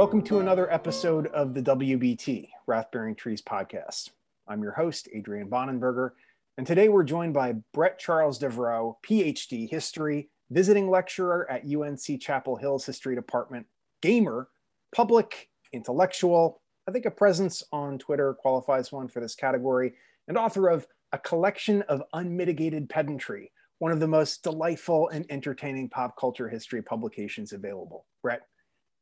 Welcome 0.00 0.22
to 0.22 0.40
another 0.40 0.72
episode 0.72 1.26
of 1.26 1.52
the 1.52 1.60
WBT, 1.60 2.48
Wrath 2.66 2.90
Bearing 2.90 3.14
Trees 3.14 3.42
podcast. 3.42 4.08
I'm 4.48 4.62
your 4.62 4.72
host, 4.72 5.10
Adrian 5.12 5.50
Bonenberger, 5.50 6.12
and 6.56 6.66
today 6.66 6.88
we're 6.88 7.04
joined 7.04 7.34
by 7.34 7.56
Bret 7.74 7.98
Charles 7.98 8.38
Devereaux, 8.38 8.96
PhD, 9.06 9.68
history, 9.68 10.30
visiting 10.48 10.88
lecturer 10.88 11.46
at 11.50 11.66
UNC 11.66 12.18
Chapel 12.18 12.56
Hill's 12.56 12.86
History 12.86 13.14
Department, 13.14 13.66
gamer, 14.00 14.48
public, 14.96 15.50
intellectual, 15.74 16.62
I 16.88 16.92
think 16.92 17.04
a 17.04 17.10
presence 17.10 17.62
on 17.70 17.98
Twitter 17.98 18.32
qualifies 18.32 18.90
one 18.90 19.06
for 19.06 19.20
this 19.20 19.34
category, 19.34 19.92
and 20.28 20.38
author 20.38 20.68
of 20.68 20.86
A 21.12 21.18
Collection 21.18 21.82
of 21.90 22.02
Unmitigated 22.14 22.88
Pedantry, 22.88 23.52
one 23.80 23.92
of 23.92 24.00
the 24.00 24.08
most 24.08 24.42
delightful 24.42 25.10
and 25.10 25.26
entertaining 25.28 25.90
pop 25.90 26.16
culture 26.18 26.48
history 26.48 26.80
publications 26.80 27.52
available. 27.52 28.06
Bret, 28.22 28.40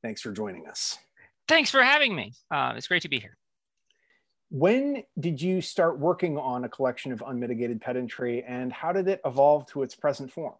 thanks 0.02 0.20
for 0.20 0.32
joining 0.32 0.66
us. 0.66 0.98
Thanks 1.46 1.70
for 1.70 1.82
having 1.82 2.14
me. 2.14 2.34
Uh, 2.50 2.74
it's 2.76 2.86
great 2.86 3.02
to 3.02 3.08
be 3.08 3.18
here. 3.18 3.36
When 4.50 5.02
did 5.18 5.42
you 5.42 5.60
start 5.60 5.98
working 5.98 6.38
on 6.38 6.64
a 6.64 6.68
collection 6.68 7.12
of 7.12 7.22
unmitigated 7.26 7.80
pedantry 7.80 8.44
and 8.44 8.72
how 8.72 8.92
did 8.92 9.08
it 9.08 9.20
evolve 9.24 9.66
to 9.72 9.82
its 9.82 9.94
present 9.94 10.32
form? 10.32 10.54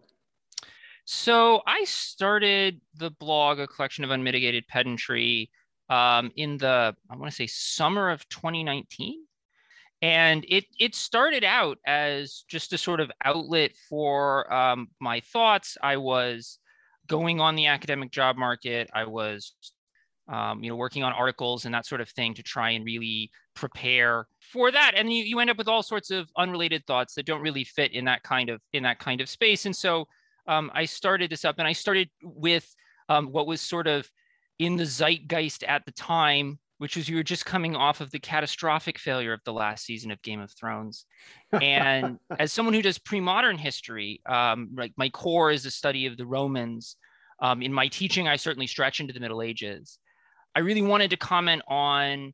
So 1.07 1.63
I 1.67 1.85
started 1.85 2.83
the 2.95 3.11
blog, 3.11 3.59
A 3.59 3.67
Collection 3.67 4.05
of 4.05 4.11
Unmitigated 4.11 4.69
Pedantry, 4.69 5.51
um, 5.89 6.31
in 6.37 6.59
the, 6.59 6.95
I 7.09 7.17
want 7.17 7.31
to 7.31 7.35
say 7.35 7.47
summer 7.47 8.11
of 8.11 8.29
2019. 8.29 9.25
And 10.03 10.45
it, 10.49 10.67
it 10.79 10.95
started 10.95 11.45
out 11.45 11.79
as 11.87 12.45
just 12.47 12.75
a 12.75 12.79
sort 12.79 13.01
of 13.01 13.11
outlet 13.25 13.73
for 13.89 14.53
um, 14.53 14.89
my 15.01 15.21
thoughts. 15.21 15.79
I 15.83 15.97
was 15.97 16.59
going 17.09 17.41
on 17.41 17.57
the 17.57 17.67
academic 17.67 18.11
job 18.11 18.37
market. 18.37 18.91
I 18.95 19.05
was 19.05 19.55
um, 20.29 20.63
you 20.63 20.69
know, 20.69 20.77
working 20.77 21.03
on 21.03 21.13
articles 21.13 21.65
and 21.65 21.75
that 21.75 21.87
sort 21.87 22.01
of 22.01 22.09
thing 22.11 22.35
to 22.35 22.43
try 22.43 22.71
and 22.71 22.85
really 22.85 23.31
prepare 23.55 24.27
for 24.53 24.71
that. 24.71 24.93
And 24.95 25.13
you, 25.13 25.25
you 25.25 25.41
end 25.41 25.51
up 25.51 25.57
with 25.57 25.69
all 25.69 25.83
sorts 25.83 26.11
of 26.11 26.29
unrelated 26.37 26.85
thoughts 26.87 27.15
that 27.15 27.27
don't 27.27 27.41
really 27.41 27.65
fit 27.65 27.93
in 27.93 28.05
that 28.05 28.23
kind 28.23 28.51
of 28.51 28.61
in 28.73 28.83
that 28.83 28.99
kind 28.99 29.21
of 29.21 29.29
space. 29.29 29.65
And 29.65 29.75
so 29.75 30.07
um, 30.47 30.71
I 30.75 30.85
started 30.85 31.31
this 31.31 31.45
up, 31.45 31.57
and 31.59 31.67
I 31.67 31.73
started 31.73 32.09
with 32.23 32.75
um, 33.09 33.29
what 33.29 33.47
was 33.47 33.61
sort 33.61 33.87
of 33.87 34.11
in 34.59 34.77
the 34.77 34.85
zeitgeist 34.85 35.63
at 35.65 35.85
the 35.87 35.93
time, 35.93 36.59
which 36.79 36.97
was 36.97 37.09
you 37.09 37.17
were 37.17 37.23
just 37.23 37.45
coming 37.45 37.77
off 37.77 38.01
of 38.01 38.11
the 38.11 38.19
catastrophic 38.19 38.99
failure 38.99 39.33
of 39.33 39.41
the 39.45 39.53
last 39.53 39.85
season 39.85 40.11
of 40.11 40.23
Game 40.23 40.41
of 40.41 40.51
Thrones. 40.53 41.05
And 41.53 42.19
as 42.39 42.53
someone 42.53 42.75
who 42.75 42.83
does 42.83 42.99
pre-modern 42.99 43.59
history, 43.59 44.21
um, 44.27 44.71
like 44.77 44.93
my 44.97 45.09
core 45.11 45.51
is 45.51 45.65
the 45.65 45.71
study 45.71 46.07
of 46.07 46.17
the 46.17 46.27
Romans. 46.27 46.97
Um, 47.41 47.63
in 47.63 47.73
my 47.73 47.89
teaching, 47.89 48.27
I 48.27 48.37
certainly 48.37 48.67
stretch 48.67 49.01
into 49.01 49.13
the 49.13 49.21
Middle 49.21 49.43
Ages. 49.43 49.99
I 50.55 50.61
really 50.61 50.83
wanted 50.83 51.11
to 51.11 51.17
comment 51.17 51.63
on 51.69 52.33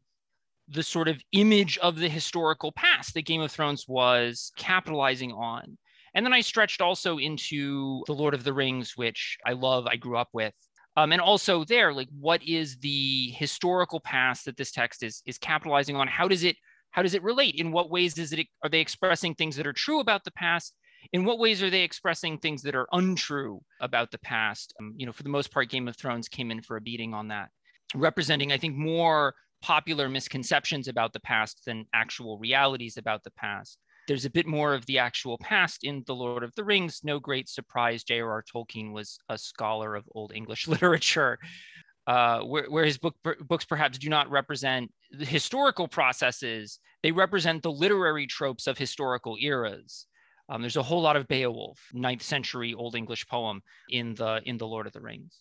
the 0.69 0.83
sort 0.83 1.08
of 1.08 1.20
image 1.33 1.77
of 1.79 1.97
the 1.97 2.08
historical 2.08 2.73
past 2.73 3.14
that 3.14 3.27
Game 3.27 3.41
of 3.41 3.51
Thrones 3.51 3.86
was 3.86 4.53
capitalizing 4.56 5.33
on. 5.33 5.77
And 6.14 6.25
then 6.25 6.33
I 6.33 6.41
stretched 6.41 6.81
also 6.81 7.19
into 7.19 8.03
The 8.06 8.14
Lord 8.14 8.34
of 8.34 8.45
the 8.45 8.53
Rings, 8.53 8.97
which 8.97 9.36
I 9.45 9.53
love, 9.53 9.86
I 9.86 9.97
grew 9.97 10.17
up 10.17 10.29
with. 10.33 10.55
Um, 10.97 11.12
and 11.12 11.20
also 11.20 11.64
there, 11.64 11.92
like 11.92 12.09
what 12.19 12.42
is 12.47 12.77
the 12.78 13.31
historical 13.31 14.00
past 14.00 14.45
that 14.45 14.56
this 14.56 14.70
text 14.70 15.03
is 15.03 15.23
is 15.27 15.39
capitalizing 15.39 15.97
on? 15.97 16.06
How 16.06 16.28
does 16.28 16.45
it 16.45 16.56
how 16.91 17.03
does 17.03 17.14
it 17.14 17.23
relate? 17.23 17.56
In 17.56 17.73
what 17.73 17.91
ways 17.91 18.17
is 18.19 18.33
it 18.33 18.47
are 18.62 18.70
they 18.70 18.81
expressing 18.81 19.34
things 19.34 19.56
that 19.56 19.67
are 19.67 19.73
true 19.73 20.01
about 20.01 20.25
the 20.25 20.31
past? 20.33 20.75
In 21.12 21.25
what 21.25 21.39
ways 21.39 21.62
are 21.62 21.70
they 21.70 21.83
expressing 21.83 22.39
things 22.39 22.62
that 22.62 22.75
are 22.75 22.89
untrue 22.92 23.61
about 23.81 24.11
the 24.11 24.19
past? 24.19 24.73
Um, 24.81 24.95
you 24.97 25.05
know, 25.05 25.12
for 25.12 25.23
the 25.23 25.28
most 25.28 25.51
part, 25.51 25.69
Game 25.69 25.89
of 25.89 25.96
Thrones 25.96 26.29
came 26.29 26.51
in 26.51 26.63
for 26.63 26.77
a 26.77 26.80
beating 26.80 27.13
on 27.13 27.29
that 27.29 27.51
representing, 27.95 28.52
I 28.52 28.58
think, 28.58 28.77
more 28.77 29.35
popular 29.63 30.08
misconceptions 30.08 30.89
about 30.89 31.13
the 31.13 31.20
past 31.20 31.63
than 31.64 31.86
actual 31.95 32.39
realities 32.39 32.96
about 32.96 33.24
the 33.24 33.30
past. 33.33 33.79
There's 34.07 34.25
a 34.25 34.31
bit 34.31 34.47
more 34.47 34.75
of 34.75 34.85
the 34.87 34.98
actual 34.98 35.39
past 35.39 35.85
in 35.85 36.03
The 36.07 36.15
Lord 36.15 36.42
of 36.42 36.55
the 36.55 36.65
Rings. 36.65 37.01
No 37.03 37.19
great 37.19 37.48
surprise, 37.48 38.05
J.R.R. 38.05 38.45
Tolkien 38.55 38.92
was 38.92 39.19
a 39.29 39.39
scholar 39.39 39.95
of 39.95 40.05
Old 40.15 40.33
English 40.35 40.69
literature, 40.75 41.39
uh, 42.07 42.41
where, 42.41 42.70
where, 42.70 42.85
his 42.85 42.98
book, 42.98 43.17
books 43.41 43.64
perhaps 43.64 43.98
do 43.98 44.09
not 44.09 44.31
represent 44.31 44.93
the 45.11 45.25
historical 45.25 45.89
processes, 45.89 46.79
they 47.03 47.13
represent 47.13 47.63
the 47.63 47.73
literary 47.73 48.27
tropes 48.27 48.67
of 48.67 48.77
historical 48.77 49.37
eras. 49.41 50.07
Um, 50.51 50.61
there's 50.61 50.77
a 50.77 50.83
whole 50.83 51.01
lot 51.01 51.17
of 51.17 51.27
Beowulf, 51.27 51.81
ninth 51.95 52.23
century 52.23 52.75
Old 52.75 52.95
English 52.95 53.27
poem 53.27 53.63
in 53.89 54.14
the 54.14 54.43
in 54.45 54.59
the 54.59 54.67
Lord 54.67 54.87
of 54.87 54.93
the 54.93 55.01
Rings 55.01 55.41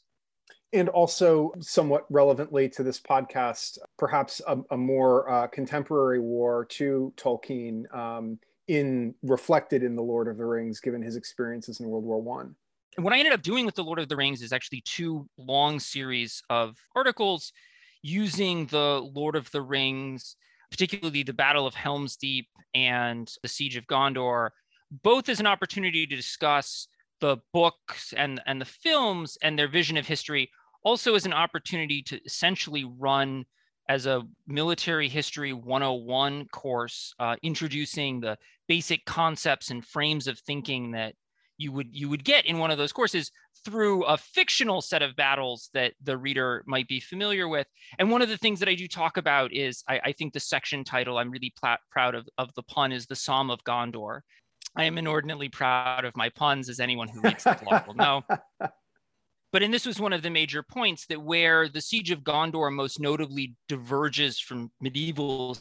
and 0.73 0.89
also 0.89 1.53
somewhat 1.59 2.05
relevantly 2.09 2.67
to 2.67 2.83
this 2.83 2.99
podcast, 2.99 3.77
perhaps 3.97 4.41
a, 4.47 4.57
a 4.71 4.77
more 4.77 5.29
uh, 5.29 5.47
contemporary 5.47 6.19
war 6.19 6.65
to 6.65 7.13
Tolkien 7.15 7.93
um, 7.95 8.39
in 8.67 9.13
reflected 9.23 9.83
in 9.83 9.95
the 9.95 10.01
Lord 10.01 10.27
of 10.27 10.37
the 10.37 10.45
Rings, 10.45 10.79
given 10.79 11.01
his 11.01 11.15
experiences 11.15 11.79
in 11.79 11.87
World 11.87 12.05
War 12.05 12.21
One. 12.21 12.55
And 12.95 13.03
what 13.03 13.13
I 13.13 13.17
ended 13.17 13.33
up 13.33 13.41
doing 13.41 13.65
with 13.65 13.75
the 13.75 13.83
Lord 13.83 13.99
of 13.99 14.07
the 14.07 14.15
Rings 14.15 14.41
is 14.41 14.53
actually 14.53 14.81
two 14.85 15.27
long 15.37 15.79
series 15.79 16.41
of 16.49 16.77
articles 16.95 17.51
using 18.01 18.67
the 18.67 19.01
Lord 19.13 19.35
of 19.35 19.49
the 19.51 19.61
Rings, 19.61 20.35
particularly 20.69 21.23
the 21.23 21.33
Battle 21.33 21.65
of 21.65 21.73
Helm's 21.73 22.15
Deep 22.15 22.47
and 22.75 23.31
the 23.41 23.47
Siege 23.47 23.75
of 23.77 23.87
Gondor, 23.87 24.49
both 25.03 25.29
as 25.29 25.39
an 25.39 25.47
opportunity 25.47 26.05
to 26.05 26.15
discuss 26.15 26.87
the 27.19 27.37
books 27.53 28.13
and, 28.15 28.41
and 28.45 28.59
the 28.61 28.65
films 28.65 29.37
and 29.41 29.57
their 29.57 29.69
vision 29.69 29.97
of 29.97 30.05
history 30.05 30.49
also 30.83 31.15
as 31.15 31.25
an 31.25 31.33
opportunity 31.33 32.01
to 32.03 32.21
essentially 32.25 32.83
run 32.83 33.45
as 33.89 34.05
a 34.05 34.21
military 34.47 35.09
history 35.09 35.53
101 35.53 36.47
course, 36.49 37.13
uh, 37.19 37.35
introducing 37.43 38.19
the 38.19 38.37
basic 38.67 39.05
concepts 39.05 39.69
and 39.69 39.85
frames 39.85 40.27
of 40.27 40.39
thinking 40.39 40.91
that 40.91 41.15
you 41.57 41.71
would 41.71 41.87
you 41.91 42.09
would 42.09 42.23
get 42.23 42.45
in 42.45 42.57
one 42.57 42.71
of 42.71 42.77
those 42.77 42.91
courses 42.91 43.31
through 43.63 44.03
a 44.05 44.17
fictional 44.17 44.81
set 44.81 45.01
of 45.01 45.15
battles 45.15 45.69
that 45.73 45.93
the 46.01 46.17
reader 46.17 46.63
might 46.65 46.87
be 46.87 46.99
familiar 46.99 47.47
with. 47.47 47.67
And 47.99 48.11
one 48.11 48.21
of 48.21 48.29
the 48.29 48.37
things 48.37 48.59
that 48.59 48.69
I 48.69 48.75
do 48.75 48.87
talk 48.87 49.17
about 49.17 49.53
is 49.53 49.83
I, 49.87 50.01
I 50.05 50.11
think 50.11 50.33
the 50.33 50.39
section 50.39 50.83
title 50.83 51.17
I'm 51.17 51.31
really 51.31 51.53
pl- 51.61 51.77
proud 51.89 52.15
of, 52.15 52.27
of 52.37 52.53
the 52.55 52.63
pun 52.63 52.91
is 52.91 53.05
the 53.05 53.15
Somme 53.15 53.51
of 53.51 53.63
Gondor. 53.63 54.21
I 54.75 54.85
am 54.85 54.97
inordinately 54.97 55.49
proud 55.49 56.03
of 56.03 56.17
my 56.17 56.29
puns, 56.29 56.67
as 56.67 56.79
anyone 56.79 57.07
who 57.07 57.21
reads 57.21 57.43
the 57.43 57.59
blog 57.63 57.87
will 57.87 57.93
know. 57.93 58.23
But 59.53 59.61
and 59.61 59.71
this 59.71 59.85
was 59.85 59.99
one 59.99 60.13
of 60.13 60.23
the 60.23 60.31
major 60.31 60.63
points 60.63 61.05
that 61.05 61.21
where 61.21 61.69
the 61.69 61.79
siege 61.79 62.09
of 62.09 62.23
Gondor 62.23 62.73
most 62.73 62.99
notably 62.99 63.55
diverges 63.69 64.39
from 64.39 64.71
medieval 64.81 65.55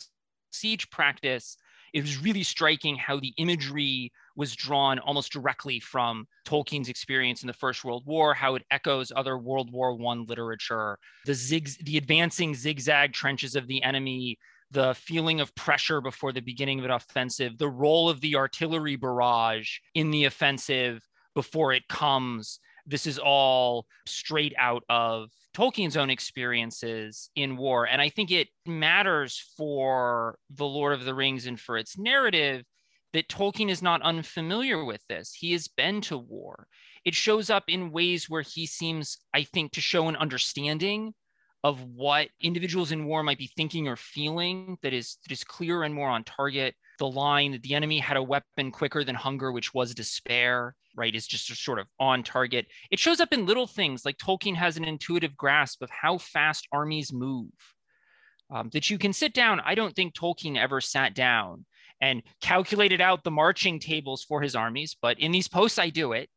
siege 0.50 0.88
practice, 0.88 1.58
it 1.92 2.00
was 2.00 2.22
really 2.22 2.42
striking 2.42 2.96
how 2.96 3.20
the 3.20 3.34
imagery 3.36 4.12
was 4.34 4.56
drawn 4.56 4.98
almost 5.00 5.32
directly 5.32 5.78
from 5.78 6.26
Tolkien's 6.46 6.88
experience 6.88 7.42
in 7.42 7.46
the 7.46 7.52
First 7.52 7.84
World 7.84 8.04
War, 8.06 8.34
how 8.34 8.54
it 8.54 8.64
echoes 8.70 9.12
other 9.14 9.36
World 9.36 9.70
War 9.72 9.94
One 9.94 10.24
literature, 10.26 10.98
the 11.26 11.34
zig, 11.34 11.70
the 11.84 11.98
advancing 11.98 12.54
zigzag 12.54 13.12
trenches 13.12 13.54
of 13.54 13.66
the 13.66 13.82
enemy, 13.82 14.38
the 14.70 14.94
feeling 14.94 15.40
of 15.40 15.54
pressure 15.54 16.00
before 16.00 16.32
the 16.32 16.40
beginning 16.40 16.78
of 16.78 16.86
an 16.86 16.90
offensive, 16.90 17.58
the 17.58 17.68
role 17.68 18.08
of 18.08 18.20
the 18.20 18.36
artillery 18.36 18.96
barrage 18.96 19.78
in 19.94 20.10
the 20.10 20.24
offensive 20.24 21.06
before 21.34 21.72
it 21.72 21.86
comes, 21.88 22.58
this 22.86 23.06
is 23.06 23.18
all 23.18 23.86
straight 24.06 24.54
out 24.58 24.82
of 24.88 25.30
Tolkien's 25.54 25.96
own 25.96 26.10
experiences 26.10 27.30
in 27.36 27.56
war. 27.56 27.86
And 27.86 28.00
I 28.00 28.08
think 28.08 28.30
it 28.30 28.48
matters 28.66 29.42
for 29.56 30.38
The 30.50 30.64
Lord 30.64 30.94
of 30.94 31.04
the 31.04 31.14
Rings 31.14 31.46
and 31.46 31.60
for 31.60 31.76
its 31.76 31.98
narrative 31.98 32.64
that 33.12 33.28
Tolkien 33.28 33.70
is 33.70 33.82
not 33.82 34.02
unfamiliar 34.02 34.84
with 34.84 35.02
this. 35.08 35.34
He 35.34 35.52
has 35.52 35.68
been 35.68 36.00
to 36.02 36.16
war. 36.16 36.66
It 37.04 37.14
shows 37.14 37.50
up 37.50 37.64
in 37.68 37.92
ways 37.92 38.30
where 38.30 38.42
he 38.42 38.66
seems, 38.66 39.18
I 39.34 39.42
think, 39.42 39.72
to 39.72 39.80
show 39.80 40.08
an 40.08 40.16
understanding 40.16 41.14
of 41.64 41.80
what 41.82 42.28
individuals 42.40 42.92
in 42.92 43.04
war 43.04 43.22
might 43.22 43.38
be 43.38 43.50
thinking 43.56 43.86
or 43.86 43.96
feeling 43.96 44.76
that 44.82 44.92
is 44.92 45.18
that 45.22 45.32
is 45.32 45.44
clearer 45.44 45.84
and 45.84 45.94
more 45.94 46.08
on 46.08 46.24
target. 46.24 46.74
The 46.98 47.08
line 47.08 47.52
that 47.52 47.62
the 47.62 47.74
enemy 47.74 47.98
had 47.98 48.16
a 48.16 48.22
weapon 48.22 48.70
quicker 48.70 49.04
than 49.04 49.14
hunger, 49.14 49.52
which 49.52 49.72
was 49.72 49.94
despair, 49.94 50.74
right, 50.96 51.14
is 51.14 51.26
just 51.26 51.46
sort 51.56 51.78
of 51.78 51.86
on 51.98 52.22
target. 52.22 52.66
It 52.90 52.98
shows 52.98 53.20
up 53.20 53.32
in 53.32 53.46
little 53.46 53.66
things 53.66 54.04
like 54.04 54.18
Tolkien 54.18 54.56
has 54.56 54.76
an 54.76 54.84
intuitive 54.84 55.36
grasp 55.36 55.82
of 55.82 55.90
how 55.90 56.18
fast 56.18 56.68
armies 56.72 57.12
move. 57.12 57.50
Um, 58.50 58.68
that 58.74 58.90
you 58.90 58.98
can 58.98 59.14
sit 59.14 59.32
down. 59.32 59.60
I 59.60 59.74
don't 59.74 59.96
think 59.96 60.14
Tolkien 60.14 60.58
ever 60.58 60.82
sat 60.82 61.14
down 61.14 61.64
and 62.02 62.22
calculated 62.42 63.00
out 63.00 63.24
the 63.24 63.30
marching 63.30 63.78
tables 63.78 64.24
for 64.24 64.42
his 64.42 64.54
armies, 64.54 64.94
but 65.00 65.18
in 65.18 65.32
these 65.32 65.48
posts, 65.48 65.78
I 65.78 65.88
do 65.88 66.12
it. 66.12 66.28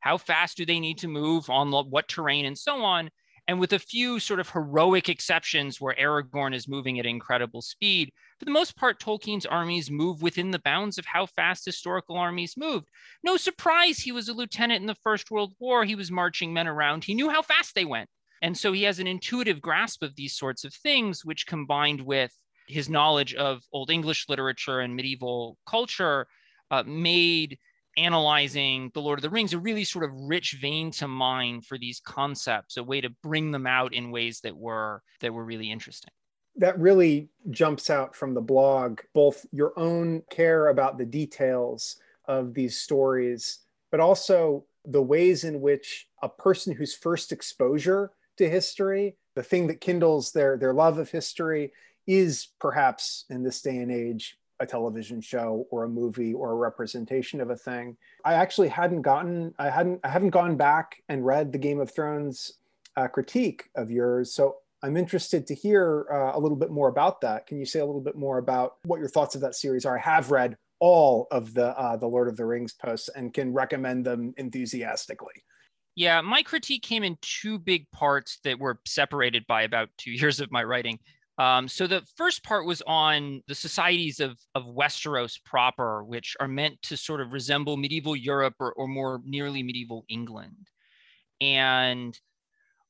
How 0.00 0.18
fast 0.18 0.56
do 0.56 0.66
they 0.66 0.78
need 0.78 0.98
to 0.98 1.08
move 1.08 1.50
on 1.50 1.72
what 1.72 2.06
terrain 2.06 2.44
and 2.44 2.56
so 2.56 2.84
on? 2.84 3.10
And 3.46 3.60
with 3.60 3.74
a 3.74 3.78
few 3.78 4.20
sort 4.20 4.40
of 4.40 4.48
heroic 4.48 5.08
exceptions 5.08 5.80
where 5.80 5.94
Aragorn 5.96 6.54
is 6.54 6.66
moving 6.66 6.98
at 6.98 7.04
incredible 7.04 7.60
speed, 7.60 8.10
for 8.38 8.46
the 8.46 8.50
most 8.50 8.74
part, 8.76 8.98
Tolkien's 8.98 9.44
armies 9.44 9.90
move 9.90 10.22
within 10.22 10.50
the 10.50 10.58
bounds 10.60 10.96
of 10.96 11.04
how 11.04 11.26
fast 11.26 11.64
historical 11.64 12.16
armies 12.16 12.54
moved. 12.56 12.88
No 13.22 13.36
surprise 13.36 13.98
he 13.98 14.12
was 14.12 14.28
a 14.28 14.32
lieutenant 14.32 14.80
in 14.80 14.86
the 14.86 14.96
First 15.02 15.30
World 15.30 15.52
War. 15.58 15.84
He 15.84 15.94
was 15.94 16.10
marching 16.10 16.54
men 16.54 16.66
around. 16.66 17.04
He 17.04 17.14
knew 17.14 17.28
how 17.28 17.42
fast 17.42 17.74
they 17.74 17.84
went. 17.84 18.08
And 18.40 18.56
so 18.56 18.72
he 18.72 18.82
has 18.84 18.98
an 18.98 19.06
intuitive 19.06 19.60
grasp 19.60 20.02
of 20.02 20.16
these 20.16 20.36
sorts 20.36 20.64
of 20.64 20.74
things, 20.74 21.24
which 21.24 21.46
combined 21.46 22.00
with 22.00 22.32
his 22.66 22.88
knowledge 22.88 23.34
of 23.34 23.62
Old 23.72 23.90
English 23.90 24.26
literature 24.28 24.80
and 24.80 24.96
medieval 24.96 25.58
culture 25.66 26.26
uh, 26.70 26.82
made 26.86 27.58
analyzing 27.96 28.90
the 28.94 29.00
Lord 29.00 29.18
of 29.18 29.22
the 29.22 29.30
Rings 29.30 29.52
a 29.52 29.58
really 29.58 29.84
sort 29.84 30.04
of 30.04 30.10
rich 30.14 30.56
vein 30.60 30.90
to 30.92 31.08
mine 31.08 31.60
for 31.60 31.78
these 31.78 32.00
concepts, 32.00 32.76
a 32.76 32.82
way 32.82 33.00
to 33.00 33.10
bring 33.22 33.50
them 33.50 33.66
out 33.66 33.94
in 33.94 34.10
ways 34.10 34.40
that 34.40 34.56
were 34.56 35.02
that 35.20 35.32
were 35.32 35.44
really 35.44 35.70
interesting. 35.70 36.10
That 36.56 36.78
really 36.78 37.28
jumps 37.50 37.90
out 37.90 38.14
from 38.14 38.34
the 38.34 38.40
blog, 38.40 39.00
both 39.12 39.44
your 39.50 39.78
own 39.78 40.22
care 40.30 40.68
about 40.68 40.98
the 40.98 41.04
details 41.04 41.96
of 42.26 42.54
these 42.54 42.76
stories, 42.76 43.58
but 43.90 44.00
also 44.00 44.64
the 44.84 45.02
ways 45.02 45.44
in 45.44 45.60
which 45.60 46.06
a 46.22 46.28
person 46.28 46.74
whose 46.74 46.94
first 46.94 47.32
exposure 47.32 48.12
to 48.36 48.48
history, 48.48 49.16
the 49.34 49.42
thing 49.42 49.66
that 49.66 49.80
kindles 49.80 50.32
their, 50.32 50.56
their 50.56 50.74
love 50.74 50.98
of 50.98 51.10
history, 51.10 51.72
is 52.06 52.48
perhaps 52.60 53.24
in 53.30 53.42
this 53.42 53.62
day 53.62 53.78
and 53.78 53.90
age 53.90 54.36
a 54.60 54.66
television 54.66 55.20
show 55.20 55.66
or 55.70 55.84
a 55.84 55.88
movie 55.88 56.32
or 56.32 56.52
a 56.52 56.54
representation 56.54 57.40
of 57.40 57.50
a 57.50 57.56
thing. 57.56 57.96
I 58.24 58.34
actually 58.34 58.68
hadn't 58.68 59.02
gotten, 59.02 59.54
I 59.58 59.70
hadn't, 59.70 60.00
I 60.04 60.08
haven't 60.08 60.30
gone 60.30 60.56
back 60.56 61.02
and 61.08 61.26
read 61.26 61.52
the 61.52 61.58
Game 61.58 61.80
of 61.80 61.94
Thrones 61.94 62.52
uh, 62.96 63.08
critique 63.08 63.64
of 63.74 63.90
yours. 63.90 64.32
So 64.32 64.56
I'm 64.82 64.96
interested 64.96 65.46
to 65.46 65.54
hear 65.54 66.06
uh, 66.12 66.36
a 66.36 66.38
little 66.38 66.56
bit 66.56 66.70
more 66.70 66.88
about 66.88 67.20
that. 67.22 67.46
Can 67.46 67.58
you 67.58 67.66
say 67.66 67.80
a 67.80 67.86
little 67.86 68.00
bit 68.00 68.16
more 68.16 68.38
about 68.38 68.76
what 68.84 69.00
your 69.00 69.08
thoughts 69.08 69.34
of 69.34 69.40
that 69.40 69.54
series 69.54 69.86
are? 69.86 69.98
I 69.98 70.00
have 70.00 70.30
read 70.30 70.56
all 70.78 71.26
of 71.30 71.54
the 71.54 71.68
uh, 71.78 71.96
the 71.96 72.06
Lord 72.06 72.28
of 72.28 72.36
the 72.36 72.44
Rings 72.44 72.74
posts 72.74 73.08
and 73.08 73.32
can 73.32 73.52
recommend 73.52 74.04
them 74.04 74.34
enthusiastically. 74.36 75.42
Yeah, 75.96 76.20
my 76.20 76.42
critique 76.42 76.82
came 76.82 77.04
in 77.04 77.16
two 77.22 77.58
big 77.58 77.90
parts 77.92 78.40
that 78.44 78.58
were 78.58 78.80
separated 78.84 79.46
by 79.46 79.62
about 79.62 79.88
two 79.96 80.10
years 80.10 80.40
of 80.40 80.50
my 80.50 80.62
writing. 80.62 80.98
Um, 81.36 81.66
so 81.66 81.86
the 81.86 82.02
first 82.16 82.44
part 82.44 82.64
was 82.64 82.82
on 82.86 83.42
the 83.48 83.54
societies 83.54 84.20
of, 84.20 84.38
of 84.54 84.66
Westeros 84.66 85.42
proper, 85.44 86.04
which 86.04 86.36
are 86.38 86.46
meant 86.46 86.80
to 86.82 86.96
sort 86.96 87.20
of 87.20 87.32
resemble 87.32 87.76
medieval 87.76 88.14
Europe 88.14 88.54
or, 88.60 88.72
or 88.74 88.86
more 88.86 89.20
nearly 89.24 89.62
medieval 89.62 90.04
England. 90.08 90.70
And 91.40 92.18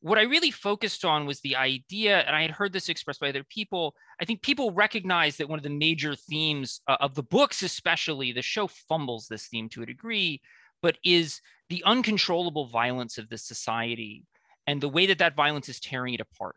what 0.00 0.18
I 0.18 0.22
really 0.24 0.50
focused 0.50 1.06
on 1.06 1.24
was 1.24 1.40
the 1.40 1.56
idea, 1.56 2.20
and 2.20 2.36
I 2.36 2.42
had 2.42 2.50
heard 2.50 2.74
this 2.74 2.90
expressed 2.90 3.20
by 3.20 3.30
other 3.30 3.44
people. 3.44 3.94
I 4.20 4.26
think 4.26 4.42
people 4.42 4.70
recognize 4.70 5.38
that 5.38 5.48
one 5.48 5.58
of 5.58 5.62
the 5.62 5.70
major 5.70 6.14
themes 6.14 6.82
uh, 6.86 6.98
of 7.00 7.14
the 7.14 7.22
books, 7.22 7.62
especially 7.62 8.30
the 8.30 8.42
show, 8.42 8.66
fumbles 8.66 9.26
this 9.26 9.46
theme 9.46 9.70
to 9.70 9.82
a 9.82 9.86
degree, 9.86 10.42
but 10.82 10.98
is 11.02 11.40
the 11.70 11.82
uncontrollable 11.86 12.68
violence 12.68 13.16
of 13.16 13.30
this 13.30 13.46
society 13.46 14.24
and 14.66 14.82
the 14.82 14.88
way 14.90 15.06
that 15.06 15.18
that 15.18 15.34
violence 15.34 15.70
is 15.70 15.80
tearing 15.80 16.12
it 16.12 16.20
apart 16.20 16.56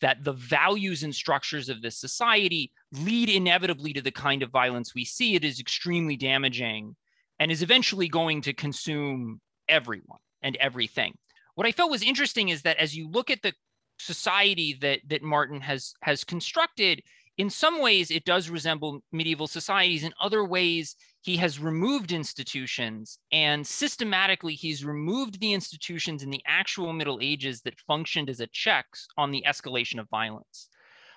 that 0.00 0.24
the 0.24 0.32
values 0.32 1.02
and 1.02 1.14
structures 1.14 1.68
of 1.68 1.82
this 1.82 1.96
society 1.96 2.72
lead 2.92 3.28
inevitably 3.28 3.92
to 3.92 4.02
the 4.02 4.10
kind 4.10 4.42
of 4.42 4.50
violence 4.50 4.94
we 4.94 5.04
see. 5.04 5.34
It 5.34 5.44
is 5.44 5.60
extremely 5.60 6.16
damaging 6.16 6.96
and 7.38 7.50
is 7.50 7.62
eventually 7.62 8.08
going 8.08 8.42
to 8.42 8.52
consume 8.52 9.40
everyone 9.68 10.18
and 10.42 10.56
everything. 10.56 11.16
What 11.54 11.66
I 11.66 11.72
felt 11.72 11.90
was 11.90 12.02
interesting 12.02 12.48
is 12.48 12.62
that 12.62 12.78
as 12.78 12.96
you 12.96 13.08
look 13.08 13.30
at 13.30 13.42
the 13.42 13.52
society 13.98 14.78
that 14.80 15.00
that 15.08 15.22
Martin 15.22 15.60
has 15.60 15.94
has 16.02 16.24
constructed, 16.24 17.02
in 17.36 17.50
some 17.50 17.80
ways 17.80 18.10
it 18.10 18.24
does 18.24 18.48
resemble 18.48 19.02
medieval 19.12 19.46
societies. 19.46 20.04
In 20.04 20.12
other 20.20 20.44
ways, 20.44 20.96
he 21.22 21.36
has 21.36 21.58
removed 21.58 22.12
institutions 22.12 23.18
and 23.30 23.66
systematically 23.66 24.54
he's 24.54 24.84
removed 24.84 25.38
the 25.40 25.52
institutions 25.52 26.22
in 26.22 26.30
the 26.30 26.42
actual 26.46 26.92
middle 26.92 27.18
ages 27.20 27.60
that 27.62 27.78
functioned 27.80 28.30
as 28.30 28.40
a 28.40 28.46
checks 28.48 29.06
on 29.18 29.30
the 29.30 29.44
escalation 29.46 30.00
of 30.00 30.08
violence. 30.08 30.68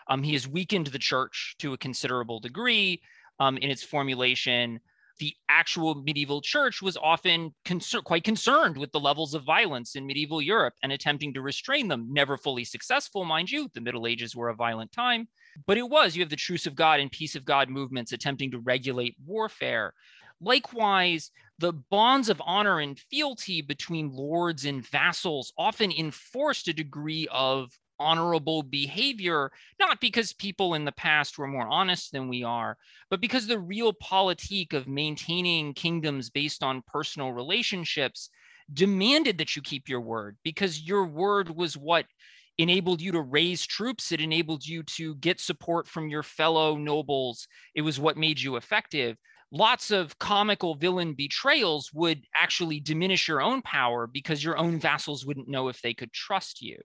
Um, 0.09 0.21
he 0.21 0.33
has 0.33 0.47
weakened 0.47 0.88
the 0.88 1.00
church 1.00 1.55
to 1.59 1.73
a 1.73 1.77
considerable 1.77 2.39
degree 2.39 3.01
um, 3.39 3.57
in 3.57 3.71
its 3.71 3.83
formulation 3.83 4.79
the 5.19 5.36
actual 5.50 5.95
medieval 5.95 6.42
church 6.42 6.81
was 6.81 6.98
often 6.98 7.54
quite 8.04 8.24
concerned 8.24 8.77
with 8.77 8.92
the 8.92 9.00
levels 9.00 9.33
of 9.33 9.44
violence 9.44 9.95
in 9.95 10.06
medieval 10.06 10.42
Europe 10.42 10.74
and 10.81 10.92
attempting 10.92 11.33
to 11.33 11.42
restrain 11.42 11.88
them. 11.88 12.07
Never 12.12 12.38
fully 12.38 12.65
successful, 12.65 13.24
mind 13.24 13.51
you. 13.51 13.69
The 13.74 13.81
Middle 13.81 14.07
Ages 14.07 14.36
were 14.36 14.50
a 14.50 14.56
violent 14.56 14.92
time. 14.92 15.27
But 15.68 15.77
it 15.77 15.88
was, 15.88 16.15
you 16.15 16.24
have 16.24 16.30
the 16.30 16.36
truce 16.36 16.65
of 16.65 16.75
God 16.75 17.00
and 17.00 17.12
peace 17.12 17.36
of 17.36 17.45
God 17.45 17.69
movements 17.69 18.12
attempting 18.12 18.51
to 18.51 18.60
regulate 18.60 19.15
warfare. 19.25 19.94
Likewise, 20.42 21.31
the 21.60 21.74
bonds 21.74 22.27
of 22.27 22.42
honor 22.44 22.80
and 22.80 23.00
fealty 23.00 23.62
between 23.62 24.12
lords 24.12 24.65
and 24.65 24.86
vassals 24.86 25.54
often 25.57 25.92
enforced 25.92 26.68
a 26.68 26.74
degree 26.74 27.27
of 27.31 27.71
honorable 28.03 28.63
behavior, 28.63 29.51
not 29.79 30.00
because 30.00 30.33
people 30.33 30.73
in 30.73 30.85
the 30.85 30.91
past 30.91 31.38
were 31.38 31.47
more 31.47 31.67
honest 31.67 32.11
than 32.11 32.27
we 32.27 32.44
are, 32.44 32.77
but 33.09 33.21
because 33.21 33.47
the 33.47 33.55
realpolitik 33.55 34.73
of 34.73 34.88
maintaining 34.88 35.73
kingdoms 35.73 36.29
based 36.29 36.63
on 36.63 36.83
personal 36.85 37.31
relationships 37.31 38.29
demanded 38.73 39.38
that 39.38 39.55
you 39.55 39.61
keep 39.61 39.89
your 39.89 40.01
word 40.01 40.38
because 40.44 40.81
your 40.81 41.05
word 41.05 41.50
was 41.55 41.75
what 41.75 42.05
enabled 42.57 43.01
you 43.01 43.11
to 43.11 43.21
raise 43.21 43.65
troops. 43.65 44.11
It 44.11 44.21
enabled 44.21 44.65
you 44.65 44.83
to 44.83 45.15
get 45.15 45.39
support 45.39 45.88
from 45.88 46.09
your 46.09 46.23
fellow 46.23 46.77
nobles. 46.77 47.47
It 47.75 47.81
was 47.81 48.00
what 48.00 48.17
made 48.17 48.39
you 48.39 48.55
effective. 48.55 49.17
Lots 49.55 49.91
of 49.91 50.17
comical 50.17 50.73
villain 50.73 51.13
betrayals 51.13 51.91
would 51.94 52.25
actually 52.35 52.79
diminish 52.79 53.27
your 53.27 53.39
own 53.39 53.61
power 53.61 54.07
because 54.07 54.44
your 54.44 54.57
own 54.57 54.79
vassals 54.79 55.27
wouldn't 55.27 55.47
know 55.47 55.67
if 55.67 55.79
they 55.83 55.94
could 55.94 56.11
trust 56.11 56.59
you. 56.59 56.79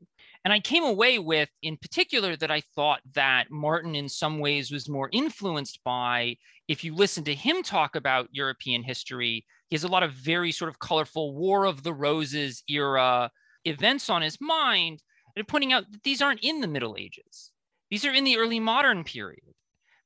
And 0.44 0.53
I 0.53 0.61
came 0.61 0.85
away 0.85 1.19
with, 1.19 1.49
in 1.62 1.79
particular, 1.79 2.37
that 2.37 2.50
I 2.50 2.61
thought 2.75 3.00
that 3.15 3.50
Martin, 3.50 3.94
in 3.94 4.06
some 4.06 4.38
ways, 4.38 4.70
was 4.70 4.87
more 4.87 5.09
influenced 5.12 5.81
by, 5.82 6.37
if 6.69 6.85
you 6.85 6.94
listen 6.94 7.25
to 7.25 7.35
him 7.35 7.62
talk 7.62 7.97
about 7.97 8.29
European 8.32 8.82
history, 8.82 9.47
he 9.70 9.75
has 9.75 9.85
a 9.85 9.88
lot 9.88 10.03
of 10.03 10.12
very 10.12 10.53
sort 10.53 10.69
of 10.69 10.79
colorful 10.79 11.35
War 11.35 11.65
of 11.65 11.82
the 11.82 11.94
Roses 11.94 12.62
era 12.69 13.31
events 13.65 14.11
on 14.11 14.20
his 14.20 14.37
mind 14.43 15.03
and 15.37 15.49
pointing 15.49 15.73
out 15.73 15.91
that 15.91 16.03
these 16.03 16.20
aren't 16.20 16.44
in 16.44 16.61
the 16.61 16.69
Middle 16.69 16.97
Ages. 16.99 17.50
These 17.91 18.05
are 18.05 18.12
in 18.12 18.25
the 18.25 18.37
early 18.37 18.61
modern 18.61 19.05
period. 19.05 19.55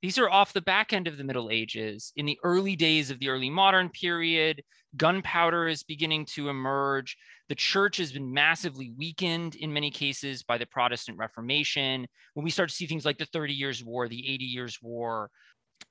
These 0.03 0.19
are 0.19 0.29
off 0.29 0.53
the 0.53 0.61
back 0.61 0.93
end 0.93 1.07
of 1.07 1.17
the 1.17 1.23
Middle 1.23 1.49
Ages. 1.49 2.13
In 2.17 2.27
the 2.27 2.39
early 2.43 2.75
days 2.75 3.13
of 3.13 3.21
the 3.21 3.29
early 3.29 3.49
modern 3.49 3.89
period, 3.89 4.65
gunpowder 4.97 5.69
is 5.69 5.85
beginning 5.85 6.27
to 6.35 6.49
emerge. 6.49 7.17
The 7.49 7.55
church 7.55 7.99
has 7.99 8.11
been 8.13 8.35
massively 8.35 8.93
weakened 8.99 9.55
in 9.55 9.73
many 9.73 9.93
cases 9.93 10.43
by 10.43 10.59
the 10.59 10.67
Protestant 10.67 11.19
Reformation. 11.19 12.09
When 12.35 12.43
we 12.43 12.51
start 12.51 12.69
to 12.71 12.75
see 12.75 12.89
things 12.89 13.05
like 13.05 13.19
the 13.19 13.27
30 13.27 13.55
Years' 13.55 13.85
War, 13.85 14.09
the 14.09 14.29
80 14.29 14.45
Years' 14.45 14.79
War, 14.83 15.31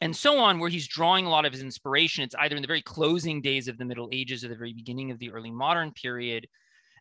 and 0.01 0.13
so 0.13 0.39
on, 0.39 0.59
where 0.59 0.69
he's 0.69 0.89
drawing 0.89 1.25
a 1.25 1.29
lot 1.29 1.45
of 1.45 1.53
his 1.53 1.61
inspiration, 1.61 2.25
it's 2.25 2.35
either 2.35 2.57
in 2.57 2.61
the 2.61 2.67
very 2.67 2.81
closing 2.81 3.41
days 3.41 3.69
of 3.69 3.77
the 3.77 3.85
Middle 3.85 4.09
Ages 4.11 4.43
or 4.43 4.49
the 4.49 4.55
very 4.55 4.73
beginning 4.73 5.11
of 5.11 5.19
the 5.19 5.31
early 5.31 5.51
modern 5.51 5.91
period, 5.93 6.47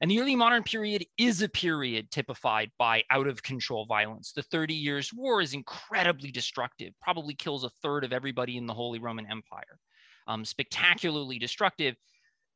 and 0.01 0.11
the 0.11 0.21
early 0.21 0.35
modern 0.35 0.63
period 0.63 1.05
is 1.19 1.43
a 1.43 1.49
period 1.49 2.11
typified 2.11 2.71
by 2.79 3.05
out 3.11 3.27
of 3.27 3.43
control 3.43 3.85
violence. 3.85 4.33
The 4.33 4.43
30 4.43 4.75
Years' 4.75 5.13
War 5.13 5.43
is 5.43 5.53
incredibly 5.53 6.31
destructive, 6.31 6.95
probably 7.03 7.35
kills 7.35 7.65
a 7.65 7.71
third 7.83 8.05
of 8.05 8.13
everybody 8.13 8.57
in 8.57 8.67
the 8.67 8.73
Holy 8.73 8.99
Roman 8.99 9.27
Empire. 9.27 9.79
Um, 10.27 10.45
spectacularly 10.45 11.39
destructive, 11.39 11.97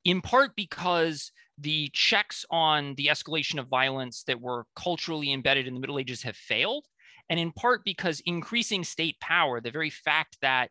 in 0.04 0.20
part 0.20 0.52
because 0.56 1.32
the 1.58 1.90
checks 1.92 2.44
on 2.50 2.94
the 2.94 3.06
escalation 3.06 3.58
of 3.58 3.68
violence 3.68 4.22
that 4.24 4.40
were 4.40 4.66
culturally 4.76 5.32
embedded 5.32 5.66
in 5.66 5.74
the 5.74 5.80
Middle 5.80 5.98
Ages 5.98 6.22
have 6.22 6.36
failed, 6.36 6.86
and 7.28 7.38
in 7.38 7.52
part 7.52 7.84
because 7.84 8.20
increasing 8.26 8.84
state 8.84 9.18
power, 9.20 9.60
the 9.60 9.70
very 9.70 9.90
fact 9.90 10.38
that 10.40 10.70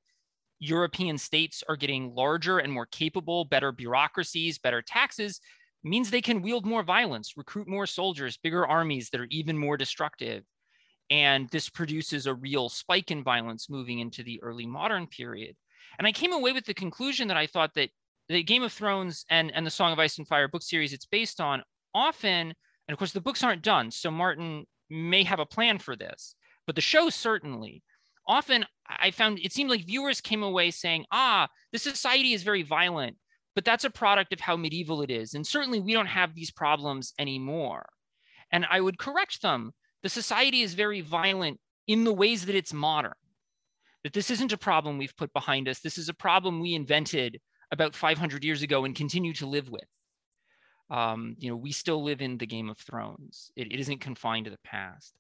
European 0.60 1.18
states 1.18 1.64
are 1.68 1.76
getting 1.76 2.14
larger 2.16 2.60
and 2.60 2.72
more 2.72 2.86
capable, 2.86 3.44
better 3.46 3.72
bureaucracies, 3.72 4.58
better 4.58 4.82
taxes, 4.82 5.42
means 5.84 6.10
they 6.10 6.22
can 6.22 6.42
wield 6.42 6.66
more 6.66 6.84
violence, 6.84 7.34
recruit 7.36 7.68
more 7.68 7.86
soldiers, 7.86 8.38
bigger 8.38 8.66
armies 8.66 9.10
that 9.10 9.22
are 9.22 9.28
even 9.30 9.58
more 9.58 9.78
destructive. 9.78 10.44
And 11.10 11.50
this 11.50 11.70
produces 11.70 12.26
a 12.26 12.34
real 12.34 12.70
spike 12.70 13.12
in 13.12 13.24
violence 13.24 13.70
moving 13.70 14.00
into 14.00 14.24
the 14.24 14.42
early 14.42 14.66
modern 14.66 15.08
period. 15.08 15.56
And 15.98 16.08
I 16.08 16.12
came 16.12 16.34
away 16.34 16.54
with 16.54 16.66
the 16.66 16.74
conclusion 16.74 17.28
that 17.28 17.38
I 17.38 17.48
thought 17.48 17.74
that 17.76 17.90
the 18.30 18.44
Game 18.44 18.64
of 18.64 18.72
Thrones 18.72 19.26
and, 19.30 19.52
and 19.54 19.66
the 19.66 19.72
Song 19.72 19.92
of 19.92 20.00
Ice 20.00 20.18
and 20.18 20.28
Fire 20.28 20.48
book 20.48 20.64
series 20.64 20.94
it's 20.94 21.06
based 21.06 21.42
on 21.42 21.62
often, 21.94 22.54
and 22.88 22.94
of 22.94 22.98
course 22.98 23.12
the 23.12 23.22
books 23.22 23.44
aren't 23.44 23.62
done, 23.62 23.92
so 23.92 24.10
Martin 24.10 24.66
may 24.90 25.24
have 25.24 25.40
a 25.40 25.46
plan 25.46 25.78
for 25.78 25.96
this, 25.96 26.36
but 26.66 26.76
the 26.76 26.82
show 26.82 27.10
certainly. 27.10 27.84
Often 28.26 28.66
I 28.88 29.12
found 29.12 29.40
it 29.40 29.52
seemed 29.52 29.70
like 29.70 29.86
viewers 29.86 30.22
came 30.22 30.44
away 30.44 30.72
saying, 30.72 31.06
ah, 31.12 31.50
the 31.74 31.80
society 31.80 32.34
is 32.34 32.44
very 32.44 32.64
violent 32.64 33.18
but 33.56 33.66
that's 33.66 33.84
a 33.84 33.90
product 33.90 34.34
of 34.34 34.40
how 34.40 34.58
medieval 34.58 35.02
it 35.02 35.12
is. 35.12 35.34
And 35.34 35.46
certainly 35.46 35.80
we 35.80 35.94
don't 35.94 36.08
have 36.08 36.34
these 36.34 36.52
problems 36.52 37.14
anymore. 37.20 37.88
And 38.52 38.66
I 38.70 38.82
would 38.82 38.98
correct 38.98 39.42
them. 39.42 39.74
The 40.02 40.10
society 40.10 40.62
is 40.62 40.74
very 40.74 41.02
violent 41.02 41.60
in 41.88 42.04
the 42.04 42.14
ways 42.14 42.46
that 42.46 42.56
it's 42.56 42.74
modern. 42.74 43.14
That 44.04 44.14
this 44.14 44.30
isn't 44.32 44.52
a 44.52 44.58
problem 44.58 44.98
we've 44.98 45.16
put 45.16 45.32
behind 45.34 45.68
us. 45.70 45.80
This 45.80 45.98
is 45.98 46.10
a 46.10 46.14
problem 46.14 46.60
we 46.60 46.74
invented 46.74 47.40
about 47.72 47.96
500 47.96 48.44
years 48.44 48.62
ago 48.62 48.86
and 48.86 48.96
continue 48.96 49.34
to 49.34 49.46
live 49.46 49.70
with. 49.70 49.88
Um, 50.90 51.36
you 51.40 51.50
know, 51.50 51.56
we 51.56 51.72
still 51.72 52.04
live 52.04 52.22
in 52.22 52.38
the 52.38 52.46
Game 52.46 52.70
of 52.70 52.78
Thrones. 52.78 53.52
It, 53.56 53.72
it 53.72 53.80
isn't 53.80 54.02
confined 54.02 54.46
to 54.46 54.52
the 54.52 54.60
past. 54.64 55.14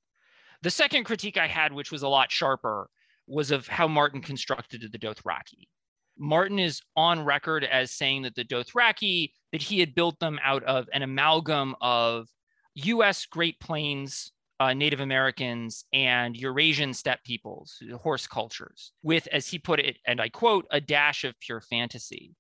The 0.61 0.69
second 0.69 1.05
critique 1.05 1.37
I 1.37 1.47
had, 1.47 1.73
which 1.73 1.91
was 1.91 2.03
a 2.03 2.07
lot 2.07 2.31
sharper, 2.31 2.89
was 3.27 3.51
of 3.51 3.67
how 3.67 3.87
Martin 3.87 4.21
constructed 4.21 4.87
the 4.91 4.99
Dothraki. 4.99 5.67
Martin 6.17 6.59
is 6.59 6.81
on 6.95 7.23
record 7.25 7.63
as 7.63 7.91
saying 7.91 8.23
that 8.23 8.35
the 8.35 8.45
Dothraki, 8.45 9.31
that 9.51 9.61
he 9.61 9.79
had 9.79 9.95
built 9.95 10.19
them 10.19 10.39
out 10.43 10.63
of 10.63 10.87
an 10.93 11.01
amalgam 11.01 11.75
of 11.81 12.27
US 12.75 13.25
Great 13.25 13.59
Plains 13.59 14.31
uh, 14.59 14.73
Native 14.73 15.01
Americans 15.01 15.85
and 15.93 16.37
Eurasian 16.37 16.93
steppe 16.93 17.23
peoples, 17.23 17.81
horse 18.01 18.27
cultures, 18.27 18.93
with, 19.01 19.27
as 19.27 19.47
he 19.47 19.59
put 19.59 19.79
it, 19.79 19.97
and 20.07 20.21
I 20.21 20.29
quote, 20.29 20.65
a 20.71 20.79
dash 20.79 21.23
of 21.23 21.39
pure 21.39 21.59
fantasy. 21.59 22.35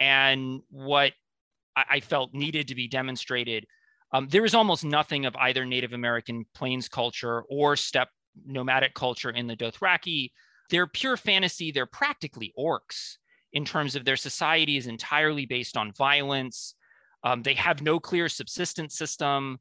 And 0.00 0.60
what 0.70 1.12
I, 1.76 1.84
I 1.90 2.00
felt 2.00 2.34
needed 2.34 2.68
to 2.68 2.74
be 2.74 2.88
demonstrated, 2.88 3.66
um, 4.12 4.28
there 4.28 4.44
is 4.44 4.54
almost 4.54 4.84
nothing 4.84 5.26
of 5.26 5.36
either 5.36 5.64
Native 5.64 5.92
American 5.92 6.46
plains 6.54 6.88
culture 6.88 7.42
or 7.48 7.76
steppe 7.76 8.08
nomadic 8.46 8.94
culture 8.94 9.30
in 9.30 9.46
the 9.46 9.56
Dothraki. 9.56 10.30
They're 10.70 10.86
pure 10.86 11.16
fantasy. 11.16 11.70
They're 11.70 11.86
practically 11.86 12.52
orcs 12.58 13.16
in 13.52 13.64
terms 13.64 13.96
of 13.96 14.04
their 14.04 14.16
society 14.16 14.76
is 14.76 14.86
entirely 14.86 15.46
based 15.46 15.76
on 15.76 15.92
violence. 15.92 16.74
Um, 17.24 17.42
they 17.42 17.54
have 17.54 17.82
no 17.82 17.98
clear 17.98 18.28
subsistence 18.28 18.96
system 18.96 19.58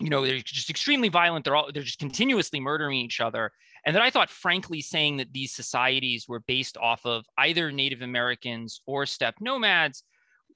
you 0.00 0.10
know 0.10 0.24
they're 0.24 0.38
just 0.38 0.70
extremely 0.70 1.08
violent 1.08 1.44
they're 1.44 1.56
all 1.56 1.70
they're 1.72 1.82
just 1.82 1.98
continuously 1.98 2.60
murdering 2.60 2.96
each 2.96 3.20
other 3.20 3.50
and 3.84 3.94
then 3.94 4.02
i 4.02 4.10
thought 4.10 4.30
frankly 4.30 4.80
saying 4.80 5.16
that 5.16 5.32
these 5.32 5.52
societies 5.52 6.26
were 6.28 6.40
based 6.40 6.76
off 6.76 7.04
of 7.04 7.24
either 7.38 7.72
native 7.72 8.02
americans 8.02 8.80
or 8.86 9.06
steppe 9.06 9.40
nomads 9.40 10.04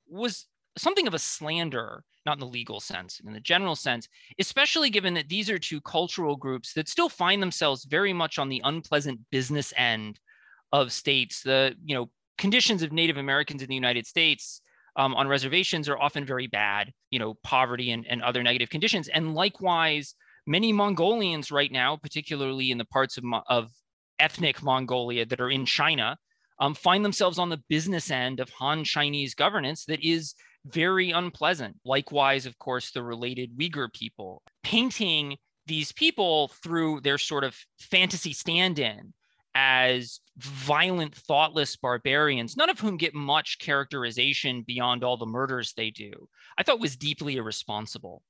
was 0.09 0.47
something 0.77 1.07
of 1.07 1.15
a 1.15 1.19
slander 1.19 2.05
not 2.25 2.37
in 2.37 2.41
the 2.41 2.47
legal 2.47 2.81
sense 2.81 3.21
in 3.25 3.33
the 3.33 3.41
general 3.41 3.77
sense 3.77 4.09
especially 4.39 4.91
given 4.91 5.15
that 5.15 5.29
these 5.29 5.51
are 5.51 5.59
two 5.59 5.81
cultural 5.81 6.37
groups 6.37 6.73
that 6.73 6.89
still 6.89 7.09
find 7.09 7.43
themselves 7.43 7.85
very 7.85 8.13
much 8.13 8.39
on 8.39 8.49
the 8.49 8.63
unpleasant 8.65 9.21
business 9.31 9.73
end 9.77 10.19
of 10.73 10.93
states 10.93 11.43
the 11.43 11.75
you 11.85 11.95
know 11.95 12.11
conditions 12.39 12.83
of 12.83 12.93
native 12.93 13.17
americans 13.17 13.63
in 13.63 13.69
the 13.69 13.75
united 13.75 14.07
states 14.07 14.63
um, 14.97 15.15
on 15.15 15.29
reservations 15.29 15.89
are 15.89 15.99
often 15.99 16.25
very 16.25 16.47
bad, 16.47 16.93
you 17.11 17.19
know, 17.19 17.35
poverty 17.43 17.93
and, 17.93 18.07
and 18.09 18.23
other 18.23 18.43
negative 18.43 18.71
conditions. 18.71 19.09
And 19.09 19.35
likewise, 19.35 20.15
many 20.47 20.73
Mongolians 20.73 21.51
right 21.51 21.73
now, 21.73 21.97
particularly 21.97 22.71
in 22.71 22.79
the 22.79 22.85
parts 22.85 23.17
of, 23.17 23.25
of 23.49 23.71
ethnic 24.19 24.63
Mongolia 24.63 25.25
that 25.27 25.41
are 25.41 25.51
in 25.51 25.65
China, 25.65 26.17
um, 26.59 26.75
find 26.75 27.05
themselves 27.05 27.39
on 27.39 27.49
the 27.49 27.63
business 27.69 28.11
end 28.11 28.39
of 28.39 28.51
Han 28.51 28.85
Chinese 28.85 29.35
governance 29.35 29.85
that 29.87 30.05
is 30.05 30.35
very 30.67 31.11
unpleasant. 31.11 31.77
Likewise, 31.85 32.47
of 32.47 32.59
course, 32.59 32.91
the 32.91 33.03
related 33.03 33.57
Uyghur 33.59 33.93
people. 33.93 34.43
Painting 34.63 35.37
these 35.67 35.93
people 35.93 36.49
through 36.63 37.01
their 37.01 37.19
sort 37.19 37.45
of 37.45 37.57
fantasy 37.79 38.33
stand 38.33 38.79
in 38.79 39.13
as 39.55 40.21
violent, 40.39 41.15
thoughtless 41.15 41.77
barbarians, 41.77 42.57
none 42.57 42.71
of 42.71 42.81
whom 42.81 42.97
get 42.97 43.15
much 43.15 43.59
characterization 43.59 44.63
beyond 44.63 45.05
all 45.05 45.17
the 45.17 45.27
murders 45.27 45.75
they 45.77 45.91
do, 45.91 46.29
I 46.57 46.63
thought 46.63 46.81
was 46.81 46.97
deeply 46.97 47.37
irresponsible. 47.37 48.23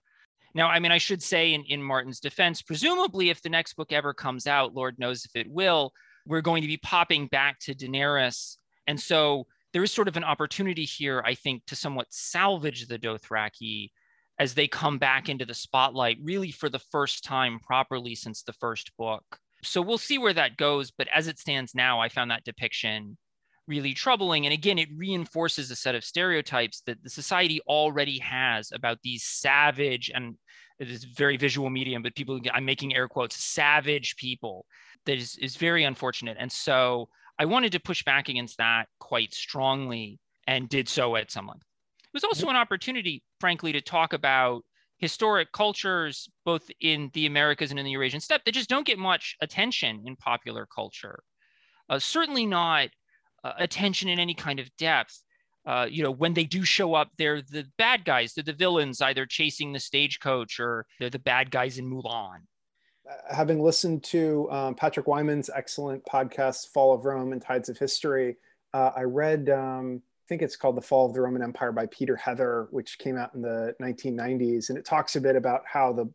Now, 0.55 0.69
I 0.69 0.81
mean, 0.81 0.93
I 0.93 0.99
should 0.99 1.23
say 1.23 1.55
in, 1.55 1.65
in 1.65 1.83
Martin's 1.83 2.21
defense, 2.21 2.61
presumably, 2.61 3.31
if 3.31 3.41
the 3.41 3.49
next 3.49 3.75
book 3.75 3.93
ever 3.93 4.13
comes 4.13 4.47
out, 4.47 4.75
Lord 4.75 4.99
knows 4.99 5.25
if 5.25 5.35
it 5.35 5.51
will, 5.51 5.93
we're 6.27 6.43
going 6.43 6.63
to 6.63 6.69
be 6.69 6.77
popping 6.77 7.27
back 7.29 7.59
to 7.61 7.75
Daenerys. 7.75 8.57
And 8.87 9.01
so 9.01 9.47
there 9.73 9.83
is 9.83 9.93
sort 9.93 10.09
of 10.09 10.17
an 10.17 10.25
opportunity 10.25 10.85
here, 10.85 11.23
I 11.25 11.35
think, 11.35 11.65
to 11.67 11.77
somewhat 11.77 12.07
salvage 12.11 12.87
the 12.87 12.99
Dothraki 12.99 13.91
as 14.39 14.55
they 14.55 14.67
come 14.67 14.99
back 14.99 15.29
into 15.29 15.45
the 15.45 15.55
spotlight, 15.55 16.19
really 16.23 16.51
for 16.51 16.69
the 16.69 16.79
first 16.79 17.25
time 17.25 17.59
properly 17.61 18.15
since 18.15 18.43
the 18.43 18.53
first 18.55 18.91
book 18.97 19.39
so 19.63 19.81
we'll 19.81 19.99
see 19.99 20.19
where 20.19 20.33
that 20.33 20.57
goes. 20.57 20.91
But 20.91 21.09
as 21.15 21.29
it 21.29 21.39
stands 21.39 21.75
now, 21.75 22.01
I 22.01 22.09
found 22.09 22.31
that 22.31 22.45
depiction 22.45 23.17
really 23.69 23.95
troubling. 23.95 24.45
And 24.45 24.53
again, 24.53 24.79
it 24.79 24.89
reinforces 24.97 25.71
a 25.71 25.77
set 25.77 25.95
of 25.95 26.05
stereotypes 26.05 26.83
that 26.87 27.03
the 27.03 27.11
society 27.11 27.61
already 27.69 28.19
has 28.19 28.73
about 28.73 28.99
these 29.03 29.25
savage 29.25 30.11
and 30.13 30.37
it 30.81 30.91
is 30.91 31.05
very 31.05 31.37
visual 31.37 31.71
medium, 31.71 32.03
but 32.03 32.17
people, 32.17 32.41
I'm 32.53 32.65
making 32.65 32.97
air 32.97 33.07
quotes, 33.07 33.37
savage 33.37 34.17
people 34.17 34.67
that 35.07 35.17
is, 35.17 35.37
is 35.37 35.55
very 35.55 35.85
unfortunate. 35.85 36.37
And 36.41 36.51
so 36.51 37.09
I 37.43 37.45
wanted 37.45 37.73
to 37.73 37.81
push 37.81 38.05
back 38.05 38.29
against 38.29 38.59
that 38.59 38.87
quite 39.01 39.35
strongly 39.35 40.21
and 40.47 40.69
did 40.69 40.89
so 40.89 41.17
at 41.17 41.33
some 41.33 41.49
length. 41.49 41.65
It 42.05 42.15
was 42.15 42.23
also 42.23 42.49
an 42.49 42.55
opportunity, 42.55 43.25
frankly, 43.41 43.73
to 43.73 43.81
talk 43.81 44.13
about 44.13 44.63
historic 44.99 45.51
cultures, 45.51 46.29
both 46.45 46.71
in 46.81 47.11
the 47.15 47.27
Americas 47.27 47.73
and 47.73 47.81
in 47.81 47.85
the 47.85 47.91
Eurasian 47.91 48.21
steppe, 48.21 48.45
that 48.45 48.55
just 48.55 48.69
don't 48.69 48.87
get 48.87 48.97
much 48.97 49.35
attention 49.41 50.05
in 50.07 50.15
popular 50.15 50.69
culture. 50.73 51.25
Uh, 51.91 51.99
certainly 51.99 52.47
not 52.47 52.91
uh, 53.43 53.55
attention 53.59 54.09
in 54.09 54.21
any 54.21 54.35
kind 54.35 54.61
of 54.61 54.71
depth. 54.77 55.21
Uh, 55.67 55.89
you 55.91 56.05
know, 56.05 56.13
when 56.13 56.35
they 56.35 56.45
do 56.45 56.65
show 56.65 56.95
up, 56.95 57.11
they're 57.19 57.43
the 57.43 57.67
bad 57.77 58.05
guys, 58.05 58.35
they're 58.35 58.45
the 58.45 58.53
villains, 58.53 59.01
either 59.01 59.27
chasing 59.27 59.73
the 59.73 59.81
stagecoach 59.81 60.61
or 60.61 60.87
they're 61.01 61.11
the 61.11 61.19
bad 61.19 61.51
guys 61.51 61.77
in 61.77 61.91
Mulan. 61.91 62.43
Uh, 63.09 63.35
having 63.35 63.63
listened 63.63 64.05
to 64.05 64.49
um, 64.51 64.75
Patrick 64.75 65.07
Wyman's 65.07 65.51
excellent 65.55 66.05
podcast, 66.05 66.69
Fall 66.69 66.95
of 66.95 67.05
Rome 67.05 67.33
and 67.33 67.43
Tides 67.43 67.69
of 67.69 67.79
History, 67.79 68.37
uh, 68.75 68.91
I 68.97 69.03
read 69.03 69.51
um, 69.51 70.03
I 70.25 70.29
think 70.29 70.43
it's 70.43 70.57
called 70.57 70.77
The 70.77 70.83
Fall 70.83 71.07
of 71.07 71.15
the 71.15 71.21
Roman 71.21 71.43
Empire 71.43 71.73
by 71.73 71.87
Peter 71.87 72.17
Heather, 72.17 72.69
which 72.71 72.99
came 72.99 73.19
out 73.19 73.35
in 73.35 73.43
the 73.43 73.75
1990s. 73.83 74.69
And 74.69 74.79
it 74.79 74.85
talks 74.85 75.17
a 75.17 75.21
bit 75.21 75.37
about 75.37 75.63
how 75.67 75.93
the 75.93 76.11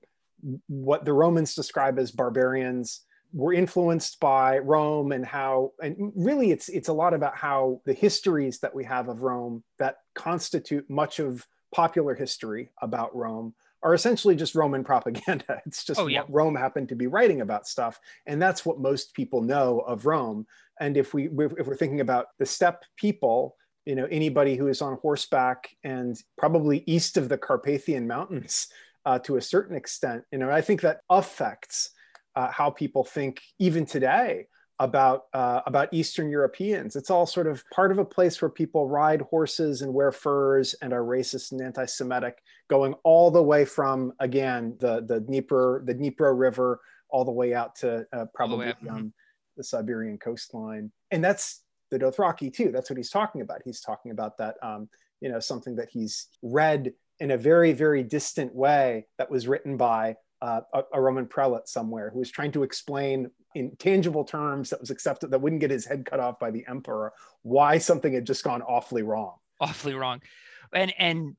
what 0.67 1.03
the 1.03 1.13
Romans 1.13 1.55
describe 1.55 1.99
as 1.99 2.11
barbarians 2.11 3.01
were 3.33 3.53
influenced 3.53 4.19
by 4.19 4.59
Rome 4.59 5.11
and 5.11 5.25
how 5.25 5.73
and 5.81 6.13
really 6.15 6.51
it's 6.51 6.69
it's 6.69 6.87
a 6.87 6.93
lot 6.93 7.13
about 7.13 7.35
how 7.35 7.81
the 7.85 7.93
histories 7.93 8.59
that 8.59 8.73
we 8.73 8.85
have 8.85 9.09
of 9.09 9.21
Rome 9.21 9.63
that 9.79 9.97
constitute 10.15 10.89
much 10.89 11.19
of 11.19 11.45
popular 11.73 12.15
history 12.15 12.69
about 12.81 13.15
Rome 13.15 13.53
are 13.83 13.93
essentially 13.93 14.35
just 14.35 14.55
Roman 14.55 14.83
propaganda. 14.83 15.61
It's 15.65 15.83
just 15.83 15.99
oh, 15.99 16.07
yeah. 16.07 16.21
what 16.21 16.33
Rome 16.33 16.55
happened 16.55 16.89
to 16.89 16.95
be 16.95 17.07
writing 17.07 17.41
about 17.41 17.67
stuff. 17.67 17.99
And 18.25 18.41
that's 18.41 18.65
what 18.65 18.79
most 18.79 19.13
people 19.13 19.41
know 19.41 19.79
of 19.79 20.05
Rome. 20.05 20.47
And 20.79 20.97
if 20.97 21.13
we 21.13 21.25
if 21.25 21.67
we're 21.67 21.75
thinking 21.75 22.01
about 22.01 22.27
the 22.39 22.45
steppe 22.45 22.83
people, 22.95 23.55
you 23.85 23.95
know 23.95 24.07
anybody 24.11 24.55
who 24.55 24.67
is 24.67 24.81
on 24.81 24.97
horseback 25.01 25.69
and 25.83 26.21
probably 26.37 26.83
east 26.85 27.15
of 27.17 27.29
the 27.29 27.37
Carpathian 27.37 28.05
Mountains 28.05 28.67
uh, 29.05 29.17
to 29.19 29.37
a 29.37 29.41
certain 29.41 29.77
extent. 29.77 30.23
You 30.31 30.39
know, 30.39 30.51
I 30.51 30.61
think 30.61 30.81
that 30.81 30.99
affects 31.09 31.91
uh, 32.35 32.51
how 32.51 32.69
people 32.69 33.05
think 33.05 33.41
even 33.57 33.85
today 33.85 34.47
about 34.79 35.23
uh, 35.33 35.61
about 35.65 35.93
Eastern 35.93 36.29
Europeans. 36.29 36.95
It's 36.95 37.09
all 37.09 37.25
sort 37.25 37.47
of 37.47 37.63
part 37.73 37.91
of 37.91 37.97
a 37.97 38.05
place 38.05 38.41
where 38.41 38.49
people 38.49 38.87
ride 38.87 39.21
horses 39.21 39.81
and 39.81 39.93
wear 39.93 40.11
furs 40.11 40.75
and 40.81 40.93
are 40.93 41.03
racist 41.03 41.51
and 41.53 41.61
anti-Semitic, 41.61 42.37
going 42.69 42.93
all 43.03 43.31
the 43.31 43.41
way 43.41 43.65
from 43.65 44.13
again 44.19 44.75
the 44.79 45.03
the 45.07 45.19
Dnieper 45.19 45.83
the 45.85 45.93
Dnieper 45.93 46.35
River 46.35 46.81
all 47.09 47.23
the 47.23 47.31
way 47.31 47.53
out 47.53 47.75
to 47.75 48.05
uh, 48.11 48.25
probably 48.33 48.73
the, 48.81 48.89
um, 48.89 49.13
the 49.55 49.63
Siberian 49.63 50.17
coastline, 50.17 50.91
and 51.11 51.23
that's 51.23 51.63
the 51.89 51.99
Dothraki 51.99 52.53
too. 52.53 52.71
That's 52.71 52.89
what 52.89 52.97
he's 52.97 53.09
talking 53.09 53.41
about. 53.41 53.61
He's 53.63 53.81
talking 53.81 54.11
about 54.11 54.37
that, 54.37 54.55
um, 54.61 54.89
you 55.21 55.29
know, 55.29 55.39
something 55.39 55.75
that 55.77 55.89
he's 55.89 56.27
read 56.41 56.93
in 57.19 57.31
a 57.31 57.37
very, 57.37 57.73
very 57.73 58.03
distant 58.03 58.53
way 58.53 59.07
that 59.17 59.29
was 59.31 59.47
written 59.47 59.77
by 59.77 60.15
uh, 60.41 60.61
a, 60.73 60.83
a, 60.93 61.01
Roman 61.01 61.25
prelate 61.25 61.67
somewhere 61.67 62.11
who 62.11 62.19
was 62.19 62.29
trying 62.29 62.51
to 62.51 62.61
explain 62.61 63.31
in 63.55 63.75
tangible 63.77 64.23
terms 64.23 64.69
that 64.69 64.79
was 64.79 64.91
accepted 64.91 65.31
that 65.31 65.41
wouldn't 65.41 65.61
get 65.61 65.71
his 65.71 65.85
head 65.85 66.05
cut 66.05 66.19
off 66.19 66.37
by 66.37 66.51
the 66.51 66.63
emperor 66.67 67.11
why 67.41 67.79
something 67.79 68.13
had 68.13 68.25
just 68.25 68.43
gone 68.43 68.61
awfully 68.61 69.01
wrong. 69.01 69.35
Awfully 69.59 69.95
wrong. 69.95 70.21
And 70.73 70.93
and 70.97 71.35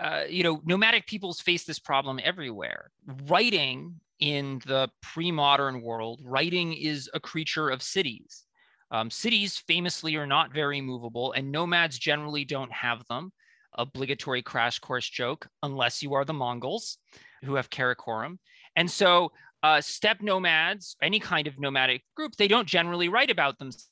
uh, 0.00 0.24
you 0.28 0.42
know, 0.42 0.60
nomadic 0.64 1.06
peoples 1.06 1.40
face 1.40 1.64
this 1.64 1.78
problem 1.78 2.20
everywhere. 2.22 2.90
Writing 3.26 4.00
in 4.20 4.60
the 4.66 4.90
pre-modern 5.00 5.80
world, 5.80 6.20
writing 6.24 6.72
is 6.72 7.08
a 7.14 7.20
creature 7.20 7.70
of 7.70 7.82
cities 7.82 8.44
um, 8.90 9.10
cities 9.10 9.58
famously 9.58 10.16
are 10.16 10.26
not 10.26 10.52
very 10.52 10.80
movable, 10.80 11.32
and 11.32 11.52
nomads 11.52 11.98
generally 11.98 12.44
don't 12.44 12.72
have 12.72 13.04
them. 13.08 13.32
Obligatory 13.74 14.42
crash 14.42 14.78
course 14.78 15.08
joke, 15.08 15.48
unless 15.62 16.02
you 16.02 16.14
are 16.14 16.24
the 16.24 16.32
Mongols 16.32 16.98
who 17.44 17.54
have 17.54 17.70
Karakorum. 17.70 18.38
And 18.76 18.90
so, 18.90 19.32
uh, 19.62 19.80
steppe 19.80 20.22
nomads, 20.22 20.96
any 21.02 21.20
kind 21.20 21.46
of 21.46 21.58
nomadic 21.58 22.02
group, 22.16 22.36
they 22.36 22.48
don't 22.48 22.66
generally 22.66 23.08
write 23.08 23.30
about 23.30 23.58
themselves, 23.58 23.90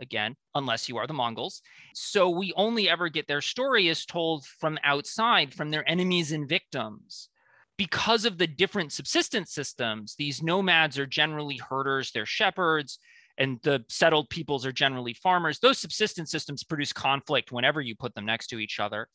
again, 0.00 0.36
unless 0.54 0.88
you 0.88 0.98
are 0.98 1.06
the 1.06 1.14
Mongols. 1.14 1.62
So, 1.94 2.28
we 2.30 2.52
only 2.56 2.88
ever 2.88 3.08
get 3.08 3.26
their 3.26 3.40
story 3.40 3.88
is 3.88 4.04
told 4.04 4.44
from 4.44 4.78
outside, 4.84 5.54
from 5.54 5.70
their 5.70 5.88
enemies 5.88 6.32
and 6.32 6.48
victims 6.48 7.28
because 7.76 8.24
of 8.24 8.38
the 8.38 8.46
different 8.46 8.92
subsistence 8.92 9.52
systems, 9.52 10.14
these 10.18 10.42
nomads 10.42 10.98
are 10.98 11.06
generally 11.06 11.58
herders, 11.58 12.10
they're 12.10 12.26
shepherds, 12.26 12.98
and 13.38 13.58
the 13.62 13.84
settled 13.88 14.30
peoples 14.30 14.64
are 14.64 14.72
generally 14.72 15.12
farmers. 15.14 15.58
Those 15.58 15.78
subsistence 15.78 16.30
systems 16.30 16.64
produce 16.64 16.92
conflict 16.92 17.52
whenever 17.52 17.80
you 17.80 17.94
put 17.94 18.14
them 18.14 18.24
next 18.24 18.46
to 18.48 18.58
each 18.58 18.80
other. 18.80 19.08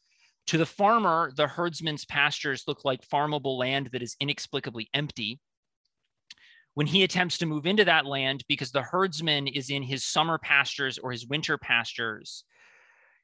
To 0.48 0.58
the 0.58 0.66
farmer, 0.66 1.32
the 1.36 1.48
herdsman's 1.48 2.06
pastures 2.06 2.64
look 2.68 2.86
like 2.86 3.08
farmable 3.08 3.58
land 3.58 3.90
that 3.94 4.04
is 4.04 4.16
inexplicably 4.20 4.90
empty. 4.94 5.40
When 6.74 6.88
he 6.88 7.04
attempts 7.04 7.38
to 7.40 7.46
move 7.46 7.66
into 7.66 7.86
that 7.86 8.06
land 8.06 8.44
because 8.48 8.72
the 8.72 8.82
herdsman 8.82 9.48
is 9.48 9.70
in 9.70 9.84
his 9.84 10.06
summer 10.06 10.38
pastures 10.38 10.98
or 10.98 11.12
his 11.12 11.28
winter 11.28 11.58
pastures, 11.58 12.46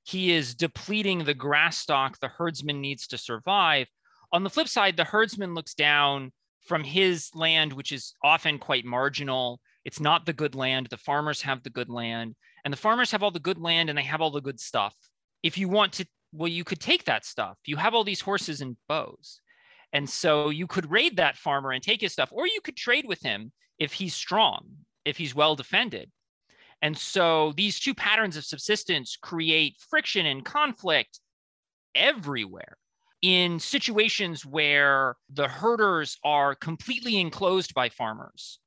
he 0.04 0.32
is 0.32 0.56
depleting 0.56 1.24
the 1.24 1.34
grass 1.34 1.77
stock 1.77 2.20
the 2.20 2.27
herdsman 2.27 2.82
needs 2.82 3.08
to 3.08 3.18
survive. 3.18 3.88
On 4.32 4.44
the 4.44 4.50
flip 4.50 4.68
side, 4.68 4.98
the 4.98 5.04
herdsman 5.04 5.54
looks 5.54 5.74
down 5.74 6.32
from 6.66 6.84
his 6.84 7.30
land, 7.34 7.72
which 7.72 7.92
is 7.92 8.13
often 8.24 8.60
quite 8.60 8.86
marginal. 8.86 9.62
It's 9.86 10.00
not 10.01 10.25
the 10.25 10.34
good 10.34 10.54
land. 10.54 10.88
The 10.89 10.98
farmers 10.98 11.42
have 11.42 11.63
the 11.63 11.70
good 11.70 11.89
land, 11.89 12.36
and 12.66 12.74
the 12.74 12.77
farmers 12.77 13.12
have 13.12 13.24
all 13.24 13.32
the 13.32 13.39
good 13.39 13.58
land 13.58 13.89
and 13.89 13.98
they 13.98 14.04
have 14.04 14.22
all 14.22 14.32
the 14.32 14.42
good 14.42 14.60
stuff. 14.60 14.94
If 15.44 15.58
you 15.58 15.70
want 15.70 15.94
to, 15.94 16.06
well, 16.34 16.50
you 16.50 16.66
could 16.66 16.82
take 16.82 17.06
that 17.06 17.25
stuff. 17.25 17.58
You 17.66 17.77
have 17.77 17.94
all 17.94 18.04
these 18.04 18.20
horses 18.20 18.60
and 18.60 18.75
bows. 18.89 19.39
And 19.98 20.08
so 20.08 20.51
you 20.51 20.68
could 20.68 20.92
raid 20.92 21.18
that 21.18 21.38
farmer 21.38 21.72
and 21.72 21.82
take 21.82 22.01
his 22.01 22.13
stuff, 22.13 22.30
or 22.32 22.46
you 22.46 22.62
could 22.63 22.77
trade 22.77 23.08
with 23.08 23.20
him 23.20 23.51
if 23.80 23.94
he's 23.94 24.13
strong, 24.13 24.68
if 25.06 25.18
he's 25.18 25.34
well 25.34 25.56
defended. 25.56 26.12
And 26.84 26.96
so 26.96 27.51
these 27.58 27.80
two 27.80 27.96
patterns 27.96 28.38
of 28.38 28.46
subsistence 28.46 29.18
create 29.20 29.77
friction 29.89 30.27
and 30.27 30.46
conflict 30.46 31.20
everywhere 31.96 32.77
in 33.24 33.60
situations 33.60 34.46
where 34.46 35.16
the 35.34 35.48
herders 35.48 36.20
are 36.24 36.54
completely 36.54 37.20
enclosed 37.20 37.74
by 37.74 37.89
farmers. 37.89 38.60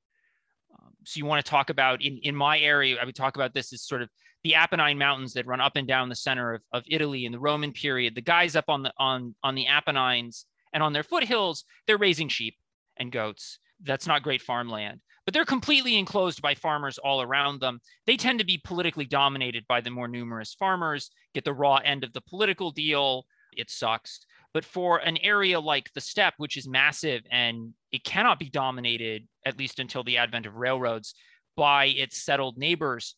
Um, 0.75 0.95
so 1.05 1.19
you 1.19 1.27
want 1.27 1.45
to 1.45 1.49
talk 1.49 1.71
about 1.71 2.03
in, 2.03 2.19
in 2.25 2.35
my 2.35 2.59
area, 2.59 2.97
I 3.01 3.05
would 3.05 3.15
talk 3.15 3.37
about 3.37 3.55
this 3.55 3.73
as 3.73 3.83
sort 3.83 4.03
of 4.03 4.09
the 4.43 4.55
Apennine 4.55 4.99
Mountains 4.99 5.35
that 5.35 5.47
run 5.47 5.61
up 5.61 5.77
and 5.77 5.87
down 5.87 6.09
the 6.09 6.17
center 6.17 6.55
of, 6.55 6.63
of 6.73 6.83
Italy 6.89 7.25
in 7.25 7.31
the 7.31 7.39
Roman 7.39 7.71
period. 7.71 8.17
The 8.17 8.21
guys 8.21 8.57
up 8.57 8.65
on 8.67 8.83
the 8.83 8.93
on 8.99 9.37
on 9.45 9.55
the 9.55 9.69
Apennines 9.69 10.45
and 10.73 10.83
on 10.83 10.93
their 10.93 11.03
foothills, 11.03 11.65
they're 11.87 11.99
raising 11.99 12.29
sheep 12.29 12.57
and 12.97 13.13
goats. 13.13 13.59
That's 13.83 14.07
not 14.07 14.23
great 14.23 14.43
farmland, 14.43 15.01
but 15.25 15.35
they're 15.35 15.45
completely 15.45 15.97
enclosed 15.97 16.43
by 16.43 16.55
farmers 16.55 16.99
all 16.99 17.23
around 17.23 17.61
them. 17.61 17.81
They 18.07 18.17
tend 18.17 18.39
to 18.41 18.45
be 18.45 18.61
politically 18.63 19.07
dominated 19.07 19.65
by 19.67 19.81
the 19.81 19.91
more 19.91 20.09
numerous 20.09 20.55
farmers, 20.55 21.11
get 21.35 21.45
the 21.45 21.55
raw 21.55 21.77
end 21.77 22.05
of 22.05 22.13
the 22.13 22.21
political 22.21 22.71
deal. 22.71 23.25
It 23.57 23.71
sucks. 23.71 24.21
But 24.53 24.65
for 24.65 24.99
an 24.99 25.17
area 25.19 25.61
like 25.61 25.93
the 25.93 26.01
steppe, 26.01 26.35
which 26.37 26.57
is 26.57 26.69
massive 26.69 27.23
and 27.31 27.73
it 27.93 28.05
cannot 28.05 28.39
be 28.39 28.51
dominated, 28.51 29.29
at 29.47 29.59
least 29.59 29.79
until 29.79 30.03
the 30.03 30.19
advent 30.19 30.47
of 30.47 30.57
railroads, 30.57 31.15
by 31.57 31.87
its 31.87 32.21
settled 32.21 32.59
neighbors, 32.59 33.15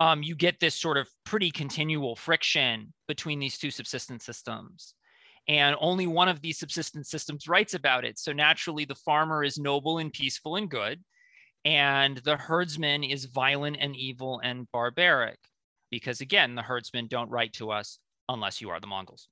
um, 0.00 0.22
you 0.22 0.34
get 0.34 0.60
this 0.60 0.74
sort 0.74 0.96
of 0.96 1.08
pretty 1.24 1.50
continual 1.50 2.16
friction 2.16 2.92
between 3.08 3.38
these 3.38 3.58
two 3.58 3.70
subsistence 3.70 4.24
systems. 4.24 4.94
And 5.48 5.76
only 5.80 6.06
one 6.06 6.28
of 6.28 6.40
these 6.40 6.58
subsistence 6.58 7.08
systems 7.08 7.46
writes 7.46 7.74
about 7.74 8.04
it. 8.04 8.18
So 8.18 8.32
naturally, 8.32 8.84
the 8.84 8.96
farmer 8.96 9.44
is 9.44 9.58
noble 9.58 9.98
and 9.98 10.12
peaceful 10.12 10.56
and 10.56 10.68
good, 10.68 11.02
and 11.64 12.18
the 12.18 12.36
herdsman 12.36 13.04
is 13.04 13.26
violent 13.26 13.76
and 13.80 13.94
evil 13.94 14.40
and 14.42 14.70
barbaric. 14.72 15.38
Because 15.90 16.20
again, 16.20 16.56
the 16.56 16.62
herdsmen 16.62 17.06
don't 17.06 17.30
write 17.30 17.52
to 17.54 17.70
us 17.70 17.98
unless 18.28 18.60
you 18.60 18.70
are 18.70 18.80
the 18.80 18.88
Mongols. 18.88 19.28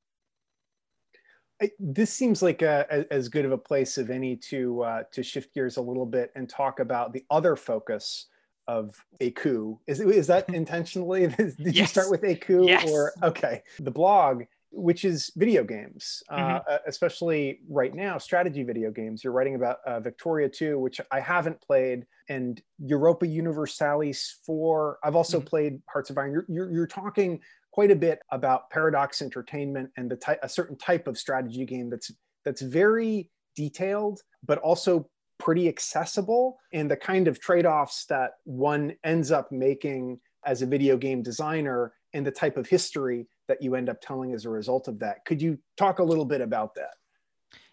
I, 1.63 1.71
this 1.79 2.13
seems 2.13 2.43
like 2.43 2.63
a, 2.63 2.87
a, 2.91 3.13
as 3.13 3.29
good 3.29 3.45
of 3.45 3.53
a 3.53 3.59
place 3.59 3.99
of 3.99 4.11
any 4.11 4.37
to 4.37 4.83
uh, 4.83 5.03
to 5.13 5.23
shift 5.23 5.55
gears 5.55 5.77
a 5.77 5.81
little 5.81 6.07
bit 6.07 6.33
and 6.35 6.49
talk 6.49 6.81
about 6.81 7.13
the 7.13 7.25
other 7.31 7.55
focus 7.55 8.27
of 8.67 8.97
ACOUP. 9.21 9.79
Is 9.87 10.01
is 10.01 10.27
that 10.27 10.49
intentionally? 10.53 11.27
Did 11.37 11.55
yes. 11.59 11.75
you 11.75 11.87
start 11.87 12.11
with 12.11 12.25
a 12.25 12.35
coup 12.35 12.67
yes. 12.67 12.89
or 12.91 13.13
okay? 13.23 13.63
The 13.79 13.91
blog, 13.91 14.45
which 14.77 15.05
is 15.05 15.31
video 15.37 15.65
games, 15.65 16.23
uh, 16.31 16.37
mm-hmm. 16.37 16.73
uh, 16.73 16.79
especially 16.87 17.61
right 17.69 17.95
now, 17.95 18.19
strategy 18.19 18.63
video 18.63 18.91
games. 18.91 19.23
You're 19.23 19.33
writing 19.33 19.55
about 19.55 19.79
uh, 19.87 20.01
Victoria 20.01 20.49
2, 20.49 20.79
which 20.79 21.01
I 21.11 21.21
haven't 21.21 21.61
played, 21.61 22.07
and 22.29 22.61
Europa 22.79 23.27
Universalis 23.27 24.41
4. 24.45 24.99
I've 25.05 25.17
also 25.17 25.39
mm-hmm. 25.39 25.47
played 25.47 25.83
Hearts 25.89 26.11
of 26.11 26.19
Iron. 26.19 26.33
You're, 26.33 26.47
you're, 26.49 26.71
you're 26.71 26.87
talking 26.87 27.41
quite 27.73 27.91
a 27.91 27.97
bit 27.97 28.21
about 28.31 28.71
Paradox 28.71 29.23
Entertainment 29.23 29.91
and 29.97 30.11
the 30.11 30.17
ty- 30.17 30.39
a 30.43 30.49
certain 30.49 30.77
type 30.77 31.07
of 31.07 31.19
strategy 31.19 31.65
game 31.65 31.91
that's 31.91 32.11
that's 32.45 32.63
very 32.63 33.31
detailed, 33.57 34.21
but 34.45 34.59
also 34.59 35.09
pretty 35.39 35.69
accessible, 35.69 36.59
and 36.73 36.91
the 36.91 36.97
kind 36.97 37.27
of 37.27 37.41
trade-offs 37.41 38.07
that 38.07 38.33
one 38.45 38.95
ends 39.03 39.31
up 39.31 39.51
making 39.51 40.21
as 40.47 40.63
a 40.63 40.67
video 40.67 40.97
game 40.97 41.23
designer, 41.23 41.93
and 42.13 42.27
the 42.27 42.31
type 42.31 42.57
of 42.57 42.69
history 42.69 43.27
that 43.49 43.63
you 43.63 43.75
end 43.75 43.89
up 43.89 44.01
telling 44.01 44.33
as 44.33 44.45
a 44.45 44.51
result 44.51 44.89
of 44.89 44.99
that. 45.01 45.25
Could 45.25 45.41
you 45.41 45.59
talk 45.77 45.99
a 45.99 46.05
little 46.05 46.25
bit 46.25 46.41
about 46.41 46.75
that? 46.77 46.95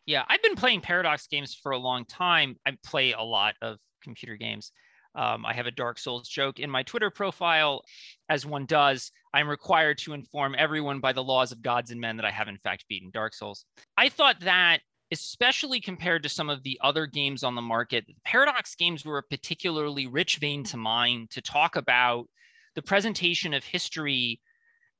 Yeah, 0.05 0.23
I've 0.27 0.41
been 0.41 0.55
playing 0.55 0.81
Paradox 0.81 1.27
games 1.27 1.55
for 1.55 1.71
a 1.71 1.77
long 1.77 2.05
time. 2.05 2.57
I 2.65 2.75
play 2.83 3.13
a 3.13 3.21
lot 3.21 3.55
of 3.61 3.77
computer 4.03 4.35
games. 4.35 4.71
Um, 5.13 5.45
I 5.45 5.53
have 5.53 5.67
a 5.67 5.71
Dark 5.71 5.99
Souls 5.99 6.27
joke 6.27 6.59
in 6.59 6.69
my 6.69 6.83
Twitter 6.83 7.09
profile. 7.09 7.83
As 8.29 8.45
one 8.45 8.65
does, 8.65 9.11
I'm 9.33 9.49
required 9.49 9.97
to 9.99 10.13
inform 10.13 10.55
everyone 10.57 10.99
by 10.99 11.13
the 11.13 11.23
laws 11.23 11.51
of 11.51 11.61
gods 11.61 11.91
and 11.91 11.99
men 11.99 12.17
that 12.17 12.25
I 12.25 12.31
have, 12.31 12.47
in 12.47 12.57
fact, 12.57 12.85
beaten 12.87 13.11
Dark 13.13 13.33
Souls. 13.33 13.65
I 13.97 14.09
thought 14.09 14.39
that, 14.41 14.79
especially 15.11 15.81
compared 15.81 16.23
to 16.23 16.29
some 16.29 16.49
of 16.49 16.63
the 16.63 16.79
other 16.81 17.05
games 17.05 17.43
on 17.43 17.55
the 17.55 17.61
market, 17.61 18.05
Paradox 18.23 18.75
games 18.75 19.05
were 19.05 19.17
a 19.17 19.23
particularly 19.23 20.07
rich 20.07 20.37
vein 20.37 20.63
to 20.65 20.77
mine 20.77 21.27
to 21.31 21.41
talk 21.41 21.75
about 21.75 22.27
the 22.75 22.81
presentation 22.81 23.53
of 23.53 23.63
history. 23.65 24.39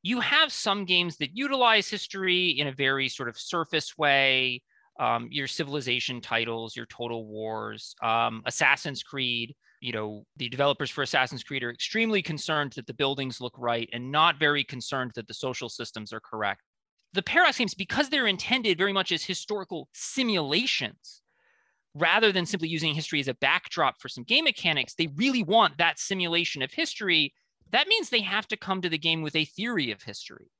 You 0.03 0.19
have 0.19 0.51
some 0.51 0.85
games 0.85 1.17
that 1.17 1.35
utilize 1.35 1.89
history 1.89 2.49
in 2.49 2.67
a 2.67 2.71
very 2.71 3.07
sort 3.09 3.29
of 3.29 3.37
surface 3.37 3.97
way. 3.97 4.61
Um, 4.99 5.29
your 5.31 5.47
civilization 5.47 6.21
titles, 6.21 6.75
your 6.75 6.85
Total 6.85 7.25
Wars, 7.25 7.95
um, 8.03 8.43
Assassin's 8.45 9.03
Creed 9.03 9.55
you 9.81 9.91
know 9.91 10.23
the 10.37 10.47
developers 10.47 10.89
for 10.89 11.01
assassin's 11.01 11.43
creed 11.43 11.63
are 11.63 11.71
extremely 11.71 12.21
concerned 12.21 12.71
that 12.75 12.87
the 12.87 12.93
buildings 12.93 13.41
look 13.41 13.53
right 13.57 13.89
and 13.91 14.11
not 14.11 14.39
very 14.39 14.63
concerned 14.63 15.11
that 15.15 15.27
the 15.27 15.33
social 15.33 15.67
systems 15.67 16.13
are 16.13 16.21
correct 16.21 16.61
the 17.13 17.21
paradox 17.21 17.57
games 17.57 17.73
because 17.73 18.07
they're 18.09 18.27
intended 18.27 18.77
very 18.77 18.93
much 18.93 19.11
as 19.11 19.23
historical 19.23 19.89
simulations 19.93 21.21
rather 21.93 22.31
than 22.31 22.45
simply 22.45 22.69
using 22.69 22.93
history 22.93 23.19
as 23.19 23.27
a 23.27 23.33
backdrop 23.33 23.99
for 23.99 24.07
some 24.07 24.23
game 24.23 24.45
mechanics 24.45 24.93
they 24.93 25.09
really 25.15 25.43
want 25.43 25.77
that 25.77 25.99
simulation 25.99 26.61
of 26.61 26.71
history 26.71 27.33
that 27.71 27.87
means 27.87 28.09
they 28.09 28.21
have 28.21 28.47
to 28.49 28.57
come 28.57 28.81
to 28.81 28.89
the 28.89 28.97
game 28.97 29.21
with 29.21 29.35
a 29.35 29.45
theory 29.45 29.91
of 29.91 30.03
history. 30.03 30.51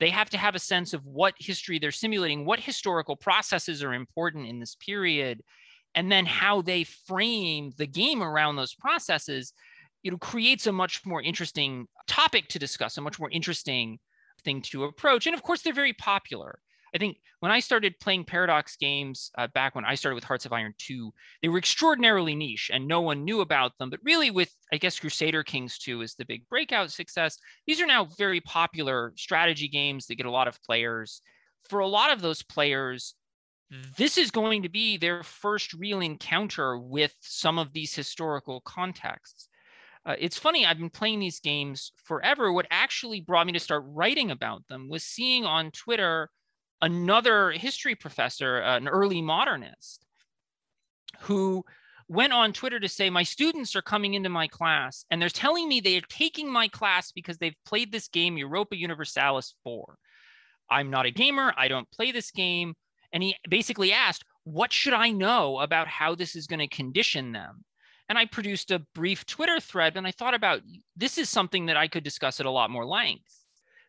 They 0.00 0.10
have 0.10 0.30
to 0.30 0.38
have 0.38 0.54
a 0.54 0.60
sense 0.60 0.94
of 0.94 1.04
what 1.04 1.34
history 1.38 1.78
they're 1.78 1.90
simulating 1.90 2.44
what 2.44 2.60
historical 2.60 3.16
processes 3.16 3.82
are 3.82 3.94
important 3.94 4.46
in 4.46 4.60
this 4.60 4.76
period 4.76 5.42
and 5.94 6.12
then 6.12 6.26
how 6.26 6.62
they 6.62 6.84
frame 6.84 7.72
the 7.76 7.86
game 7.86 8.22
around 8.22 8.56
those 8.56 8.74
processes 8.74 9.52
you 10.02 10.10
know 10.10 10.18
creates 10.18 10.66
a 10.66 10.72
much 10.72 11.04
more 11.04 11.20
interesting 11.22 11.88
topic 12.06 12.48
to 12.48 12.58
discuss 12.58 12.96
a 12.96 13.00
much 13.00 13.18
more 13.18 13.30
interesting 13.30 13.98
thing 14.44 14.62
to 14.62 14.84
approach. 14.84 15.26
And 15.26 15.34
of 15.34 15.42
course 15.42 15.62
they're 15.62 15.72
very 15.72 15.94
popular 15.94 16.60
i 16.94 16.98
think 16.98 17.18
when 17.40 17.52
i 17.52 17.60
started 17.60 17.98
playing 18.00 18.24
paradox 18.24 18.76
games 18.76 19.30
uh, 19.38 19.46
back 19.48 19.74
when 19.74 19.84
i 19.84 19.94
started 19.94 20.14
with 20.14 20.24
hearts 20.24 20.46
of 20.46 20.52
iron 20.52 20.74
2 20.78 21.12
they 21.42 21.48
were 21.48 21.58
extraordinarily 21.58 22.34
niche 22.34 22.70
and 22.72 22.86
no 22.86 23.00
one 23.00 23.24
knew 23.24 23.40
about 23.40 23.76
them 23.78 23.90
but 23.90 24.00
really 24.02 24.30
with 24.30 24.54
i 24.72 24.76
guess 24.76 24.98
crusader 24.98 25.42
kings 25.42 25.78
2 25.78 26.02
is 26.02 26.14
the 26.14 26.24
big 26.24 26.48
breakout 26.48 26.90
success 26.90 27.38
these 27.66 27.80
are 27.80 27.86
now 27.86 28.04
very 28.18 28.40
popular 28.40 29.12
strategy 29.16 29.68
games 29.68 30.06
that 30.06 30.16
get 30.16 30.26
a 30.26 30.30
lot 30.30 30.48
of 30.48 30.62
players 30.62 31.22
for 31.68 31.80
a 31.80 31.86
lot 31.86 32.12
of 32.12 32.20
those 32.20 32.42
players 32.42 33.14
this 33.96 34.16
is 34.16 34.30
going 34.30 34.62
to 34.62 34.68
be 34.68 34.96
their 34.96 35.22
first 35.22 35.74
real 35.74 36.00
encounter 36.00 36.78
with 36.78 37.14
some 37.20 37.58
of 37.58 37.72
these 37.72 37.94
historical 37.94 38.60
contexts. 38.62 39.48
Uh, 40.06 40.14
it's 40.18 40.38
funny, 40.38 40.64
I've 40.64 40.78
been 40.78 40.88
playing 40.88 41.20
these 41.20 41.40
games 41.40 41.92
forever. 42.04 42.52
What 42.52 42.66
actually 42.70 43.20
brought 43.20 43.46
me 43.46 43.52
to 43.52 43.60
start 43.60 43.84
writing 43.86 44.30
about 44.30 44.66
them 44.68 44.88
was 44.88 45.04
seeing 45.04 45.44
on 45.44 45.70
Twitter 45.70 46.30
another 46.80 47.50
history 47.50 47.94
professor, 47.94 48.58
an 48.58 48.88
early 48.88 49.22
modernist, 49.22 50.04
who 51.20 51.64
went 52.08 52.32
on 52.32 52.52
Twitter 52.52 52.80
to 52.80 52.88
say, 52.88 53.10
My 53.10 53.22
students 53.22 53.76
are 53.76 53.82
coming 53.82 54.14
into 54.14 54.28
my 54.28 54.48
class 54.48 55.04
and 55.10 55.20
they're 55.20 55.28
telling 55.28 55.68
me 55.68 55.80
they 55.80 55.96
are 55.96 56.02
taking 56.08 56.50
my 56.50 56.68
class 56.68 57.12
because 57.12 57.38
they've 57.38 57.56
played 57.66 57.92
this 57.92 58.08
game, 58.08 58.38
Europa 58.38 58.76
Universalis 58.76 59.54
4. 59.64 59.96
I'm 60.70 60.90
not 60.90 61.06
a 61.06 61.10
gamer, 61.10 61.52
I 61.56 61.68
don't 61.68 61.90
play 61.90 62.12
this 62.12 62.30
game 62.30 62.74
and 63.12 63.22
he 63.22 63.36
basically 63.48 63.92
asked, 63.92 64.24
What 64.44 64.72
should 64.72 64.94
I 64.94 65.10
know 65.10 65.58
about 65.58 65.88
how 65.88 66.14
this 66.14 66.34
is 66.36 66.46
going 66.46 66.60
to 66.60 66.68
condition 66.68 67.32
them? 67.32 67.64
And 68.08 68.18
I 68.18 68.24
produced 68.24 68.70
a 68.70 68.84
brief 68.94 69.26
Twitter 69.26 69.60
thread 69.60 69.96
and 69.96 70.06
I 70.06 70.12
thought 70.12 70.34
about 70.34 70.62
this 70.96 71.18
is 71.18 71.28
something 71.28 71.66
that 71.66 71.76
I 71.76 71.88
could 71.88 72.04
discuss 72.04 72.40
at 72.40 72.46
a 72.46 72.50
lot 72.50 72.70
more 72.70 72.86
length 72.86 73.34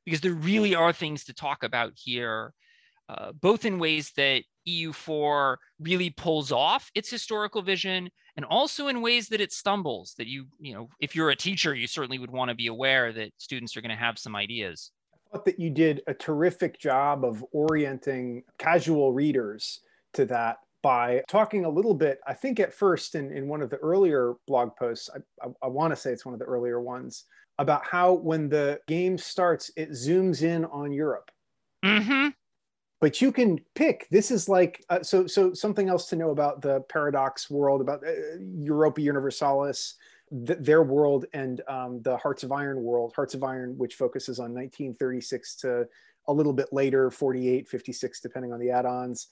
because 0.05 0.21
there 0.21 0.33
really 0.33 0.75
are 0.75 0.91
things 0.91 1.25
to 1.25 1.33
talk 1.33 1.63
about 1.63 1.93
here, 1.95 2.53
uh, 3.09 3.31
both 3.33 3.65
in 3.65 3.79
ways 3.79 4.11
that 4.15 4.43
EU4 4.67 5.57
really 5.79 6.11
pulls 6.11 6.51
off 6.51 6.91
its 6.93 7.09
historical 7.09 7.61
vision 7.61 8.09
and 8.35 8.45
also 8.45 8.87
in 8.87 9.01
ways 9.01 9.27
that 9.29 9.41
it 9.41 9.51
stumbles 9.51 10.13
that 10.17 10.27
you, 10.27 10.45
you 10.59 10.73
know, 10.73 10.89
if 10.99 11.15
you're 11.15 11.31
a 11.31 11.35
teacher, 11.35 11.73
you 11.73 11.87
certainly 11.87 12.19
would 12.19 12.29
want 12.29 12.49
to 12.49 12.55
be 12.55 12.67
aware 12.67 13.11
that 13.11 13.31
students 13.37 13.75
are 13.75 13.81
going 13.81 13.89
to 13.89 13.95
have 13.95 14.19
some 14.19 14.35
ideas. 14.35 14.91
I 15.13 15.17
thought 15.31 15.45
that 15.45 15.59
you 15.59 15.71
did 15.71 16.01
a 16.07 16.13
terrific 16.13 16.79
job 16.79 17.25
of 17.25 17.43
orienting 17.51 18.43
casual 18.59 19.11
readers 19.11 19.81
to 20.13 20.25
that 20.25 20.57
by 20.83 21.23
talking 21.27 21.65
a 21.65 21.69
little 21.69 21.95
bit. 21.95 22.19
I 22.27 22.33
think 22.33 22.59
at 22.59 22.73
first 22.73 23.15
in, 23.15 23.31
in 23.31 23.47
one 23.47 23.61
of 23.61 23.71
the 23.71 23.77
earlier 23.77 24.35
blog 24.47 24.75
posts, 24.77 25.09
I, 25.13 25.45
I, 25.45 25.51
I 25.63 25.67
want 25.67 25.91
to 25.91 25.95
say 25.95 26.11
it's 26.11 26.25
one 26.25 26.33
of 26.33 26.39
the 26.39 26.45
earlier 26.45 26.79
ones, 26.79 27.25
about 27.57 27.85
how 27.85 28.13
when 28.13 28.47
the 28.47 28.79
game 28.87 29.17
starts, 29.17 29.69
it 29.75 29.91
zooms 29.91 30.43
in 30.43 30.63
on 30.65 30.93
Europe. 30.93 31.29
Mm-hmm. 31.83 32.29
But 33.01 33.21
you 33.21 33.31
can 33.31 33.59
pick. 33.75 34.07
This 34.11 34.29
is 34.29 34.49
like 34.49 34.83
uh, 34.89 35.01
so. 35.01 35.25
So 35.25 35.53
something 35.53 35.87
else 35.87 36.07
to 36.07 36.15
know 36.15 36.31
about 36.31 36.61
the 36.61 36.81
paradox 36.81 37.49
world, 37.49 37.79
about 37.79 38.05
uh, 38.05 38.11
Europa 38.39 39.01
Universalis, 39.01 39.95
th- 40.45 40.59
their 40.59 40.83
world, 40.83 41.25
and 41.33 41.61
um, 41.69 42.01
the 42.01 42.17
Hearts 42.17 42.43
of 42.43 42.51
Iron 42.51 42.81
world. 42.81 43.13
Hearts 43.15 43.33
of 43.33 43.43
Iron, 43.43 43.77
which 43.77 43.95
focuses 43.95 44.39
on 44.39 44.53
1936 44.53 45.55
to 45.57 45.87
a 46.27 46.33
little 46.33 46.53
bit 46.53 46.67
later, 46.71 47.09
48, 47.09 47.67
56, 47.67 48.19
depending 48.19 48.53
on 48.53 48.59
the 48.59 48.69
add-ons. 48.69 49.27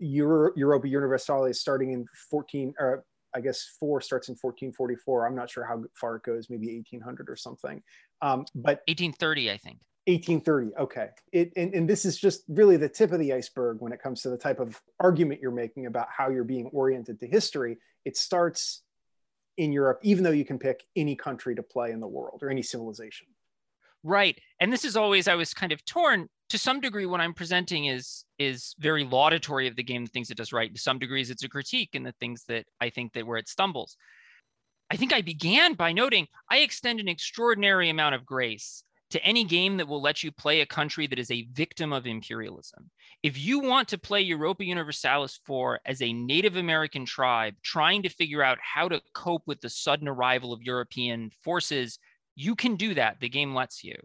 Euro, 0.00 0.50
Europa 0.56 0.88
Universalis 0.88 1.60
starting 1.60 1.92
in 1.92 2.06
14, 2.30 2.74
or 2.78 3.04
I 3.34 3.40
guess 3.40 3.76
four 3.78 4.00
starts 4.00 4.28
in 4.28 4.32
1444. 4.32 5.26
I'm 5.26 5.34
not 5.34 5.48
sure 5.48 5.64
how 5.64 5.82
far 5.94 6.16
it 6.16 6.22
goes, 6.24 6.50
maybe 6.50 6.74
1800 6.74 7.30
or 7.30 7.36
something. 7.36 7.82
Um, 8.20 8.44
but 8.54 8.82
1830, 8.88 9.50
I 9.50 9.56
think. 9.56 9.78
1830. 10.06 10.74
Okay. 10.76 11.08
It, 11.32 11.52
and, 11.56 11.74
and 11.74 11.88
this 11.88 12.04
is 12.04 12.18
just 12.18 12.42
really 12.48 12.76
the 12.76 12.88
tip 12.88 13.12
of 13.12 13.18
the 13.18 13.32
iceberg 13.32 13.80
when 13.80 13.92
it 13.92 14.02
comes 14.02 14.22
to 14.22 14.30
the 14.30 14.36
type 14.36 14.58
of 14.58 14.80
argument 14.98 15.40
you're 15.40 15.50
making 15.50 15.86
about 15.86 16.08
how 16.16 16.30
you're 16.30 16.44
being 16.44 16.66
oriented 16.66 17.20
to 17.20 17.26
history. 17.26 17.78
It 18.04 18.16
starts 18.16 18.82
in 19.56 19.72
Europe, 19.72 20.00
even 20.02 20.24
though 20.24 20.30
you 20.30 20.44
can 20.44 20.58
pick 20.58 20.84
any 20.96 21.14
country 21.14 21.54
to 21.54 21.62
play 21.62 21.92
in 21.92 22.00
the 22.00 22.06
world 22.06 22.40
or 22.42 22.50
any 22.50 22.62
civilization. 22.62 23.26
Right. 24.02 24.38
And 24.58 24.72
this 24.72 24.84
is 24.84 24.96
always, 24.96 25.28
I 25.28 25.36
was 25.36 25.54
kind 25.54 25.72
of 25.72 25.84
torn 25.84 26.28
to 26.52 26.58
some 26.58 26.80
degree 26.80 27.06
what 27.06 27.18
i'm 27.18 27.32
presenting 27.32 27.86
is 27.86 28.26
is 28.38 28.74
very 28.78 29.04
laudatory 29.04 29.68
of 29.68 29.74
the 29.74 29.82
game 29.82 30.04
the 30.04 30.10
things 30.10 30.30
it 30.30 30.36
does 30.36 30.52
right 30.52 30.74
to 30.74 30.78
some 30.78 30.98
degrees 30.98 31.30
it's 31.30 31.42
a 31.42 31.48
critique 31.48 31.94
and 31.94 32.04
the 32.04 32.12
things 32.20 32.44
that 32.46 32.66
i 32.78 32.90
think 32.90 33.14
that 33.14 33.26
where 33.26 33.38
it 33.38 33.48
stumbles 33.48 33.96
i 34.90 34.96
think 34.96 35.14
i 35.14 35.22
began 35.22 35.72
by 35.72 35.94
noting 35.94 36.26
i 36.50 36.58
extend 36.58 37.00
an 37.00 37.08
extraordinary 37.08 37.88
amount 37.88 38.14
of 38.14 38.26
grace 38.26 38.84
to 39.12 39.24
any 39.24 39.44
game 39.44 39.76
that 39.76 39.86
will 39.86 40.02
let 40.02 40.22
you 40.22 40.32
play 40.32 40.60
a 40.60 40.66
country 40.66 41.06
that 41.06 41.18
is 41.18 41.30
a 41.30 41.46
victim 41.52 41.92
of 41.92 42.06
imperialism 42.06 42.90
if 43.22 43.38
you 43.38 43.60
want 43.60 43.88
to 43.88 43.98
play 43.98 44.20
europa 44.20 44.64
universalis 44.64 45.40
4 45.46 45.80
as 45.86 46.02
a 46.02 46.12
native 46.12 46.56
american 46.56 47.04
tribe 47.04 47.54
trying 47.62 48.02
to 48.02 48.08
figure 48.08 48.42
out 48.42 48.58
how 48.60 48.88
to 48.88 49.00
cope 49.14 49.42
with 49.46 49.60
the 49.60 49.70
sudden 49.70 50.08
arrival 50.08 50.52
of 50.52 50.62
european 50.62 51.30
forces 51.44 51.98
you 52.34 52.54
can 52.54 52.76
do 52.76 52.94
that 52.94 53.20
the 53.20 53.28
game 53.28 53.54
lets 53.54 53.84
you 53.84 53.96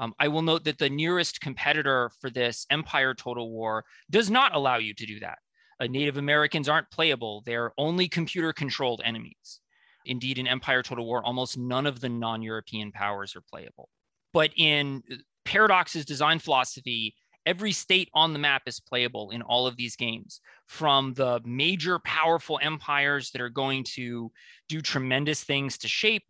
um, 0.00 0.14
I 0.18 0.28
will 0.28 0.40
note 0.40 0.64
that 0.64 0.78
the 0.78 0.88
nearest 0.88 1.42
competitor 1.42 2.10
for 2.22 2.30
this 2.30 2.64
Empire 2.70 3.12
Total 3.12 3.50
War 3.50 3.84
does 4.08 4.30
not 4.30 4.54
allow 4.54 4.78
you 4.78 4.94
to 4.94 5.04
do 5.04 5.20
that. 5.20 5.36
Uh, 5.78 5.88
Native 5.88 6.16
Americans 6.16 6.70
aren't 6.70 6.90
playable, 6.90 7.42
they're 7.44 7.72
only 7.76 8.08
computer 8.08 8.54
controlled 8.54 9.02
enemies. 9.04 9.60
Indeed, 10.06 10.38
in 10.38 10.46
Empire 10.46 10.82
Total 10.82 11.04
War, 11.04 11.22
almost 11.22 11.58
none 11.58 11.86
of 11.86 12.00
the 12.00 12.08
non 12.08 12.40
European 12.40 12.92
powers 12.92 13.36
are 13.36 13.42
playable. 13.42 13.90
But 14.32 14.50
in 14.56 15.02
uh, 15.10 15.16
Paradox's 15.44 16.04
design 16.04 16.38
philosophy, 16.38 17.14
every 17.46 17.72
state 17.72 18.08
on 18.14 18.32
the 18.32 18.38
map 18.38 18.62
is 18.66 18.80
playable 18.80 19.30
in 19.30 19.42
all 19.42 19.66
of 19.66 19.76
these 19.76 19.96
games 19.96 20.40
from 20.66 21.14
the 21.14 21.40
major 21.44 21.98
powerful 22.00 22.58
empires 22.62 23.30
that 23.30 23.40
are 23.40 23.48
going 23.48 23.84
to 23.84 24.30
do 24.68 24.80
tremendous 24.80 25.42
things 25.42 25.78
to 25.78 25.88
shape 25.88 26.24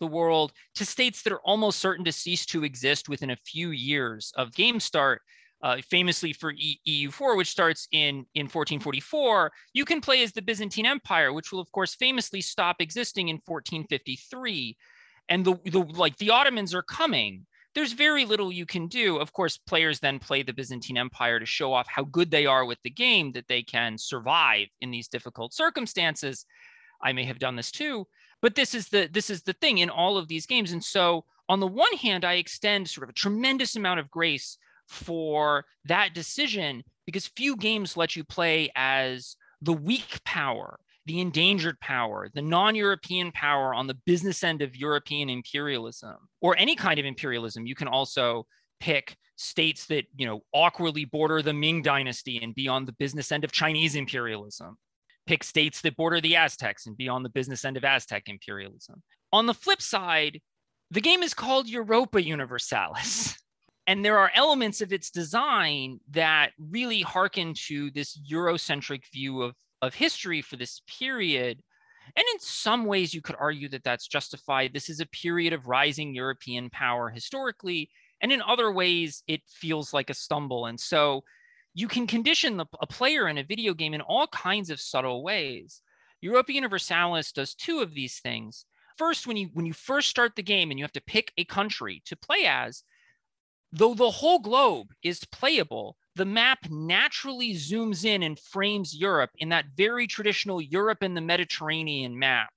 the 0.00 0.06
world 0.06 0.52
to 0.74 0.84
states 0.84 1.22
that 1.22 1.32
are 1.32 1.42
almost 1.42 1.78
certain 1.78 2.04
to 2.04 2.12
cease 2.12 2.46
to 2.46 2.64
exist 2.64 3.08
within 3.08 3.30
a 3.30 3.36
few 3.36 3.70
years 3.70 4.32
of 4.36 4.54
game 4.54 4.80
start. 4.80 5.22
Uh, 5.62 5.76
famously 5.90 6.32
for 6.32 6.52
e- 6.52 6.80
EU4, 6.88 7.36
which 7.36 7.50
starts 7.50 7.86
in, 7.92 8.24
in 8.34 8.46
1444, 8.46 9.52
you 9.74 9.84
can 9.84 10.00
play 10.00 10.22
as 10.22 10.32
the 10.32 10.40
Byzantine 10.40 10.86
Empire, 10.86 11.34
which 11.34 11.52
will, 11.52 11.60
of 11.60 11.70
course, 11.70 11.94
famously 11.94 12.40
stop 12.40 12.76
existing 12.80 13.28
in 13.28 13.36
1453. 13.44 14.74
And 15.28 15.44
the, 15.44 15.54
the 15.64 15.80
like 15.80 16.16
the 16.16 16.30
Ottomans 16.30 16.74
are 16.74 16.82
coming. 16.82 17.46
There's 17.74 17.92
very 17.92 18.24
little 18.24 18.50
you 18.50 18.66
can 18.66 18.88
do. 18.88 19.18
Of 19.18 19.32
course, 19.32 19.56
players 19.56 20.00
then 20.00 20.18
play 20.18 20.42
the 20.42 20.52
Byzantine 20.52 20.98
Empire 20.98 21.38
to 21.38 21.46
show 21.46 21.72
off 21.72 21.86
how 21.88 22.02
good 22.02 22.30
they 22.30 22.44
are 22.46 22.64
with 22.64 22.78
the 22.82 22.90
game, 22.90 23.30
that 23.32 23.46
they 23.46 23.62
can 23.62 23.96
survive 23.96 24.66
in 24.80 24.90
these 24.90 25.06
difficult 25.06 25.54
circumstances. 25.54 26.44
I 27.00 27.12
may 27.12 27.24
have 27.24 27.38
done 27.38 27.54
this 27.54 27.70
too 27.70 28.06
but 28.40 28.54
this 28.54 28.74
is 28.74 28.88
the 28.88 29.08
this 29.12 29.30
is 29.30 29.42
the 29.42 29.52
thing 29.54 29.78
in 29.78 29.90
all 29.90 30.16
of 30.16 30.28
these 30.28 30.46
games 30.46 30.72
and 30.72 30.82
so 30.82 31.24
on 31.48 31.60
the 31.60 31.66
one 31.66 31.96
hand 31.96 32.24
i 32.24 32.34
extend 32.34 32.88
sort 32.88 33.04
of 33.04 33.10
a 33.10 33.14
tremendous 33.14 33.76
amount 33.76 34.00
of 34.00 34.10
grace 34.10 34.58
for 34.86 35.64
that 35.84 36.14
decision 36.14 36.82
because 37.06 37.26
few 37.26 37.56
games 37.56 37.96
let 37.96 38.16
you 38.16 38.24
play 38.24 38.70
as 38.74 39.36
the 39.62 39.72
weak 39.72 40.20
power 40.24 40.78
the 41.06 41.20
endangered 41.20 41.78
power 41.80 42.28
the 42.34 42.42
non-european 42.42 43.32
power 43.32 43.74
on 43.74 43.86
the 43.86 43.96
business 44.06 44.44
end 44.44 44.62
of 44.62 44.76
european 44.76 45.28
imperialism 45.30 46.16
or 46.40 46.56
any 46.56 46.76
kind 46.76 46.98
of 46.98 47.04
imperialism 47.04 47.66
you 47.66 47.74
can 47.74 47.88
also 47.88 48.46
pick 48.80 49.16
states 49.36 49.86
that 49.86 50.04
you 50.16 50.26
know 50.26 50.42
awkwardly 50.52 51.04
border 51.04 51.42
the 51.42 51.52
ming 51.52 51.82
dynasty 51.82 52.38
and 52.42 52.54
be 52.54 52.68
on 52.68 52.84
the 52.84 52.92
business 52.92 53.32
end 53.32 53.44
of 53.44 53.52
chinese 53.52 53.96
imperialism 53.96 54.76
pick 55.30 55.44
states 55.44 55.80
that 55.82 55.96
border 55.96 56.20
the 56.20 56.34
Aztecs 56.34 56.86
and 56.86 56.96
be 56.96 57.08
on 57.08 57.22
the 57.22 57.28
business 57.28 57.64
end 57.64 57.76
of 57.76 57.84
Aztec 57.84 58.24
imperialism. 58.28 59.00
On 59.32 59.46
the 59.46 59.54
flip 59.54 59.80
side, 59.80 60.40
the 60.90 61.00
game 61.00 61.22
is 61.22 61.34
called 61.34 61.68
Europa 61.68 62.20
Universalis. 62.22 63.36
And 63.86 64.04
there 64.04 64.18
are 64.18 64.30
elements 64.36 64.82
of 64.82 64.92
its 64.92 65.10
design 65.10 65.98
that 66.10 66.52
really 66.60 67.00
hearken 67.00 67.54
to 67.66 67.90
this 67.90 68.16
Eurocentric 68.30 69.02
view 69.12 69.42
of, 69.42 69.56
of 69.82 69.94
history 69.94 70.42
for 70.42 70.56
this 70.56 70.82
period. 70.86 71.62
And 72.16 72.24
in 72.32 72.40
some 72.40 72.86
ways, 72.86 73.14
you 73.14 73.22
could 73.22 73.36
argue 73.38 73.68
that 73.70 73.84
that's 73.84 74.08
justified. 74.08 74.72
This 74.72 74.88
is 74.88 75.00
a 75.00 75.06
period 75.06 75.52
of 75.52 75.66
rising 75.66 76.14
European 76.14 76.70
power 76.70 77.08
historically. 77.08 77.90
And 78.20 78.32
in 78.32 78.42
other 78.42 78.70
ways, 78.72 79.22
it 79.26 79.42
feels 79.46 79.94
like 79.94 80.10
a 80.10 80.14
stumble. 80.14 80.66
And 80.66 80.78
so 80.78 81.24
you 81.74 81.88
can 81.88 82.06
condition 82.06 82.56
the, 82.56 82.66
a 82.80 82.86
player 82.86 83.28
in 83.28 83.38
a 83.38 83.44
video 83.44 83.74
game 83.74 83.94
in 83.94 84.00
all 84.00 84.26
kinds 84.26 84.70
of 84.70 84.80
subtle 84.80 85.22
ways. 85.22 85.82
Europa 86.20 86.52
Universalis 86.52 87.32
does 87.32 87.54
two 87.54 87.80
of 87.80 87.94
these 87.94 88.18
things. 88.18 88.66
First, 88.98 89.26
when 89.26 89.36
you 89.36 89.48
when 89.54 89.64
you 89.64 89.72
first 89.72 90.08
start 90.10 90.36
the 90.36 90.42
game 90.42 90.70
and 90.70 90.78
you 90.78 90.84
have 90.84 90.92
to 90.92 91.00
pick 91.00 91.32
a 91.38 91.44
country 91.44 92.02
to 92.04 92.16
play 92.16 92.44
as, 92.44 92.82
though 93.72 93.94
the 93.94 94.10
whole 94.10 94.40
globe 94.40 94.88
is 95.02 95.24
playable, 95.24 95.96
the 96.16 96.24
map 96.24 96.58
naturally 96.68 97.54
zooms 97.54 98.04
in 98.04 98.22
and 98.22 98.38
frames 98.38 98.94
Europe 98.94 99.30
in 99.38 99.50
that 99.50 99.66
very 99.76 100.06
traditional 100.06 100.60
Europe 100.60 100.98
and 101.02 101.16
the 101.16 101.20
Mediterranean 101.20 102.18
map, 102.18 102.50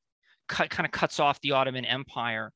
cut, 0.48 0.70
kind 0.70 0.86
of 0.86 0.92
cuts 0.92 1.20
off 1.20 1.40
the 1.42 1.52
Ottoman 1.52 1.86
Empire. 1.86 2.52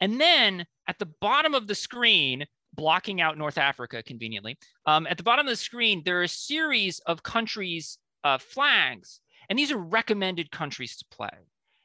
And 0.00 0.20
then 0.20 0.64
at 0.88 0.98
the 0.98 1.10
bottom 1.20 1.54
of 1.54 1.66
the 1.66 1.74
screen, 1.74 2.44
blocking 2.74 3.20
out 3.20 3.38
North 3.38 3.58
Africa 3.58 4.02
conveniently. 4.02 4.56
Um, 4.86 5.06
at 5.06 5.16
the 5.16 5.22
bottom 5.22 5.46
of 5.46 5.50
the 5.50 5.56
screen, 5.56 6.02
there 6.04 6.20
are 6.20 6.24
a 6.24 6.28
series 6.28 6.98
of 7.00 7.22
countries' 7.22 7.98
uh, 8.24 8.38
flags, 8.38 9.20
and 9.48 9.58
these 9.58 9.70
are 9.70 9.78
recommended 9.78 10.50
countries 10.50 10.96
to 10.96 11.04
play. 11.10 11.28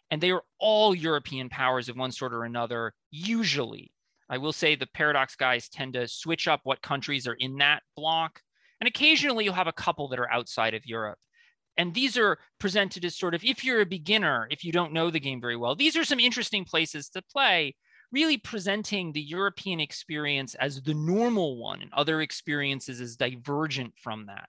And 0.10 0.22
they 0.22 0.32
are 0.32 0.44
all 0.60 0.96
European 0.96 1.50
powers 1.50 1.90
of 1.90 1.98
one 1.98 2.12
sort 2.12 2.34
or 2.34 2.46
another, 2.46 2.94
usually. 3.12 3.92
I 4.30 4.38
will 4.38 4.54
say 4.54 4.76
the 4.76 4.88
Paradox 4.88 5.36
guys 5.36 5.70
tend 5.70 5.94
to 5.94 6.08
switch 6.08 6.48
up 6.48 6.62
what 6.64 6.82
countries 6.82 7.28
are 7.28 7.34
in 7.34 7.58
that 7.58 7.84
block. 7.96 8.42
And 8.80 8.88
occasionally 8.88 9.46
you'll 9.46 9.54
have 9.54 9.68
a 9.68 9.74
couple 9.74 10.08
that 10.10 10.20
are 10.20 10.32
outside 10.32 10.74
of 10.74 10.86
Europe. 10.86 11.20
And 11.78 11.94
these 11.94 12.18
are 12.18 12.40
presented 12.60 13.06
as 13.06 13.16
sort 13.16 13.36
of, 13.36 13.44
if 13.44 13.64
you're 13.64 13.82
a 13.82 13.86
beginner, 13.86 14.48
if 14.50 14.64
you 14.64 14.72
don't 14.72 14.94
know 14.94 15.12
the 15.12 15.20
game 15.20 15.40
very 15.40 15.56
well, 15.56 15.76
these 15.76 15.96
are 15.96 16.04
some 16.04 16.20
interesting 16.20 16.66
places 16.66 17.10
to 17.10 17.22
play 17.22 17.76
really 18.12 18.38
presenting 18.38 19.12
the 19.12 19.22
European 19.22 19.80
experience 19.80 20.56
as 20.56 20.82
the 20.82 20.94
normal 20.94 21.58
one 21.58 21.82
and 21.82 21.92
other 21.94 22.22
experiences 22.22 23.02
as 23.02 23.16
divergent 23.16 23.94
from 24.02 24.28
that. 24.28 24.48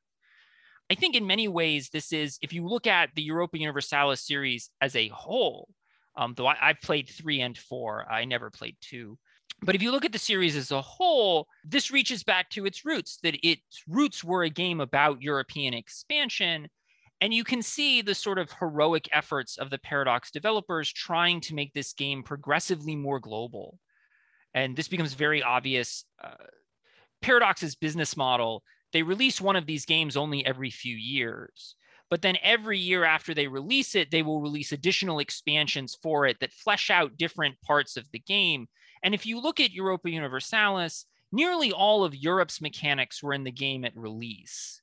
I 0.91 0.95
think 0.95 1.17
in 1.17 1.27
many 1.27 1.49
ways, 1.49 1.91
this 1.91 2.13
is, 2.13 2.39
if 2.41 2.53
you 2.53 2.67
look 2.67 2.87
at 2.87 3.11
the 3.15 3.23
Europa 3.23 3.59
Universalis 3.59 4.25
series 4.25 4.71
as 4.81 4.97
a 4.97 5.09
whole, 5.09 5.69
um, 6.17 6.35
though 6.37 6.47
I, 6.47 6.57
have 6.61 6.81
played 6.81 7.09
three 7.09 7.41
and 7.41 7.57
four, 7.59 8.11
I 8.11 8.25
never 8.25 8.51
played 8.51 8.77
two. 8.81 9.19
But 9.61 9.75
if 9.75 9.83
you 9.83 9.91
look 9.91 10.05
at 10.05 10.13
the 10.13 10.19
series 10.19 10.57
as 10.57 10.71
a 10.71 10.81
whole, 10.81 11.49
this 11.65 11.91
reaches 11.91 12.23
back 12.23 12.49
to 12.51 12.65
its 12.65 12.85
roots, 12.85 13.19
that 13.23 13.37
its 13.47 13.83
roots 13.89 14.23
were 14.23 14.45
a 14.45 14.51
game 14.51 14.81
about 14.81 15.23
European 15.23 15.75
expansion 15.75 16.69
and 17.21 17.35
you 17.35 17.45
can 17.45 17.63
see 17.63 18.01
the 18.01 18.15
sort 18.15 18.39
of 18.39 18.53
heroic 18.53 19.09
efforts 19.13 19.59
of 19.59 19.71
the 19.71 19.79
Paradox 19.79 20.31
developers 20.31 20.93
trying 20.93 21.41
to 21.43 21.55
make 21.55 21.73
this 21.75 21.93
game 21.93 22.23
progressively 22.23 22.95
more 22.95 23.19
global. 23.19 23.79
And 24.55 24.77
this 24.77 24.89
becomes 24.89 25.15
very 25.15 25.43
obvious. 25.43 26.05
Uh, 26.23 26.35
Paradox's 27.21 27.75
business 27.75 28.17
model, 28.17 28.63
they 28.93 29.03
release 29.03 29.41
one 29.41 29.57
of 29.57 29.67
these 29.67 29.85
games 29.85 30.17
only 30.17 30.47
every 30.47 30.71
few 30.71 30.95
years. 30.95 31.75
But 32.09 32.23
then 32.23 32.39
every 32.43 32.79
year 32.79 33.05
after 33.05 33.35
they 33.35 33.49
release 33.49 33.95
it, 33.95 34.11
they 34.11 34.23
will 34.23 34.41
release 34.41 34.73
additional 34.73 35.19
expansions 35.19 35.99
for 36.01 36.25
it 36.25 36.39
that 36.41 36.53
flesh 36.53 36.89
out 36.89 37.19
different 37.19 37.61
parts 37.63 37.97
of 37.97 38.07
the 38.13 38.21
game. 38.21 38.69
And 39.03 39.15
if 39.15 39.27
you 39.27 39.41
look 39.41 39.61
at 39.61 39.73
Europa 39.73 40.11
Universalis, 40.11 41.07
nearly 41.33 41.73
all 41.73 42.05
of 42.05 42.15
Europe's 42.15 42.61
mechanics 42.61 43.23
were 43.23 43.33
in 43.33 43.45
the 43.45 43.53
game 43.53 43.85
at 43.85 43.97
release. 43.97 44.81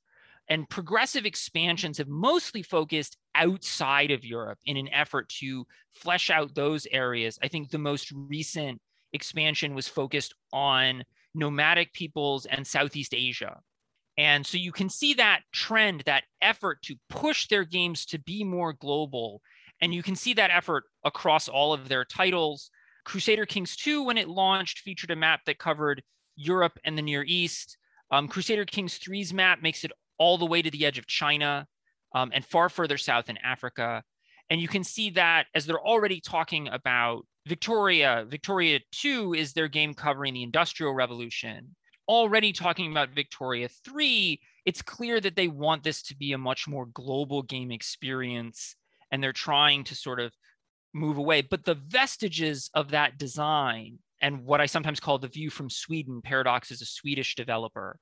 And 0.48 0.68
progressive 0.68 1.26
expansions 1.26 1.98
have 1.98 2.08
mostly 2.08 2.62
focused 2.62 3.16
outside 3.34 4.12
of 4.12 4.24
Europe 4.24 4.58
in 4.64 4.76
an 4.76 4.88
effort 4.92 5.28
to 5.40 5.66
flesh 5.92 6.30
out 6.30 6.54
those 6.54 6.86
areas. 6.92 7.38
I 7.42 7.48
think 7.48 7.70
the 7.70 7.78
most 7.78 8.12
recent 8.12 8.80
expansion 9.12 9.74
was 9.74 9.88
focused 9.88 10.34
on 10.52 11.02
nomadic 11.34 11.92
peoples 11.92 12.46
and 12.46 12.66
Southeast 12.66 13.12
Asia. 13.14 13.60
And 14.18 14.46
so 14.46 14.56
you 14.56 14.72
can 14.72 14.88
see 14.88 15.14
that 15.14 15.40
trend, 15.52 16.02
that 16.06 16.24
effort 16.40 16.80
to 16.82 16.96
push 17.10 17.48
their 17.48 17.64
games 17.64 18.06
to 18.06 18.18
be 18.18 18.44
more 18.44 18.72
global. 18.72 19.42
And 19.80 19.92
you 19.92 20.02
can 20.02 20.16
see 20.16 20.32
that 20.34 20.50
effort 20.50 20.84
across 21.04 21.48
all 21.48 21.72
of 21.72 21.88
their 21.88 22.04
titles. 22.04 22.70
Crusader 23.06 23.46
Kings 23.46 23.76
2, 23.76 24.02
when 24.02 24.18
it 24.18 24.28
launched, 24.28 24.80
featured 24.80 25.12
a 25.12 25.16
map 25.16 25.44
that 25.46 25.58
covered 25.60 26.02
Europe 26.34 26.78
and 26.84 26.98
the 26.98 27.02
Near 27.02 27.24
East. 27.24 27.78
Um, 28.10 28.26
Crusader 28.26 28.64
Kings 28.64 28.98
3's 28.98 29.32
map 29.32 29.62
makes 29.62 29.84
it 29.84 29.92
all 30.18 30.36
the 30.36 30.44
way 30.44 30.60
to 30.60 30.70
the 30.72 30.84
edge 30.84 30.98
of 30.98 31.06
China 31.06 31.68
um, 32.16 32.32
and 32.34 32.44
far 32.44 32.68
further 32.68 32.98
south 32.98 33.30
in 33.30 33.38
Africa. 33.38 34.02
And 34.50 34.60
you 34.60 34.66
can 34.66 34.82
see 34.82 35.10
that 35.10 35.46
as 35.54 35.66
they're 35.66 35.80
already 35.80 36.20
talking 36.20 36.66
about 36.66 37.24
Victoria, 37.46 38.26
Victoria 38.28 38.80
2 38.90 39.34
is 39.34 39.52
their 39.52 39.68
game 39.68 39.94
covering 39.94 40.34
the 40.34 40.42
Industrial 40.42 40.92
Revolution. 40.92 41.76
Already 42.08 42.52
talking 42.52 42.90
about 42.90 43.10
Victoria 43.10 43.68
3, 43.84 44.40
it's 44.64 44.82
clear 44.82 45.20
that 45.20 45.36
they 45.36 45.46
want 45.46 45.84
this 45.84 46.02
to 46.02 46.16
be 46.16 46.32
a 46.32 46.38
much 46.38 46.66
more 46.66 46.86
global 46.86 47.42
game 47.42 47.70
experience 47.70 48.74
and 49.12 49.22
they're 49.22 49.32
trying 49.32 49.84
to 49.84 49.94
sort 49.94 50.18
of 50.18 50.32
move 50.96 51.18
away. 51.18 51.42
But 51.42 51.64
the 51.64 51.74
vestiges 51.74 52.70
of 52.74 52.90
that 52.90 53.18
design 53.18 53.98
and 54.20 54.44
what 54.44 54.60
I 54.60 54.66
sometimes 54.66 55.00
call 55.00 55.18
the 55.18 55.28
view 55.28 55.50
from 55.50 55.70
Sweden, 55.70 56.22
Paradox 56.22 56.70
is 56.70 56.80
a 56.82 56.86
Swedish 56.86 57.34
developer. 57.34 57.98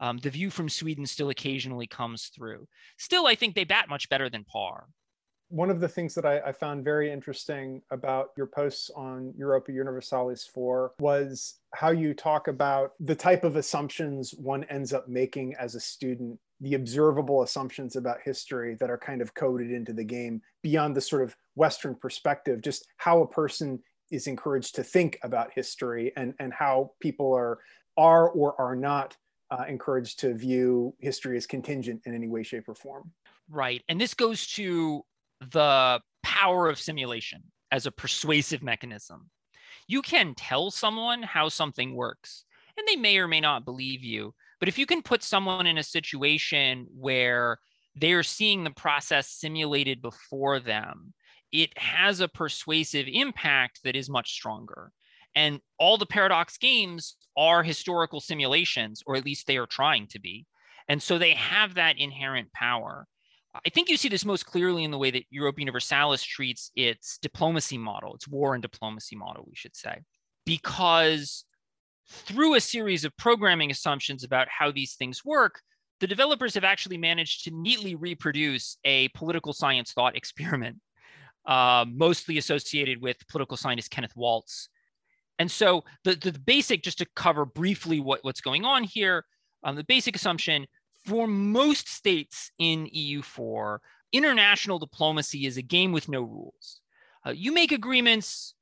Um, 0.00 0.18
the 0.18 0.30
view 0.30 0.50
from 0.50 0.68
Sweden 0.68 1.06
still 1.06 1.30
occasionally 1.30 1.86
comes 1.86 2.26
through. 2.34 2.66
Still, 2.98 3.26
I 3.26 3.34
think 3.34 3.54
they 3.54 3.64
bat 3.64 3.88
much 3.88 4.08
better 4.08 4.28
than 4.28 4.44
par. 4.44 4.86
One 5.48 5.70
of 5.70 5.80
the 5.80 5.88
things 5.88 6.14
that 6.14 6.26
I, 6.26 6.40
I 6.40 6.52
found 6.52 6.84
very 6.84 7.12
interesting 7.12 7.80
about 7.90 8.30
your 8.36 8.46
posts 8.46 8.90
on 8.96 9.32
Europa 9.36 9.72
Universalis 9.72 10.46
4 10.52 10.92
was 10.98 11.60
how 11.74 11.90
you 11.90 12.12
talk 12.12 12.48
about 12.48 12.92
the 12.98 13.14
type 13.14 13.44
of 13.44 13.56
assumptions 13.56 14.34
one 14.34 14.64
ends 14.64 14.92
up 14.92 15.08
making 15.08 15.54
as 15.54 15.74
a 15.74 15.80
student, 15.80 16.38
the 16.60 16.74
observable 16.74 17.42
assumptions 17.42 17.96
about 17.96 18.18
history 18.24 18.76
that 18.80 18.90
are 18.90 18.98
kind 18.98 19.20
of 19.20 19.34
coded 19.34 19.70
into 19.70 19.92
the 19.92 20.04
game 20.04 20.40
beyond 20.62 20.96
the 20.96 21.00
sort 21.00 21.22
of 21.22 21.36
Western 21.56 21.94
perspective, 21.94 22.62
just 22.62 22.86
how 22.96 23.22
a 23.22 23.28
person 23.28 23.80
is 24.10 24.26
encouraged 24.26 24.74
to 24.76 24.84
think 24.84 25.18
about 25.22 25.50
history 25.54 26.12
and, 26.16 26.34
and 26.38 26.52
how 26.52 26.92
people 27.00 27.32
are 27.32 27.58
are 27.96 28.28
or 28.30 28.60
are 28.60 28.74
not 28.74 29.16
uh, 29.50 29.64
encouraged 29.68 30.18
to 30.20 30.34
view 30.34 30.94
history 30.98 31.36
as 31.36 31.46
contingent 31.46 32.02
in 32.06 32.14
any 32.14 32.28
way, 32.28 32.42
shape, 32.42 32.68
or 32.68 32.74
form. 32.74 33.12
Right. 33.48 33.82
And 33.88 34.00
this 34.00 34.14
goes 34.14 34.46
to 34.54 35.04
the 35.52 36.00
power 36.22 36.68
of 36.68 36.78
simulation 36.78 37.42
as 37.70 37.86
a 37.86 37.92
persuasive 37.92 38.62
mechanism. 38.62 39.30
You 39.86 40.02
can 40.02 40.34
tell 40.34 40.70
someone 40.70 41.22
how 41.22 41.48
something 41.48 41.94
works, 41.94 42.44
and 42.76 42.86
they 42.88 42.96
may 42.96 43.18
or 43.18 43.28
may 43.28 43.40
not 43.40 43.64
believe 43.64 44.02
you. 44.02 44.34
But 44.64 44.70
if 44.70 44.78
you 44.78 44.86
can 44.86 45.02
put 45.02 45.22
someone 45.22 45.66
in 45.66 45.76
a 45.76 45.82
situation 45.82 46.86
where 46.98 47.58
they're 47.96 48.22
seeing 48.22 48.64
the 48.64 48.70
process 48.70 49.28
simulated 49.28 50.00
before 50.00 50.58
them, 50.58 51.12
it 51.52 51.76
has 51.76 52.20
a 52.20 52.28
persuasive 52.28 53.06
impact 53.06 53.80
that 53.84 53.94
is 53.94 54.08
much 54.08 54.32
stronger. 54.32 54.90
And 55.34 55.60
all 55.78 55.98
the 55.98 56.06
Paradox 56.06 56.56
games 56.56 57.16
are 57.36 57.62
historical 57.62 58.22
simulations, 58.22 59.02
or 59.04 59.16
at 59.16 59.26
least 59.26 59.46
they 59.46 59.58
are 59.58 59.66
trying 59.66 60.06
to 60.06 60.18
be. 60.18 60.46
And 60.88 61.02
so 61.02 61.18
they 61.18 61.32
have 61.32 61.74
that 61.74 61.98
inherent 61.98 62.50
power. 62.54 63.06
I 63.66 63.68
think 63.68 63.90
you 63.90 63.98
see 63.98 64.08
this 64.08 64.24
most 64.24 64.46
clearly 64.46 64.82
in 64.82 64.90
the 64.90 64.96
way 64.96 65.10
that 65.10 65.26
Europa 65.28 65.60
Universalis 65.60 66.22
treats 66.22 66.70
its 66.74 67.18
diplomacy 67.18 67.76
model, 67.76 68.14
its 68.14 68.26
war 68.26 68.54
and 68.54 68.62
diplomacy 68.62 69.14
model, 69.14 69.44
we 69.46 69.56
should 69.56 69.76
say, 69.76 69.98
because 70.46 71.44
through 72.08 72.54
a 72.54 72.60
series 72.60 73.04
of 73.04 73.16
programming 73.16 73.70
assumptions 73.70 74.24
about 74.24 74.48
how 74.48 74.70
these 74.70 74.94
things 74.94 75.24
work, 75.24 75.60
the 76.00 76.06
developers 76.06 76.54
have 76.54 76.64
actually 76.64 76.98
managed 76.98 77.44
to 77.44 77.50
neatly 77.50 77.94
reproduce 77.94 78.76
a 78.84 79.08
political 79.08 79.52
science 79.52 79.92
thought 79.92 80.16
experiment, 80.16 80.78
uh, 81.46 81.84
mostly 81.88 82.38
associated 82.38 83.00
with 83.00 83.26
political 83.28 83.56
scientist 83.56 83.90
Kenneth 83.90 84.16
Waltz, 84.16 84.68
and 85.38 85.50
so 85.50 85.84
the, 86.04 86.14
the 86.14 86.38
basic, 86.38 86.82
just 86.82 86.98
to 86.98 87.06
cover 87.16 87.44
briefly 87.44 88.00
what, 88.00 88.20
what's 88.22 88.40
going 88.40 88.64
on 88.64 88.84
here, 88.84 89.24
um, 89.62 89.76
the 89.76 89.84
basic 89.84 90.16
assumption 90.16 90.66
for 91.06 91.26
most 91.26 91.88
states 91.88 92.50
in 92.58 92.86
EU4, 92.86 93.78
international 94.12 94.78
diplomacy 94.78 95.46
is 95.46 95.56
a 95.56 95.62
game 95.62 95.92
with 95.92 96.08
no 96.08 96.22
rules. 96.22 96.80
Uh, 97.26 97.30
you 97.30 97.52
make 97.52 97.72
agreements, 97.72 98.54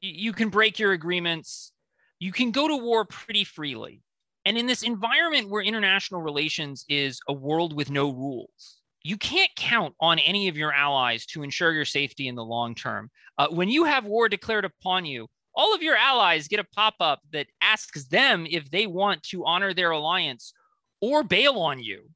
you 0.00 0.32
can 0.32 0.50
break 0.50 0.78
your 0.78 0.92
agreements, 0.92 1.72
you 2.20 2.30
can 2.30 2.52
go 2.52 2.68
to 2.68 2.76
war 2.76 3.04
pretty 3.04 3.42
freely. 3.42 4.02
And 4.44 4.56
in 4.56 4.66
this 4.66 4.82
environment 4.82 5.50
where 5.50 5.62
international 5.62 6.22
relations 6.22 6.84
is 6.88 7.20
a 7.28 7.32
world 7.32 7.74
with 7.74 7.90
no 7.90 8.10
rules, 8.10 8.78
you 9.02 9.16
can't 9.16 9.50
count 9.56 9.94
on 10.00 10.18
any 10.18 10.48
of 10.48 10.56
your 10.56 10.72
allies 10.72 11.26
to 11.26 11.42
ensure 11.42 11.72
your 11.72 11.84
safety 11.84 12.28
in 12.28 12.34
the 12.34 12.44
long 12.44 12.74
term. 12.74 13.10
Uh, 13.38 13.48
when 13.48 13.68
you 13.68 13.84
have 13.84 14.04
war 14.04 14.28
declared 14.28 14.64
upon 14.64 15.06
you, 15.06 15.26
all 15.54 15.74
of 15.74 15.82
your 15.82 15.96
allies 15.96 16.48
get 16.48 16.60
a 16.60 16.64
pop 16.64 16.94
up 17.00 17.20
that 17.32 17.46
asks 17.60 18.06
them 18.06 18.46
if 18.48 18.70
they 18.70 18.86
want 18.86 19.22
to 19.24 19.44
honor 19.44 19.74
their 19.74 19.90
alliance 19.90 20.52
or 21.00 21.22
bail 21.22 21.58
on 21.58 21.82
you. 21.82 22.08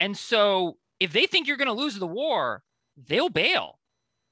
And 0.00 0.16
so 0.16 0.76
if 0.98 1.12
they 1.12 1.26
think 1.26 1.46
you're 1.46 1.56
going 1.56 1.66
to 1.68 1.72
lose 1.72 1.98
the 1.98 2.06
war, 2.06 2.62
they'll 2.96 3.28
bail. 3.28 3.78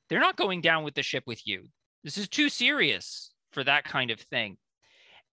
They're 0.08 0.20
not 0.20 0.36
going 0.36 0.60
down 0.60 0.82
with 0.82 0.94
the 0.94 1.02
ship 1.02 1.24
with 1.26 1.46
you. 1.46 1.68
This 2.02 2.18
is 2.18 2.28
too 2.28 2.48
serious 2.48 3.29
for 3.52 3.64
that 3.64 3.84
kind 3.84 4.10
of 4.10 4.20
thing. 4.20 4.56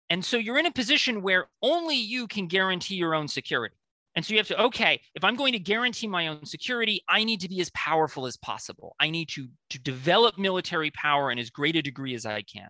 And 0.08 0.24
so 0.24 0.36
you're 0.36 0.58
in 0.58 0.66
a 0.66 0.72
position 0.72 1.22
where 1.22 1.46
only 1.62 1.96
you 1.96 2.28
can 2.28 2.46
guarantee 2.46 2.94
your 2.94 3.14
own 3.14 3.28
security. 3.28 3.76
And 4.14 4.24
so 4.24 4.32
you 4.32 4.38
have 4.38 4.48
to, 4.48 4.62
okay, 4.64 5.00
if 5.14 5.24
I'm 5.24 5.36
going 5.36 5.52
to 5.52 5.58
guarantee 5.58 6.06
my 6.06 6.28
own 6.28 6.46
security, 6.46 7.02
I 7.08 7.22
need 7.22 7.40
to 7.40 7.48
be 7.48 7.60
as 7.60 7.70
powerful 7.70 8.24
as 8.24 8.36
possible. 8.38 8.96
I 8.98 9.10
need 9.10 9.28
to, 9.30 9.48
to 9.70 9.78
develop 9.78 10.38
military 10.38 10.90
power 10.90 11.30
in 11.30 11.38
as 11.38 11.50
great 11.50 11.76
a 11.76 11.82
degree 11.82 12.14
as 12.14 12.24
I 12.24 12.42
can. 12.42 12.68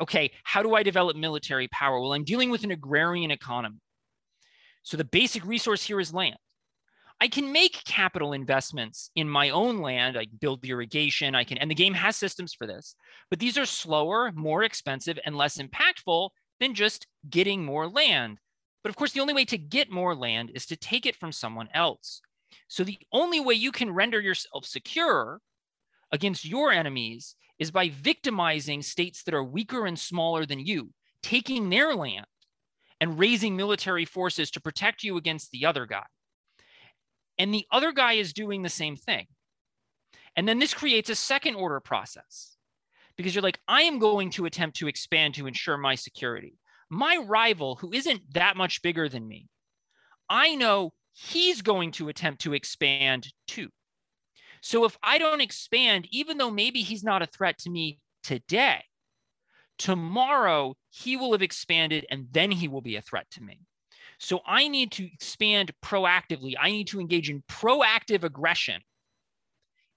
Okay, 0.00 0.30
how 0.44 0.62
do 0.62 0.74
I 0.74 0.82
develop 0.82 1.16
military 1.16 1.68
power? 1.68 2.00
Well, 2.00 2.14
I'm 2.14 2.24
dealing 2.24 2.48
with 2.48 2.64
an 2.64 2.70
agrarian 2.70 3.30
economy. 3.30 3.80
So 4.82 4.96
the 4.96 5.04
basic 5.04 5.44
resource 5.44 5.82
here 5.82 6.00
is 6.00 6.14
land. 6.14 6.38
I 7.22 7.28
can 7.28 7.52
make 7.52 7.84
capital 7.84 8.32
investments 8.32 9.12
in 9.14 9.28
my 9.28 9.50
own 9.50 9.78
land. 9.78 10.18
I 10.18 10.24
can 10.24 10.38
build 10.40 10.60
the 10.60 10.70
irrigation. 10.70 11.36
I 11.36 11.44
can, 11.44 11.56
and 11.56 11.70
the 11.70 11.74
game 11.76 11.94
has 11.94 12.16
systems 12.16 12.52
for 12.52 12.66
this, 12.66 12.96
but 13.30 13.38
these 13.38 13.56
are 13.56 13.64
slower, 13.64 14.32
more 14.34 14.64
expensive, 14.64 15.20
and 15.24 15.36
less 15.36 15.58
impactful 15.58 16.30
than 16.58 16.74
just 16.74 17.06
getting 17.30 17.64
more 17.64 17.86
land. 17.88 18.38
But 18.82 18.90
of 18.90 18.96
course, 18.96 19.12
the 19.12 19.20
only 19.20 19.34
way 19.34 19.44
to 19.44 19.56
get 19.56 19.88
more 19.88 20.16
land 20.16 20.50
is 20.52 20.66
to 20.66 20.76
take 20.76 21.06
it 21.06 21.14
from 21.14 21.30
someone 21.30 21.68
else. 21.72 22.22
So 22.66 22.82
the 22.82 22.98
only 23.12 23.38
way 23.38 23.54
you 23.54 23.70
can 23.70 23.94
render 23.94 24.20
yourself 24.20 24.64
secure 24.64 25.38
against 26.10 26.44
your 26.44 26.72
enemies 26.72 27.36
is 27.60 27.70
by 27.70 27.90
victimizing 27.90 28.82
states 28.82 29.22
that 29.22 29.34
are 29.34 29.44
weaker 29.44 29.86
and 29.86 29.96
smaller 29.96 30.44
than 30.44 30.58
you, 30.58 30.90
taking 31.22 31.70
their 31.70 31.94
land 31.94 32.26
and 33.00 33.16
raising 33.16 33.54
military 33.54 34.06
forces 34.06 34.50
to 34.50 34.60
protect 34.60 35.04
you 35.04 35.16
against 35.16 35.52
the 35.52 35.66
other 35.66 35.86
guy. 35.86 36.02
And 37.38 37.52
the 37.52 37.66
other 37.70 37.92
guy 37.92 38.14
is 38.14 38.32
doing 38.32 38.62
the 38.62 38.68
same 38.68 38.96
thing. 38.96 39.26
And 40.36 40.48
then 40.48 40.58
this 40.58 40.74
creates 40.74 41.10
a 41.10 41.14
second 41.14 41.56
order 41.56 41.80
process 41.80 42.56
because 43.16 43.34
you're 43.34 43.42
like, 43.42 43.60
I 43.68 43.82
am 43.82 43.98
going 43.98 44.30
to 44.30 44.46
attempt 44.46 44.78
to 44.78 44.88
expand 44.88 45.34
to 45.34 45.46
ensure 45.46 45.76
my 45.76 45.94
security 45.94 46.56
my 46.92 47.16
rival, 47.16 47.76
who 47.76 47.90
isn't 47.94 48.34
that 48.34 48.54
much 48.54 48.82
bigger 48.82 49.08
than 49.08 49.26
me, 49.26 49.48
I 50.28 50.54
know 50.56 50.92
he's 51.14 51.62
going 51.62 51.92
to 51.92 52.10
attempt 52.10 52.42
to 52.42 52.52
expand 52.52 53.28
too. 53.46 53.70
So 54.60 54.84
if 54.84 54.96
I 55.02 55.16
don't 55.16 55.40
expand, 55.40 56.06
even 56.10 56.36
though 56.36 56.50
maybe 56.50 56.82
he's 56.82 57.02
not 57.02 57.22
a 57.22 57.26
threat 57.26 57.58
to 57.60 57.70
me 57.70 57.98
today, 58.22 58.84
tomorrow 59.78 60.76
he 60.90 61.16
will 61.16 61.32
have 61.32 61.40
expanded 61.40 62.04
and 62.10 62.26
then 62.30 62.50
he 62.50 62.68
will 62.68 62.82
be 62.82 62.96
a 62.96 63.02
threat 63.02 63.26
to 63.32 63.42
me. 63.42 63.60
So 64.22 64.40
I 64.46 64.68
need 64.68 64.92
to 64.92 65.12
expand 65.12 65.72
proactively. 65.84 66.54
I 66.58 66.70
need 66.70 66.86
to 66.88 67.00
engage 67.00 67.28
in 67.28 67.42
proactive 67.50 68.22
aggression 68.22 68.80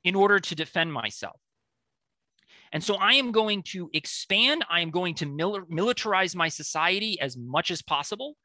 in 0.04 0.16
order 0.16 0.40
to 0.40 0.56
defend 0.56 0.92
myself. 0.92 1.40
And 2.72 2.84
so 2.84 2.96
I 2.96 3.14
am 3.14 3.32
going 3.32 3.62
to 3.68 3.88
expand, 3.94 4.66
I 4.68 4.82
am 4.82 4.90
going 4.90 5.14
to 5.16 5.28
mil- 5.28 5.68
militarize 5.68 6.36
my 6.36 6.50
society 6.50 7.22
as 7.22 7.38
much 7.38 7.70
as 7.70 7.84
possible. 7.84 8.36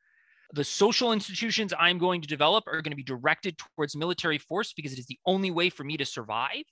The 0.52 0.64
social 0.64 1.14
institutions 1.14 1.72
I'm 1.78 1.96
going 1.96 2.20
to 2.20 2.28
develop 2.28 2.64
are 2.66 2.82
going 2.82 2.92
to 2.92 2.96
be 2.96 3.02
directed 3.02 3.56
towards 3.56 3.96
military 3.96 4.36
force 4.36 4.74
because 4.74 4.92
it 4.92 4.98
is 4.98 5.06
the 5.06 5.18
only 5.24 5.50
way 5.50 5.70
for 5.70 5.82
me 5.82 5.96
to 5.96 6.04
survive. 6.04 6.64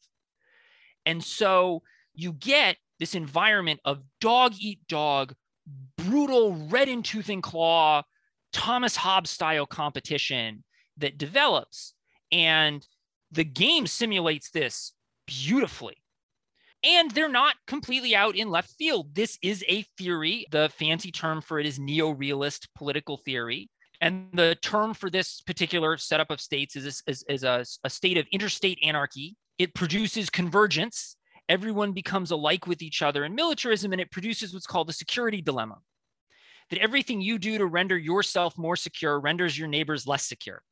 And 1.07 1.25
so 1.25 1.83
you 2.13 2.35
get 2.35 2.77
this 2.99 3.15
environment 3.15 3.81
of 3.87 4.03
dog 4.21 4.53
eat 4.61 4.81
dog, 4.87 5.35
brutal 5.97 6.69
red 6.69 6.91
in 6.91 7.03
tooth 7.03 7.31
and 7.31 7.43
claw 7.43 8.03
Thomas 8.53 8.97
Hobbes 8.97 9.31
style 9.31 9.67
competition 9.67 10.65
that 10.97 11.19
develops. 11.19 11.95
And 12.31 12.87
the 13.31 13.45
game 13.45 13.87
simulates 13.87 14.51
this 14.51 14.93
beautifully. 15.27 15.97
And 16.85 17.11
they're 17.11 17.29
not 17.29 17.57
completely 17.67 18.15
out 18.15 18.37
in 18.37 18.51
left 18.51 18.71
field. 18.71 19.15
This 19.15 19.37
is 19.43 19.65
a 19.69 19.83
theory. 19.97 20.47
The 20.51 20.71
fancy 20.79 21.11
term 21.11 21.41
for 21.41 21.59
it 21.59 21.67
is 21.67 21.79
neo 21.79 22.11
realist 22.11 22.69
political 22.75 23.17
theory. 23.17 23.69
And 24.01 24.29
the 24.33 24.57
term 24.63 24.95
for 24.95 25.11
this 25.11 25.41
particular 25.41 25.97
setup 25.97 26.31
of 26.31 26.41
states 26.41 26.77
is, 26.77 27.03
is, 27.07 27.25
is 27.29 27.43
a, 27.43 27.65
a 27.83 27.91
state 27.91 28.17
of 28.17 28.27
interstate 28.31 28.79
anarchy. 28.83 29.35
It 29.59 29.75
produces 29.75 30.31
convergence. 30.31 31.17
Everyone 31.49 31.93
becomes 31.93 32.31
alike 32.31 32.69
with 32.69 32.81
each 32.81 33.03
other 33.03 33.25
in 33.25 33.35
militarism, 33.35 33.91
and 33.91 34.01
it 34.01 34.13
produces 34.13 34.55
what's 34.55 34.67
called 34.67 34.89
the 34.89 34.93
security 34.93 35.43
dilemma 35.43 35.79
that 36.71 36.81
everything 36.81 37.21
you 37.21 37.39
do 37.39 37.59
to 37.59 37.67
render 37.67 37.97
yourself 37.97 38.57
more 38.59 38.77
secure 38.77 39.19
renders 39.19 39.59
your 39.59 39.69
neighbors 39.69 40.07
less 40.07 40.25
secure. 40.25 40.63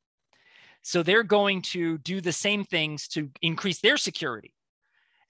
So 0.82 1.02
they're 1.02 1.22
going 1.22 1.62
to 1.62 1.98
do 1.98 2.20
the 2.20 2.32
same 2.32 2.64
things 2.64 3.08
to 3.08 3.30
increase 3.42 3.80
their 3.80 3.96
security. 3.96 4.52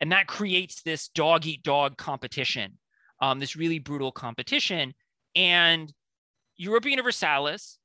And 0.01 0.13
that 0.13 0.27
creates 0.27 0.83
this 0.83 1.09
dog 1.09 1.47
eat 1.47 1.63
dog 1.63 1.97
competition, 1.97 2.79
um, 3.23 3.39
this 3.39 3.57
really 3.57 3.79
brutal 3.79 4.13
competition. 4.13 4.93
And 5.35 5.93
Europa 6.57 6.91
Universalis, 6.91 7.79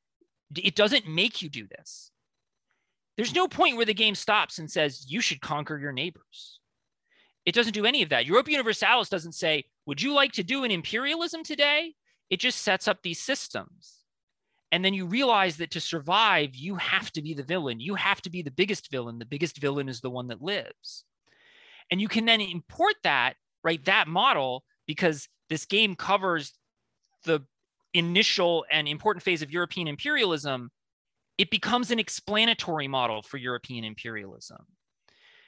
it 0.55 0.75
doesn't 0.75 1.07
make 1.07 1.41
you 1.41 1.49
do 1.49 1.67
this. 1.67 2.11
There's 3.15 3.35
no 3.35 3.47
point 3.47 3.77
where 3.77 3.85
the 3.85 3.93
game 3.93 4.15
stops 4.15 4.59
and 4.59 4.69
says, 4.69 5.05
you 5.09 5.21
should 5.21 5.41
conquer 5.41 5.77
your 5.77 5.91
neighbors. 5.91 6.59
It 7.45 7.55
doesn't 7.55 7.73
do 7.73 7.85
any 7.85 8.03
of 8.03 8.09
that. 8.09 8.25
Europa 8.25 8.51
Universalis 8.51 9.09
doesn't 9.09 9.33
say, 9.33 9.65
would 9.85 10.01
you 10.01 10.13
like 10.13 10.33
to 10.33 10.43
do 10.43 10.63
an 10.63 10.71
imperialism 10.71 11.43
today? 11.43 11.93
It 12.31 12.39
just 12.39 12.61
sets 12.61 12.87
up 12.87 13.03
these 13.03 13.19
systems. 13.19 13.97
And 14.71 14.85
then 14.85 14.93
you 14.93 15.05
realize 15.05 15.57
that 15.57 15.71
to 15.71 15.81
survive, 15.81 16.55
you 16.55 16.75
have 16.75 17.11
to 17.11 17.21
be 17.21 17.33
the 17.33 17.43
villain. 17.43 17.81
You 17.81 17.95
have 17.95 18.21
to 18.21 18.29
be 18.29 18.41
the 18.41 18.49
biggest 18.49 18.89
villain. 18.89 19.19
The 19.19 19.25
biggest 19.25 19.57
villain 19.57 19.89
is 19.89 19.99
the 19.99 20.09
one 20.09 20.27
that 20.27 20.41
lives. 20.41 21.03
And 21.91 21.99
you 21.99 22.07
can 22.07 22.25
then 22.25 22.39
import 22.39 22.95
that, 23.03 23.33
right? 23.65 23.83
That 23.83 24.07
model, 24.07 24.63
because 24.87 25.27
this 25.49 25.65
game 25.65 25.93
covers 25.95 26.53
the 27.25 27.41
initial 27.93 28.65
and 28.71 28.87
important 28.87 29.23
phase 29.23 29.41
of 29.41 29.51
European 29.51 29.89
imperialism, 29.89 30.71
it 31.37 31.51
becomes 31.51 31.91
an 31.91 31.99
explanatory 31.99 32.87
model 32.87 33.21
for 33.23 33.35
European 33.35 33.83
imperialism. 33.83 34.65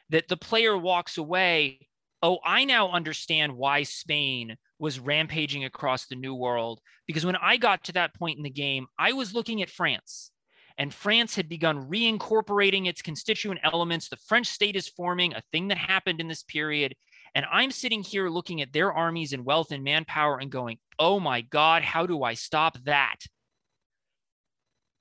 That 0.09 0.27
the 0.27 0.35
player 0.35 0.77
walks 0.77 1.17
away, 1.17 1.87
oh, 2.21 2.39
I 2.43 2.65
now 2.65 2.91
understand 2.91 3.53
why 3.53 3.83
Spain 3.83 4.57
was 4.83 4.99
rampaging 4.99 5.63
across 5.63 6.07
the 6.07 6.15
new 6.15 6.35
world 6.35 6.81
because 7.07 7.25
when 7.25 7.37
I 7.37 7.55
got 7.55 7.85
to 7.85 7.93
that 7.93 8.13
point 8.13 8.35
in 8.35 8.43
the 8.43 8.49
game, 8.49 8.87
I 8.99 9.13
was 9.13 9.33
looking 9.33 9.61
at 9.61 9.69
France 9.69 10.29
and 10.77 10.93
France 10.93 11.37
had 11.37 11.47
begun 11.47 11.89
reincorporating 11.89 12.85
its 12.85 13.01
constituent 13.01 13.61
elements. 13.63 14.09
The 14.09 14.17
French 14.17 14.47
state 14.47 14.75
is 14.75 14.89
forming, 14.89 15.35
a 15.35 15.43
thing 15.53 15.69
that 15.69 15.77
happened 15.77 16.19
in 16.19 16.27
this 16.27 16.43
period. 16.43 16.95
And 17.33 17.45
I'm 17.49 17.71
sitting 17.71 18.03
here 18.03 18.27
looking 18.27 18.61
at 18.61 18.73
their 18.73 18.91
armies 18.91 19.31
and 19.31 19.45
wealth 19.45 19.71
and 19.71 19.85
manpower 19.85 20.37
and 20.37 20.51
going, 20.51 20.79
oh 20.99 21.17
my 21.17 21.39
God, 21.39 21.83
how 21.83 22.05
do 22.05 22.21
I 22.21 22.33
stop 22.33 22.77
that? 22.83 23.19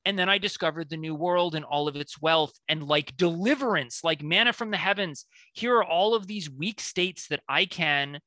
And 0.05 0.17
then 0.17 0.29
I 0.29 0.39
discovered 0.39 0.91
the 0.91 0.97
new 0.97 1.17
world 1.17 1.57
and 1.57 1.65
all 1.65 1.89
of 1.89 1.97
its 1.97 2.23
wealth 2.23 2.53
and 2.69 2.85
like 2.85 3.17
deliverance, 3.17 4.05
like 4.05 4.23
manna 4.23 4.53
from 4.53 4.71
the 4.71 4.77
heavens. 4.77 5.27
Here 5.55 5.75
are 5.75 5.85
all 5.85 6.15
of 6.15 6.29
these 6.29 6.49
weak 6.49 6.81
states 6.81 7.27
that 7.31 7.43
I 7.49 7.65
can 7.65 8.21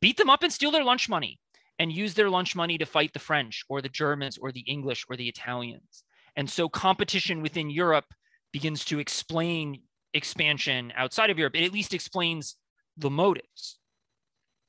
beat 0.00 0.16
them 0.16 0.30
up 0.30 0.42
and 0.42 0.52
steal 0.52 0.70
their 0.70 0.84
lunch 0.84 1.08
money 1.08 1.38
and 1.78 1.92
use 1.92 2.14
their 2.14 2.30
lunch 2.30 2.56
money 2.56 2.78
to 2.78 2.86
fight 2.86 3.12
the 3.12 3.18
French 3.18 3.64
or 3.68 3.82
the 3.82 3.88
Germans 3.88 4.38
or 4.38 4.52
the 4.52 4.60
English 4.60 5.04
or 5.08 5.16
the 5.16 5.28
Italians. 5.28 6.04
And 6.36 6.48
so 6.48 6.68
competition 6.68 7.42
within 7.42 7.70
Europe 7.70 8.06
begins 8.52 8.84
to 8.86 8.98
explain 8.98 9.82
expansion 10.14 10.92
outside 10.96 11.30
of 11.30 11.38
Europe. 11.38 11.56
It 11.56 11.64
at 11.64 11.72
least 11.72 11.94
explains 11.94 12.56
the 12.96 13.10
motives. 13.10 13.78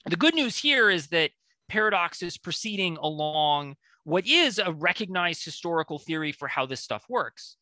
The 0.05 0.15
good 0.15 0.35
news 0.35 0.57
here 0.57 0.89
is 0.89 1.07
that 1.07 1.31
Paradox 1.69 2.21
is 2.21 2.37
proceeding 2.37 2.97
along 2.97 3.75
what 4.03 4.25
is 4.25 4.57
a 4.57 4.71
recognized 4.71 5.43
historical 5.43 5.99
theory 5.99 6.31
for 6.31 6.47
how 6.47 6.65
this 6.65 6.79
stuff 6.79 7.05
works. 7.09 7.57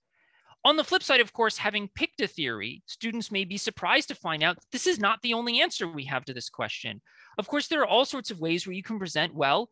On 0.64 0.78
the 0.78 0.84
flip 0.84 1.04
side, 1.04 1.22
of 1.22 1.34
course, 1.34 1.58
having 1.58 1.90
picked 1.94 2.22
a 2.22 2.28
theory, 2.28 2.82
students 2.88 3.32
may 3.32 3.46
be 3.46 3.58
surprised 3.58 4.08
to 4.08 4.16
find 4.16 4.42
out 4.44 4.58
this 4.72 4.88
is 4.88 5.00
not 5.00 5.22
the 5.22 5.34
only 5.34 5.62
answer 5.62 5.88
we 5.88 6.06
have 6.06 6.26
to 6.26 6.34
this 6.34 6.50
question. 6.50 7.02
Of 7.38 7.48
course, 7.48 7.68
there 7.68 7.82
are 7.82 7.88
all 7.88 8.06
sorts 8.06 8.32
of 8.32 8.40
ways 8.40 8.66
where 8.66 8.76
you 8.76 8.84
can 8.84 9.00
present, 9.00 9.34
well, 9.34 9.70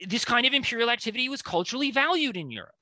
this 0.00 0.24
kind 0.24 0.46
of 0.46 0.52
imperial 0.52 0.90
activity 0.90 1.28
was 1.28 1.42
culturally 1.42 1.90
valued 1.90 2.36
in 2.36 2.50
Europe. 2.50 2.74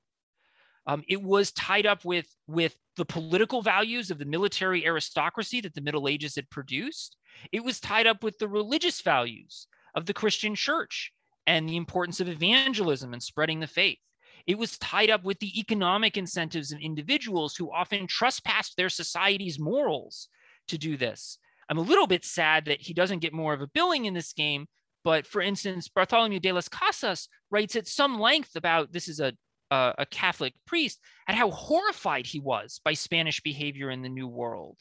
Um, 0.87 1.05
it 1.09 1.23
was 1.23 1.53
tied 1.53 1.87
up 1.87 2.05
with, 2.05 2.27
with 2.47 2.75
the 2.97 3.05
political 3.05 3.63
values 3.63 4.11
of 4.11 4.19
the 4.19 4.25
military 4.25 4.85
aristocracy 4.85 5.61
that 5.61 5.75
the 5.75 5.81
Middle 5.81 6.09
Ages 6.09 6.35
had 6.35 6.51
produced. 6.51 7.17
It 7.53 7.63
was 7.63 7.79
tied 7.79 8.07
up 8.07 8.25
with 8.25 8.39
the 8.39 8.49
religious 8.49 9.01
values 9.01 9.69
of 9.95 10.07
the 10.07 10.15
Christian 10.15 10.55
church 10.55 11.13
and 11.47 11.69
the 11.69 11.77
importance 11.77 12.21
of 12.21 12.29
evangelism 12.29 13.13
and 13.13 13.23
spreading 13.23 13.61
the 13.61 13.67
faith. 13.67 13.99
It 14.47 14.59
was 14.59 14.79
tied 14.79 15.11
up 15.11 15.23
with 15.23 15.39
the 15.39 15.59
economic 15.59 16.17
incentives 16.17 16.73
of 16.73 16.81
individuals 16.81 17.55
who 17.55 17.73
often 17.73 18.07
trespassed 18.07 18.77
their 18.77 18.89
society's 18.89 19.59
morals 19.59 20.29
to 20.69 20.79
do 20.79 20.97
this. 20.97 21.39
I'm 21.73 21.79
a 21.79 21.81
little 21.81 22.07
bit 22.07 22.23
sad 22.23 22.67
that 22.67 22.83
he 22.83 22.93
doesn't 22.93 23.21
get 23.21 23.33
more 23.33 23.55
of 23.55 23.63
a 23.63 23.67
billing 23.67 24.05
in 24.05 24.13
this 24.13 24.35
game. 24.35 24.67
But 25.05 25.27
for 25.27 25.41
instance, 25.41 25.89
Bartholomew 25.89 26.39
de 26.39 26.53
las 26.53 26.69
Casas 26.69 27.29
writes 27.51 27.77
at 27.77 27.89
some 27.89 28.21
length 28.21 28.57
about 28.57 28.93
this 28.93 29.09
is 29.09 29.21
a, 29.21 29.33
a, 29.71 29.95
a 30.01 30.07
Catholic 30.07 30.53
priest 30.67 31.01
and 31.27 31.35
how 31.35 31.51
horrified 31.51 32.27
he 32.27 32.41
was 32.41 32.79
by 32.85 32.93
Spanish 32.93 33.41
behavior 33.41 33.91
in 33.91 34.03
the 34.03 34.11
New 34.11 34.29
World. 34.29 34.77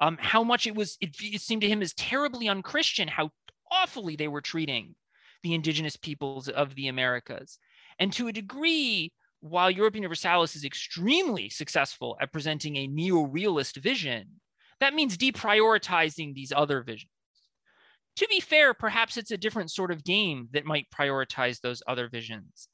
Um, 0.00 0.16
how 0.18 0.42
much 0.42 0.66
it 0.66 0.74
was, 0.74 0.96
it, 1.02 1.14
it 1.20 1.42
seemed 1.42 1.60
to 1.60 1.68
him 1.68 1.82
as 1.82 1.92
terribly 1.92 2.48
unchristian, 2.48 3.06
how 3.06 3.28
awfully 3.70 4.16
they 4.16 4.28
were 4.28 4.40
treating 4.40 4.94
the 5.42 5.52
indigenous 5.52 5.98
peoples 5.98 6.48
of 6.48 6.74
the 6.74 6.88
Americas. 6.88 7.58
And 7.98 8.10
to 8.14 8.28
a 8.28 8.32
degree, 8.32 9.12
while 9.40 9.70
Europa 9.70 9.98
Universalis 9.98 10.56
is 10.56 10.64
extremely 10.64 11.50
successful 11.50 12.16
at 12.18 12.32
presenting 12.32 12.76
a 12.76 12.86
neo 12.86 13.24
realist 13.24 13.76
vision, 13.76 14.40
that 14.80 14.94
means 14.94 15.16
deprioritizing 15.16 16.34
these 16.34 16.52
other 16.54 16.82
visions. 16.82 17.10
To 18.16 18.28
be 18.28 18.40
fair, 18.40 18.74
perhaps 18.74 19.16
it's 19.16 19.32
a 19.32 19.36
different 19.36 19.70
sort 19.70 19.90
of 19.90 20.04
game 20.04 20.48
that 20.52 20.64
might 20.64 20.86
prioritize 20.90 21.60
those 21.60 21.82
other 21.86 22.08
visions. 22.08 22.68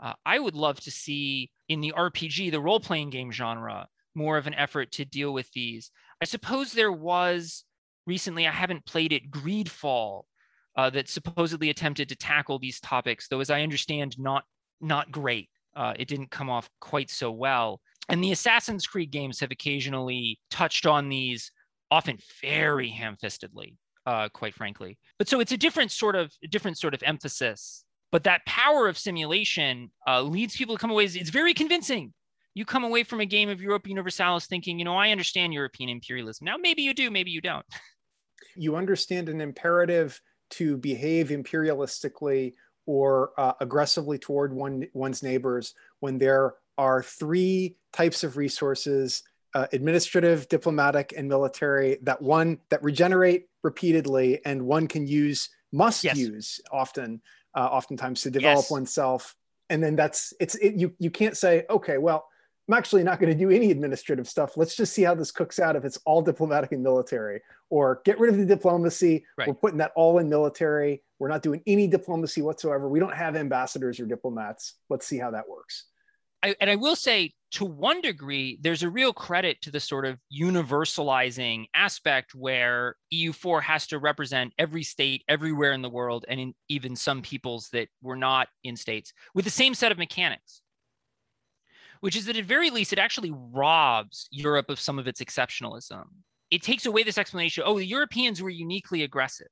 Uh, 0.00 0.12
I 0.24 0.38
would 0.38 0.54
love 0.54 0.80
to 0.80 0.90
see 0.90 1.50
in 1.68 1.80
the 1.80 1.94
RPG, 1.96 2.50
the 2.50 2.60
role 2.60 2.80
playing 2.80 3.10
game 3.10 3.32
genre, 3.32 3.88
more 4.14 4.36
of 4.36 4.46
an 4.46 4.54
effort 4.54 4.92
to 4.92 5.04
deal 5.04 5.32
with 5.32 5.50
these. 5.52 5.90
I 6.22 6.26
suppose 6.26 6.72
there 6.72 6.92
was 6.92 7.64
recently, 8.06 8.46
I 8.46 8.52
haven't 8.52 8.86
played 8.86 9.12
it, 9.12 9.30
Greedfall, 9.30 10.22
uh, 10.76 10.90
that 10.90 11.08
supposedly 11.08 11.70
attempted 11.70 12.08
to 12.08 12.16
tackle 12.16 12.58
these 12.58 12.80
topics, 12.80 13.28
though, 13.28 13.40
as 13.40 13.50
I 13.50 13.62
understand, 13.62 14.18
not 14.18 14.44
not 14.80 15.10
great. 15.10 15.48
Uh, 15.74 15.94
it 15.96 16.08
didn't 16.08 16.30
come 16.30 16.50
off 16.50 16.68
quite 16.80 17.10
so 17.10 17.30
well. 17.30 17.80
And 18.08 18.22
the 18.22 18.32
Assassin's 18.32 18.86
Creed 18.86 19.10
games 19.10 19.40
have 19.40 19.50
occasionally 19.50 20.38
touched 20.50 20.86
on 20.86 21.08
these, 21.08 21.50
often 21.90 22.18
very 22.40 22.90
ham-fistedly, 22.90 23.76
uh, 24.06 24.28
quite 24.30 24.54
frankly. 24.54 24.98
But 25.18 25.28
so 25.28 25.40
it's 25.40 25.52
a 25.52 25.56
different 25.56 25.90
sort 25.90 26.16
of 26.16 26.32
different 26.50 26.78
sort 26.78 26.94
of 26.94 27.02
emphasis. 27.02 27.84
But 28.12 28.24
that 28.24 28.46
power 28.46 28.86
of 28.86 28.96
simulation 28.96 29.90
uh, 30.06 30.22
leads 30.22 30.56
people 30.56 30.76
to 30.76 30.80
come 30.80 30.90
away. 30.90 31.04
It's 31.04 31.30
very 31.30 31.54
convincing. 31.54 32.12
You 32.54 32.64
come 32.64 32.84
away 32.84 33.02
from 33.02 33.20
a 33.20 33.26
game 33.26 33.48
of 33.48 33.60
Europa 33.60 33.88
Universalis 33.88 34.46
thinking, 34.46 34.78
you 34.78 34.84
know, 34.84 34.96
I 34.96 35.10
understand 35.10 35.52
European 35.52 35.88
imperialism. 35.88 36.44
Now, 36.44 36.56
maybe 36.56 36.82
you 36.82 36.94
do, 36.94 37.10
maybe 37.10 37.30
you 37.30 37.40
don't. 37.40 37.66
You 38.56 38.76
understand 38.76 39.28
an 39.28 39.40
imperative 39.40 40.20
to 40.50 40.76
behave 40.76 41.30
imperialistically 41.30 42.52
or 42.86 43.32
uh, 43.36 43.54
aggressively 43.60 44.16
toward 44.18 44.52
one, 44.52 44.86
one's 44.92 45.24
neighbors 45.24 45.74
when 45.98 46.18
there 46.18 46.54
are 46.78 47.02
three 47.02 47.76
types 47.92 48.24
of 48.24 48.36
resources 48.36 49.22
uh, 49.54 49.66
administrative 49.72 50.48
diplomatic 50.48 51.14
and 51.16 51.28
military 51.28 51.98
that 52.02 52.20
one 52.20 52.58
that 52.70 52.82
regenerate 52.82 53.46
repeatedly 53.62 54.40
and 54.44 54.60
one 54.60 54.88
can 54.88 55.06
use 55.06 55.48
must 55.72 56.04
yes. 56.04 56.16
use 56.16 56.60
often 56.72 57.20
uh, 57.54 57.60
oftentimes 57.60 58.22
to 58.22 58.30
develop 58.30 58.64
yes. 58.64 58.70
oneself. 58.70 59.36
And 59.70 59.82
then 59.82 59.96
that's 59.96 60.34
it's 60.40 60.56
it, 60.56 60.74
you 60.74 60.92
you 60.98 61.10
can't 61.10 61.36
say 61.36 61.64
okay 61.70 61.98
well 61.98 62.26
i'm 62.68 62.74
actually 62.74 63.02
not 63.02 63.20
going 63.20 63.32
to 63.32 63.38
do 63.38 63.50
any 63.50 63.70
administrative 63.70 64.28
stuff. 64.28 64.56
Let's 64.56 64.74
just 64.74 64.92
see 64.92 65.02
how 65.02 65.14
this 65.14 65.30
cooks 65.30 65.58
out 65.58 65.76
if 65.76 65.84
it's 65.84 65.98
all 66.04 66.20
diplomatic 66.20 66.72
and 66.72 66.82
military. 66.82 67.40
Or 67.70 68.02
get 68.04 68.18
rid 68.18 68.32
of 68.32 68.38
the 68.38 68.46
diplomacy. 68.46 69.24
Right. 69.38 69.48
we're 69.48 69.54
putting 69.54 69.78
that 69.78 69.92
all 69.94 70.18
in 70.18 70.28
military. 70.28 71.02
We're 71.18 71.28
not 71.28 71.42
doing 71.42 71.62
any 71.66 71.86
diplomacy 71.86 72.42
whatsoever. 72.42 72.88
We 72.88 73.00
don't 73.00 73.14
have 73.14 73.36
ambassadors 73.36 74.00
or 74.00 74.06
diplomats. 74.06 74.74
Let's 74.90 75.06
see 75.06 75.18
how 75.18 75.30
that 75.30 75.48
works 75.48 75.86
I, 76.44 76.54
and 76.60 76.68
I 76.68 76.76
will 76.76 76.94
say 76.94 77.32
to 77.52 77.64
one 77.64 78.02
degree, 78.02 78.58
there's 78.60 78.82
a 78.82 78.90
real 78.90 79.14
credit 79.14 79.62
to 79.62 79.70
the 79.70 79.80
sort 79.80 80.04
of 80.04 80.18
universalizing 80.30 81.64
aspect 81.74 82.34
where 82.34 82.96
EU4 83.14 83.62
has 83.62 83.86
to 83.86 83.98
represent 83.98 84.52
every 84.58 84.82
state 84.82 85.24
everywhere 85.26 85.72
in 85.72 85.80
the 85.80 85.88
world 85.88 86.26
and 86.28 86.38
in 86.38 86.54
even 86.68 86.96
some 86.96 87.22
peoples 87.22 87.70
that 87.72 87.88
were 88.02 88.16
not 88.16 88.48
in 88.62 88.76
states 88.76 89.14
with 89.34 89.46
the 89.46 89.50
same 89.50 89.72
set 89.72 89.90
of 89.90 89.96
mechanics, 89.96 90.60
which 92.00 92.14
is 92.14 92.26
that 92.26 92.36
at 92.36 92.44
very 92.44 92.68
least, 92.68 92.92
it 92.92 92.98
actually 92.98 93.32
robs 93.34 94.28
Europe 94.30 94.68
of 94.68 94.78
some 94.78 94.98
of 94.98 95.08
its 95.08 95.22
exceptionalism. 95.22 96.04
It 96.50 96.62
takes 96.62 96.84
away 96.84 97.04
this 97.04 97.16
explanation 97.16 97.64
oh, 97.66 97.78
the 97.78 97.86
Europeans 97.86 98.42
were 98.42 98.50
uniquely 98.50 99.02
aggressive, 99.02 99.48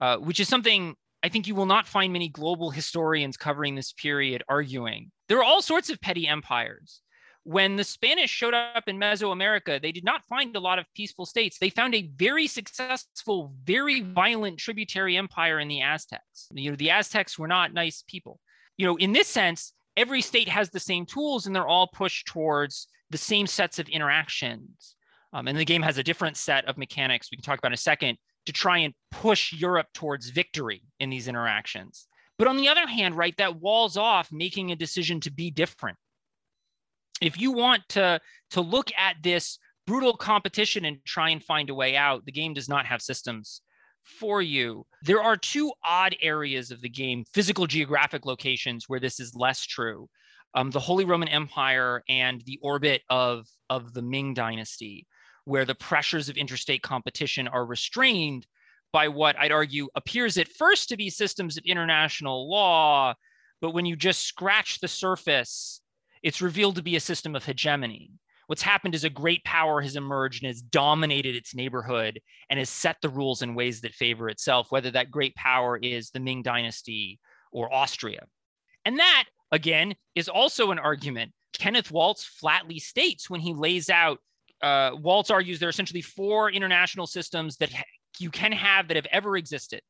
uh, 0.00 0.16
which 0.16 0.40
is 0.40 0.48
something 0.48 0.94
I 1.22 1.28
think 1.28 1.46
you 1.46 1.54
will 1.54 1.66
not 1.66 1.86
find 1.86 2.12
many 2.12 2.28
global 2.28 2.70
historians 2.70 3.36
covering 3.36 3.74
this 3.74 3.92
period 3.92 4.42
arguing. 4.48 5.12
There 5.28 5.38
are 5.38 5.44
all 5.44 5.62
sorts 5.62 5.88
of 5.88 6.00
petty 6.00 6.26
empires. 6.26 7.00
When 7.44 7.76
the 7.76 7.84
Spanish 7.84 8.30
showed 8.30 8.54
up 8.54 8.84
in 8.86 8.98
Mesoamerica, 8.98 9.82
they 9.82 9.92
did 9.92 10.04
not 10.04 10.24
find 10.26 10.54
a 10.54 10.60
lot 10.60 10.78
of 10.78 10.86
peaceful 10.94 11.26
states. 11.26 11.58
They 11.58 11.70
found 11.70 11.94
a 11.94 12.08
very 12.16 12.46
successful, 12.46 13.52
very 13.64 14.00
violent 14.00 14.58
tributary 14.58 15.16
empire 15.16 15.58
in 15.58 15.68
the 15.68 15.80
Aztecs. 15.80 16.48
You 16.52 16.70
know, 16.70 16.76
the 16.76 16.90
Aztecs 16.90 17.38
were 17.38 17.48
not 17.48 17.72
nice 17.72 18.04
people. 18.06 18.38
You 18.76 18.86
know, 18.86 18.96
in 18.96 19.12
this 19.12 19.28
sense, 19.28 19.72
every 19.96 20.22
state 20.22 20.48
has 20.48 20.70
the 20.70 20.80
same 20.80 21.04
tools 21.04 21.46
and 21.46 21.54
they're 21.54 21.66
all 21.66 21.88
pushed 21.88 22.26
towards 22.26 22.88
the 23.10 23.18
same 23.18 23.46
sets 23.46 23.78
of 23.78 23.88
interactions. 23.88 24.96
Um, 25.32 25.48
and 25.48 25.58
the 25.58 25.64
game 25.64 25.82
has 25.82 25.98
a 25.98 26.04
different 26.04 26.36
set 26.36 26.64
of 26.66 26.78
mechanics 26.78 27.28
we 27.30 27.36
can 27.36 27.44
talk 27.44 27.58
about 27.58 27.68
in 27.68 27.74
a 27.74 27.78
second 27.78 28.18
to 28.46 28.52
try 28.52 28.78
and 28.78 28.94
push 29.10 29.52
Europe 29.52 29.88
towards 29.94 30.30
victory 30.30 30.82
in 30.98 31.10
these 31.10 31.28
interactions. 31.28 32.06
But 32.38 32.48
on 32.48 32.56
the 32.56 32.68
other 32.68 32.86
hand, 32.86 33.16
right, 33.16 33.36
that 33.36 33.60
walls 33.60 33.96
off 33.96 34.32
making 34.32 34.70
a 34.70 34.76
decision 34.76 35.20
to 35.20 35.30
be 35.30 35.50
different. 35.50 35.96
If 37.20 37.40
you 37.40 37.52
want 37.52 37.82
to, 37.90 38.20
to 38.50 38.60
look 38.60 38.90
at 38.96 39.16
this 39.22 39.58
brutal 39.86 40.16
competition 40.16 40.84
and 40.84 40.98
try 41.04 41.30
and 41.30 41.42
find 41.42 41.70
a 41.70 41.74
way 41.74 41.96
out, 41.96 42.24
the 42.24 42.32
game 42.32 42.54
does 42.54 42.68
not 42.68 42.86
have 42.86 43.02
systems 43.02 43.62
for 44.04 44.42
you. 44.42 44.84
There 45.02 45.22
are 45.22 45.36
two 45.36 45.72
odd 45.84 46.16
areas 46.20 46.70
of 46.70 46.80
the 46.80 46.88
game, 46.88 47.24
physical 47.32 47.66
geographic 47.66 48.26
locations, 48.26 48.88
where 48.88 49.00
this 49.00 49.20
is 49.20 49.34
less 49.36 49.64
true. 49.64 50.08
Um, 50.54 50.70
the 50.70 50.80
Holy 50.80 51.04
Roman 51.04 51.28
Empire 51.28 52.02
and 52.08 52.42
the 52.44 52.58
orbit 52.62 53.02
of, 53.08 53.46
of 53.70 53.94
the 53.94 54.02
Ming 54.02 54.34
Dynasty 54.34 55.06
where 55.44 55.64
the 55.64 55.74
pressures 55.74 56.28
of 56.28 56.36
interstate 56.36 56.82
competition 56.82 57.48
are 57.48 57.66
restrained 57.66 58.46
by 58.92 59.08
what 59.08 59.38
I'd 59.38 59.52
argue 59.52 59.88
appears 59.94 60.36
at 60.36 60.48
first 60.48 60.88
to 60.90 60.96
be 60.96 61.10
systems 61.10 61.56
of 61.56 61.64
international 61.64 62.48
law, 62.50 63.14
but 63.60 63.70
when 63.70 63.86
you 63.86 63.96
just 63.96 64.26
scratch 64.26 64.80
the 64.80 64.88
surface, 64.88 65.80
it's 66.22 66.42
revealed 66.42 66.76
to 66.76 66.82
be 66.82 66.96
a 66.96 67.00
system 67.00 67.34
of 67.34 67.44
hegemony. 67.44 68.10
What's 68.46 68.62
happened 68.62 68.94
is 68.94 69.04
a 69.04 69.10
great 69.10 69.42
power 69.44 69.80
has 69.80 69.96
emerged 69.96 70.42
and 70.42 70.48
has 70.48 70.60
dominated 70.60 71.34
its 71.34 71.54
neighborhood 71.54 72.20
and 72.50 72.58
has 72.58 72.68
set 72.68 72.96
the 73.00 73.08
rules 73.08 73.40
in 73.40 73.54
ways 73.54 73.80
that 73.80 73.94
favor 73.94 74.28
itself, 74.28 74.70
whether 74.70 74.90
that 74.90 75.10
great 75.10 75.34
power 75.36 75.78
is 75.78 76.10
the 76.10 76.20
Ming 76.20 76.42
Dynasty 76.42 77.18
or 77.50 77.72
Austria. 77.72 78.26
And 78.84 78.98
that, 78.98 79.24
again, 79.50 79.94
is 80.14 80.28
also 80.28 80.70
an 80.70 80.78
argument 80.78 81.32
Kenneth 81.52 81.90
Waltz 81.90 82.24
flatly 82.24 82.78
states 82.78 83.30
when 83.30 83.40
he 83.40 83.54
lays 83.54 83.88
out 83.88 84.18
uh, 84.62 84.92
Waltz 84.94 85.30
argues 85.30 85.58
there 85.58 85.68
are 85.68 85.70
essentially 85.70 86.02
four 86.02 86.50
international 86.50 87.06
systems 87.06 87.56
that 87.56 87.70
you 88.18 88.30
can 88.30 88.52
have 88.52 88.88
that 88.88 88.96
have 88.96 89.06
ever 89.10 89.36
existed. 89.36 89.80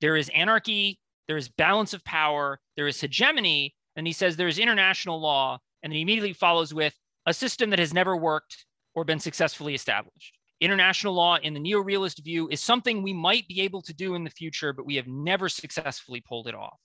There 0.00 0.16
is 0.16 0.28
anarchy, 0.30 0.98
there 1.28 1.36
is 1.36 1.48
balance 1.48 1.94
of 1.94 2.04
power, 2.04 2.58
there 2.76 2.88
is 2.88 3.00
hegemony, 3.00 3.74
and 3.96 4.06
he 4.06 4.12
says 4.12 4.36
there 4.36 4.48
is 4.48 4.58
international 4.58 5.20
law, 5.20 5.58
and 5.82 5.90
then 5.90 5.96
he 5.96 6.02
immediately 6.02 6.32
follows 6.32 6.74
with 6.74 6.94
a 7.26 7.32
system 7.32 7.70
that 7.70 7.78
has 7.78 7.94
never 7.94 8.16
worked 8.16 8.66
or 8.94 9.04
been 9.04 9.20
successfully 9.20 9.74
established. 9.74 10.38
International 10.60 11.14
law 11.14 11.36
in 11.36 11.54
the 11.54 11.60
neo-realist 11.60 12.24
view 12.24 12.48
is 12.48 12.60
something 12.60 13.02
we 13.02 13.12
might 13.12 13.46
be 13.48 13.60
able 13.60 13.82
to 13.82 13.94
do 13.94 14.14
in 14.14 14.24
the 14.24 14.30
future, 14.30 14.72
but 14.72 14.86
we 14.86 14.96
have 14.96 15.06
never 15.06 15.48
successfully 15.48 16.20
pulled 16.20 16.48
it 16.48 16.54
off. 16.54 16.80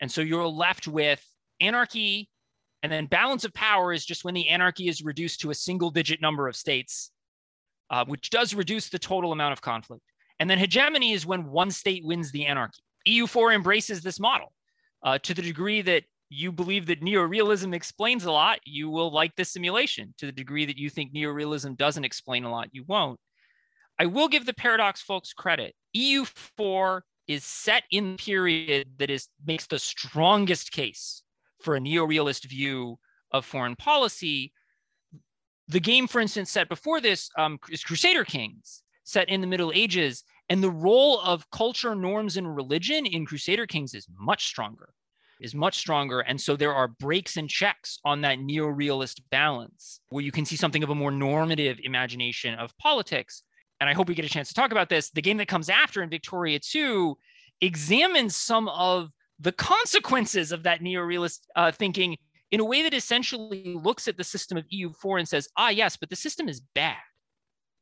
And 0.00 0.10
so 0.10 0.20
you're 0.20 0.46
left 0.46 0.86
with 0.88 1.24
anarchy 1.60 2.28
and 2.82 2.92
then 2.92 3.06
balance 3.06 3.44
of 3.44 3.54
power 3.54 3.92
is 3.92 4.04
just 4.04 4.24
when 4.24 4.34
the 4.34 4.48
anarchy 4.48 4.88
is 4.88 5.02
reduced 5.02 5.40
to 5.40 5.50
a 5.50 5.54
single 5.54 5.90
digit 5.90 6.20
number 6.20 6.48
of 6.48 6.56
states, 6.56 7.10
uh, 7.90 8.04
which 8.04 8.30
does 8.30 8.54
reduce 8.54 8.88
the 8.88 8.98
total 8.98 9.32
amount 9.32 9.52
of 9.52 9.60
conflict. 9.60 10.02
And 10.38 10.50
then 10.50 10.58
hegemony 10.58 11.12
is 11.12 11.26
when 11.26 11.46
one 11.46 11.70
state 11.70 12.04
wins 12.04 12.30
the 12.30 12.46
anarchy. 12.46 12.82
EU4 13.08 13.54
embraces 13.54 14.02
this 14.02 14.20
model 14.20 14.52
uh, 15.02 15.18
to 15.18 15.32
the 15.32 15.42
degree 15.42 15.82
that 15.82 16.04
you 16.28 16.50
believe 16.50 16.86
that 16.86 17.02
neorealism 17.02 17.72
explains 17.72 18.24
a 18.24 18.32
lot, 18.32 18.58
you 18.64 18.90
will 18.90 19.12
like 19.12 19.34
this 19.36 19.52
simulation. 19.52 20.12
To 20.18 20.26
the 20.26 20.32
degree 20.32 20.66
that 20.66 20.76
you 20.76 20.90
think 20.90 21.14
neorealism 21.14 21.76
doesn't 21.76 22.04
explain 22.04 22.44
a 22.44 22.50
lot, 22.50 22.68
you 22.72 22.84
won't. 22.86 23.18
I 23.98 24.06
will 24.06 24.28
give 24.28 24.44
the 24.44 24.54
Paradox 24.54 25.00
folks 25.00 25.32
credit. 25.32 25.74
EU4 25.96 27.00
is 27.28 27.44
set 27.44 27.84
in 27.90 28.16
period 28.16 28.88
that 28.98 29.10
is 29.10 29.28
makes 29.46 29.66
the 29.66 29.78
strongest 29.78 30.72
case 30.72 31.22
for 31.60 31.76
a 31.76 31.80
neo-realist 31.80 32.44
view 32.44 32.98
of 33.32 33.44
foreign 33.44 33.76
policy. 33.76 34.52
The 35.68 35.80
game, 35.80 36.06
for 36.06 36.20
instance, 36.20 36.50
set 36.50 36.68
before 36.68 37.00
this 37.00 37.30
um, 37.36 37.58
is 37.70 37.82
Crusader 37.82 38.24
Kings, 38.24 38.82
set 39.04 39.28
in 39.28 39.40
the 39.40 39.46
Middle 39.46 39.72
Ages, 39.74 40.22
and 40.48 40.62
the 40.62 40.70
role 40.70 41.20
of 41.20 41.50
culture, 41.50 41.94
norms, 41.94 42.36
and 42.36 42.54
religion 42.54 43.04
in 43.04 43.26
Crusader 43.26 43.66
Kings 43.66 43.94
is 43.94 44.06
much 44.16 44.46
stronger, 44.46 44.90
is 45.40 45.54
much 45.54 45.78
stronger. 45.78 46.20
And 46.20 46.40
so 46.40 46.54
there 46.54 46.72
are 46.74 46.86
breaks 46.86 47.36
and 47.36 47.50
checks 47.50 47.98
on 48.04 48.20
that 48.20 48.38
neo-realist 48.38 49.22
balance, 49.30 50.00
where 50.10 50.24
you 50.24 50.30
can 50.30 50.44
see 50.44 50.56
something 50.56 50.84
of 50.84 50.90
a 50.90 50.94
more 50.94 51.10
normative 51.10 51.78
imagination 51.82 52.54
of 52.54 52.76
politics. 52.78 53.42
And 53.80 53.90
I 53.90 53.92
hope 53.92 54.08
we 54.08 54.14
get 54.14 54.24
a 54.24 54.30
chance 54.30 54.48
to 54.48 54.54
talk 54.54 54.70
about 54.70 54.88
this. 54.88 55.10
The 55.10 55.22
game 55.22 55.36
that 55.38 55.48
comes 55.48 55.68
after 55.68 56.02
in 56.02 56.08
Victoria 56.08 56.60
2 56.60 57.18
examines 57.60 58.36
some 58.36 58.68
of 58.68 59.10
the 59.40 59.52
consequences 59.52 60.52
of 60.52 60.62
that 60.62 60.82
neo-realist 60.82 61.46
uh, 61.56 61.70
thinking 61.70 62.16
in 62.50 62.60
a 62.60 62.64
way 62.64 62.82
that 62.82 62.94
essentially 62.94 63.76
looks 63.82 64.08
at 64.08 64.16
the 64.16 64.24
system 64.24 64.56
of 64.56 64.64
EU4 64.72 65.18
and 65.18 65.28
says, 65.28 65.48
ah, 65.56 65.68
yes, 65.68 65.96
but 65.96 66.10
the 66.10 66.16
system 66.16 66.48
is 66.48 66.60
bad. 66.74 66.96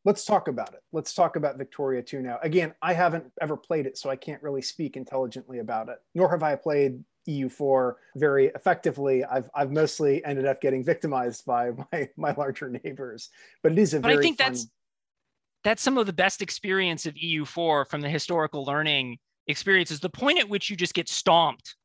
Let's 0.04 0.24
talk 0.24 0.48
about 0.48 0.74
it. 0.74 0.80
Let's 0.92 1.14
talk 1.14 1.36
about 1.36 1.56
Victoria 1.56 2.02
2 2.02 2.20
now. 2.20 2.38
Again, 2.42 2.74
I 2.82 2.92
haven't 2.92 3.24
ever 3.40 3.56
played 3.56 3.86
it, 3.86 3.96
so 3.96 4.10
I 4.10 4.16
can't 4.16 4.42
really 4.42 4.60
speak 4.60 4.96
intelligently 4.96 5.60
about 5.60 5.88
it, 5.88 5.98
nor 6.14 6.30
have 6.30 6.42
I 6.42 6.56
played 6.56 7.02
EU4 7.26 7.94
very 8.16 8.46
effectively. 8.48 9.24
I've, 9.24 9.48
I've 9.54 9.70
mostly 9.70 10.22
ended 10.24 10.44
up 10.46 10.60
getting 10.60 10.84
victimized 10.84 11.46
by 11.46 11.70
my, 11.92 12.08
my 12.16 12.34
larger 12.36 12.68
neighbors, 12.68 13.30
but 13.62 13.72
it 13.72 13.78
is 13.78 13.94
a 13.94 14.00
but 14.00 14.08
very 14.08 14.18
I 14.18 14.22
think 14.22 14.38
fun... 14.38 14.52
that's 14.52 14.66
that's 15.62 15.82
some 15.82 15.96
of 15.96 16.04
the 16.04 16.12
best 16.12 16.42
experience 16.42 17.06
of 17.06 17.14
EU4 17.14 17.88
from 17.88 18.02
the 18.02 18.08
historical 18.10 18.66
learning 18.66 19.16
experience 19.46 19.90
is 19.90 20.00
the 20.00 20.10
point 20.10 20.38
at 20.38 20.48
which 20.48 20.70
you 20.70 20.76
just 20.76 20.94
get 20.94 21.08
stomped 21.08 21.76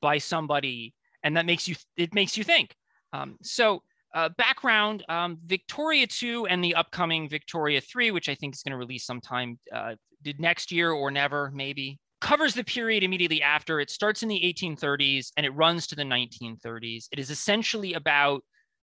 by 0.00 0.18
somebody 0.18 0.94
and 1.22 1.36
that 1.36 1.46
makes 1.46 1.66
you 1.66 1.74
it 1.96 2.14
makes 2.14 2.36
you 2.36 2.44
think. 2.44 2.74
Um, 3.12 3.36
so 3.42 3.82
uh, 4.14 4.28
background 4.38 5.04
um, 5.08 5.38
victoria 5.44 6.06
2 6.06 6.46
and 6.46 6.64
the 6.64 6.74
upcoming 6.74 7.28
victoria 7.28 7.78
3 7.78 8.10
which 8.10 8.30
i 8.30 8.34
think 8.34 8.54
is 8.54 8.62
going 8.62 8.70
to 8.70 8.78
release 8.78 9.04
sometime 9.04 9.58
uh, 9.70 9.94
next 10.38 10.72
year 10.72 10.92
or 10.92 11.10
never 11.10 11.50
maybe 11.54 11.98
covers 12.20 12.54
the 12.54 12.64
period 12.64 13.02
immediately 13.02 13.42
after. 13.42 13.80
It 13.80 13.90
starts 13.90 14.22
in 14.22 14.28
the 14.28 14.40
1830s 14.40 15.30
and 15.36 15.46
it 15.46 15.50
runs 15.50 15.86
to 15.88 15.94
the 15.96 16.02
1930s 16.02 17.06
it 17.12 17.18
is 17.18 17.30
essentially 17.30 17.94
about 17.94 18.42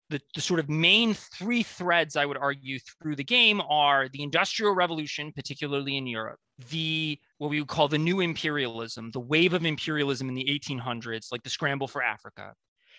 the, 0.10 0.20
the 0.34 0.42
sort 0.42 0.60
of 0.60 0.70
main 0.70 1.14
three 1.14 1.62
threads 1.62 2.16
i 2.16 2.26
would 2.26 2.38
argue 2.38 2.80
through 2.80 3.16
the 3.16 3.24
game 3.24 3.62
are 3.70 4.10
the 4.10 4.24
industrial 4.24 4.74
revolution 4.74 5.32
particularly 5.36 5.98
in 5.98 6.08
europe 6.08 6.40
the 6.72 7.20
what 7.40 7.50
we 7.50 7.60
would 7.60 7.68
call 7.68 7.88
the 7.88 7.98
new 7.98 8.20
imperialism, 8.20 9.10
the 9.12 9.20
wave 9.20 9.54
of 9.54 9.66
imperialism 9.66 10.30
in 10.30 10.36
the 10.36 10.46
1800s, 10.46 11.32
like 11.32 11.42
the 11.42 11.50
scramble 11.50 11.88
for 11.88 12.04
Africa, 12.04 12.54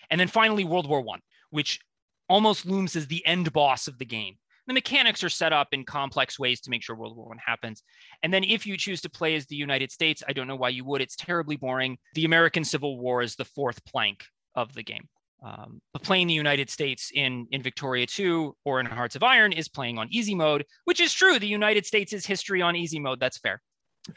and 0.09 0.19
then 0.19 0.27
finally 0.27 0.65
World 0.65 0.89
War 0.89 1.01
One, 1.01 1.21
which 1.51 1.79
almost 2.27 2.65
looms 2.65 2.95
as 2.95 3.07
the 3.07 3.25
end 3.25 3.53
boss 3.53 3.87
of 3.87 3.97
the 3.97 4.05
game. 4.05 4.35
The 4.67 4.73
mechanics 4.73 5.23
are 5.23 5.29
set 5.29 5.53
up 5.53 5.69
in 5.71 5.85
complex 5.85 6.37
ways 6.37 6.61
to 6.61 6.69
make 6.69 6.83
sure 6.83 6.95
World 6.95 7.15
War 7.15 7.27
One 7.27 7.39
happens. 7.43 7.83
And 8.23 8.33
then 8.33 8.43
if 8.43 8.65
you 8.65 8.77
choose 8.77 9.01
to 9.01 9.09
play 9.09 9.35
as 9.35 9.45
the 9.45 9.55
United 9.55 9.91
States, 9.91 10.23
I 10.27 10.33
don't 10.33 10.47
know 10.47 10.55
why 10.55 10.69
you 10.69 10.85
would. 10.85 11.01
It's 11.01 11.15
terribly 11.15 11.55
boring. 11.55 11.97
The 12.15 12.25
American 12.25 12.63
Civil 12.63 12.99
War 12.99 13.21
is 13.21 13.35
the 13.35 13.45
fourth 13.45 13.83
plank 13.85 14.23
of 14.55 14.73
the 14.73 14.83
game. 14.83 15.07
Um, 15.43 15.81
but 15.91 16.03
playing 16.03 16.27
the 16.27 16.35
United 16.35 16.69
States 16.69 17.11
in, 17.13 17.47
in 17.51 17.63
Victoria 17.63 18.05
2 18.05 18.55
or 18.63 18.79
in 18.79 18.85
Hearts 18.85 19.15
of 19.15 19.23
Iron 19.23 19.51
is 19.51 19.67
playing 19.67 19.97
on 19.97 20.07
easy 20.11 20.35
mode, 20.35 20.65
which 20.85 20.99
is 20.99 21.13
true. 21.13 21.39
The 21.39 21.47
United 21.47 21.85
States 21.85 22.13
is 22.13 22.25
history 22.25 22.61
on 22.61 22.75
easy 22.75 22.99
mode. 22.99 23.19
That's 23.19 23.39
fair, 23.39 23.61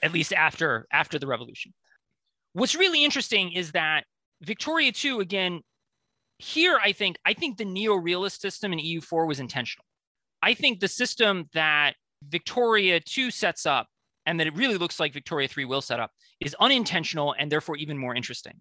at 0.03 0.12
least 0.12 0.32
after, 0.32 0.87
after 0.93 1.18
the 1.18 1.26
revolution. 1.26 1.72
What's 2.53 2.74
really 2.74 3.05
interesting 3.05 3.53
is 3.53 3.72
that 3.72 4.05
Victoria 4.43 4.93
2, 4.93 5.20
again, 5.20 5.61
here 6.39 6.78
I 6.82 6.93
think 6.93 7.16
I 7.24 7.32
think 7.32 7.59
the 7.59 7.64
neo-realist 7.64 8.41
system 8.41 8.72
in 8.72 8.78
EU4 8.78 9.26
was 9.26 9.41
intentional. 9.41 9.85
I 10.43 10.55
think 10.55 10.80
the 10.80 10.89
system 10.89 11.49
that 11.55 11.95
Victoria 12.28 13.01
2 13.01 13.30
sets 13.30 13.66
up 13.66 13.87
and 14.26 14.39
that 14.41 14.47
it 14.47 14.57
really 14.57 14.76
looks 14.76 14.99
like 14.99 15.12
Victoria 15.12 15.49
3 15.49 15.64
will 15.64 15.80
set 15.80 16.01
up 16.01 16.11
is 16.41 16.57
unintentional 16.61 17.35
and 17.39 17.51
therefore 17.51 17.76
even 17.76 17.99
more 17.99 18.14
interesting. 18.14 18.55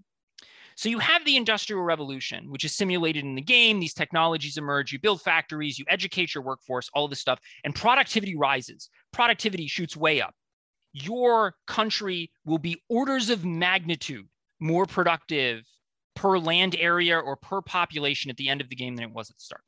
So 0.75 0.89
you 0.89 0.99
have 0.99 1.23
the 1.23 1.37
Industrial 1.37 1.83
Revolution, 1.83 2.49
which 2.49 2.65
is 2.65 2.75
simulated 2.75 3.23
in 3.23 3.35
the 3.35 3.41
game. 3.41 3.79
These 3.79 3.93
technologies 3.93 4.57
emerge. 4.57 4.91
You 4.91 4.99
build 4.99 5.21
factories, 5.21 5.77
you 5.77 5.85
educate 5.87 6.33
your 6.33 6.43
workforce, 6.43 6.89
all 6.93 7.05
of 7.05 7.11
this 7.11 7.19
stuff, 7.19 7.39
and 7.63 7.75
productivity 7.75 8.35
rises. 8.35 8.89
Productivity 9.11 9.67
shoots 9.67 9.95
way 9.95 10.21
up. 10.21 10.33
Your 10.93 11.55
country 11.67 12.31
will 12.45 12.59
be 12.59 12.81
orders 12.89 13.29
of 13.29 13.43
magnitude 13.43 14.27
more 14.59 14.85
productive 14.85 15.65
per 16.15 16.37
land 16.37 16.75
area 16.79 17.19
or 17.19 17.35
per 17.35 17.61
population 17.61 18.29
at 18.31 18.37
the 18.37 18.49
end 18.49 18.61
of 18.61 18.69
the 18.69 18.75
game 18.75 18.95
than 18.95 19.05
it 19.05 19.13
was 19.13 19.29
at 19.29 19.37
the 19.37 19.43
start. 19.43 19.63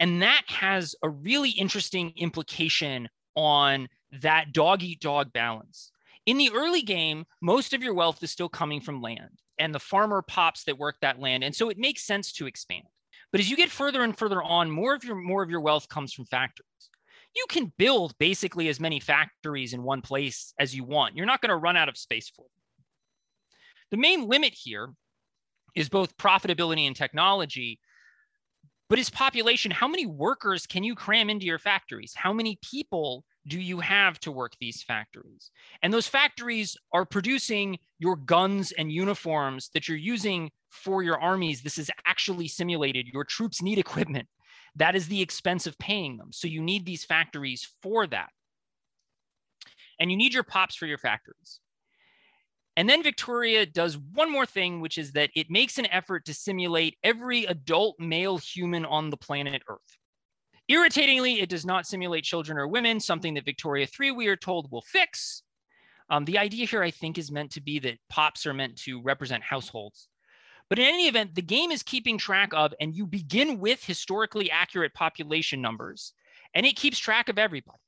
And 0.00 0.22
that 0.22 0.42
has 0.48 0.94
a 1.02 1.08
really 1.08 1.50
interesting 1.50 2.12
implication 2.16 3.08
on 3.36 3.88
that 4.20 4.52
dog 4.52 4.82
eat 4.82 5.00
dog 5.00 5.32
balance. 5.32 5.90
In 6.26 6.36
the 6.36 6.50
early 6.52 6.82
game, 6.82 7.24
most 7.40 7.72
of 7.72 7.82
your 7.82 7.94
wealth 7.94 8.22
is 8.22 8.30
still 8.30 8.48
coming 8.48 8.80
from 8.80 9.00
land 9.00 9.40
and 9.58 9.74
the 9.74 9.80
farmer 9.80 10.22
pops 10.22 10.64
that 10.64 10.78
work 10.78 10.96
that 11.00 11.20
land. 11.20 11.44
And 11.44 11.54
so 11.54 11.70
it 11.70 11.78
makes 11.78 12.02
sense 12.02 12.32
to 12.32 12.46
expand. 12.46 12.84
But 13.30 13.40
as 13.40 13.50
you 13.50 13.56
get 13.56 13.70
further 13.70 14.02
and 14.02 14.16
further 14.16 14.42
on, 14.42 14.70
more 14.70 14.94
of 14.94 15.04
your 15.04 15.16
more 15.16 15.42
of 15.42 15.50
your 15.50 15.60
wealth 15.60 15.88
comes 15.88 16.12
from 16.12 16.24
factories. 16.26 16.68
You 17.34 17.46
can 17.48 17.72
build 17.76 18.16
basically 18.18 18.68
as 18.68 18.78
many 18.80 19.00
factories 19.00 19.72
in 19.72 19.82
one 19.82 20.02
place 20.02 20.54
as 20.58 20.74
you 20.74 20.84
want. 20.84 21.16
You're 21.16 21.26
not 21.26 21.40
going 21.40 21.50
to 21.50 21.56
run 21.56 21.76
out 21.76 21.88
of 21.88 21.96
space 21.96 22.30
for 22.34 22.42
them. 22.42 22.84
The 23.90 23.96
main 23.96 24.28
limit 24.28 24.54
here 24.54 24.88
is 25.74 25.88
both 25.88 26.16
profitability 26.16 26.86
and 26.86 26.94
technology, 26.94 27.80
but 28.88 28.98
is 28.98 29.10
population. 29.10 29.70
How 29.70 29.88
many 29.88 30.06
workers 30.06 30.66
can 30.66 30.84
you 30.84 30.94
cram 30.94 31.30
into 31.30 31.46
your 31.46 31.58
factories? 31.58 32.12
How 32.14 32.32
many 32.32 32.58
people 32.62 33.24
do 33.46 33.60
you 33.60 33.80
have 33.80 34.18
to 34.20 34.32
work 34.32 34.52
these 34.60 34.82
factories? 34.82 35.50
And 35.82 35.92
those 35.92 36.06
factories 36.06 36.76
are 36.92 37.04
producing 37.04 37.78
your 37.98 38.16
guns 38.16 38.72
and 38.72 38.92
uniforms 38.92 39.70
that 39.74 39.88
you're 39.88 39.98
using 39.98 40.50
for 40.70 41.02
your 41.02 41.20
armies. 41.20 41.62
This 41.62 41.78
is 41.78 41.90
actually 42.06 42.48
simulated. 42.48 43.08
Your 43.12 43.24
troops 43.24 43.62
need 43.62 43.78
equipment. 43.78 44.28
That 44.76 44.96
is 44.96 45.08
the 45.08 45.22
expense 45.22 45.66
of 45.66 45.78
paying 45.78 46.16
them. 46.16 46.32
So 46.32 46.48
you 46.48 46.60
need 46.60 46.84
these 46.84 47.04
factories 47.04 47.68
for 47.82 48.06
that. 48.08 48.30
And 50.00 50.10
you 50.10 50.16
need 50.16 50.34
your 50.34 50.42
pops 50.42 50.74
for 50.74 50.86
your 50.86 50.98
factories. 50.98 51.60
And 52.76 52.88
then 52.88 53.04
Victoria 53.04 53.66
does 53.66 53.96
one 53.96 54.32
more 54.32 54.46
thing, 54.46 54.80
which 54.80 54.98
is 54.98 55.12
that 55.12 55.30
it 55.36 55.48
makes 55.48 55.78
an 55.78 55.86
effort 55.86 56.24
to 56.24 56.34
simulate 56.34 56.98
every 57.04 57.44
adult 57.44 58.00
male 58.00 58.36
human 58.36 58.84
on 58.84 59.10
the 59.10 59.16
planet 59.16 59.62
Earth. 59.68 59.78
Irritatingly, 60.66 61.40
it 61.40 61.48
does 61.48 61.64
not 61.64 61.86
simulate 61.86 62.24
children 62.24 62.58
or 62.58 62.66
women, 62.66 62.98
something 62.98 63.34
that 63.34 63.44
Victoria 63.44 63.86
3, 63.86 64.10
we 64.10 64.26
are 64.26 64.36
told, 64.36 64.72
will 64.72 64.82
fix. 64.82 65.42
Um, 66.10 66.24
the 66.24 66.38
idea 66.38 66.66
here, 66.66 66.82
I 66.82 66.90
think, 66.90 67.16
is 67.16 67.30
meant 67.30 67.52
to 67.52 67.60
be 67.60 67.78
that 67.80 67.98
pops 68.08 68.46
are 68.46 68.54
meant 68.54 68.76
to 68.78 69.00
represent 69.02 69.42
households. 69.42 70.08
But 70.70 70.78
in 70.78 70.86
any 70.86 71.08
event, 71.08 71.34
the 71.34 71.42
game 71.42 71.70
is 71.70 71.82
keeping 71.82 72.18
track 72.18 72.52
of, 72.54 72.74
and 72.80 72.94
you 72.94 73.06
begin 73.06 73.60
with 73.60 73.84
historically 73.84 74.50
accurate 74.50 74.94
population 74.94 75.60
numbers, 75.60 76.12
and 76.54 76.64
it 76.64 76.76
keeps 76.76 76.98
track 76.98 77.28
of 77.28 77.38
everybody. 77.38 77.78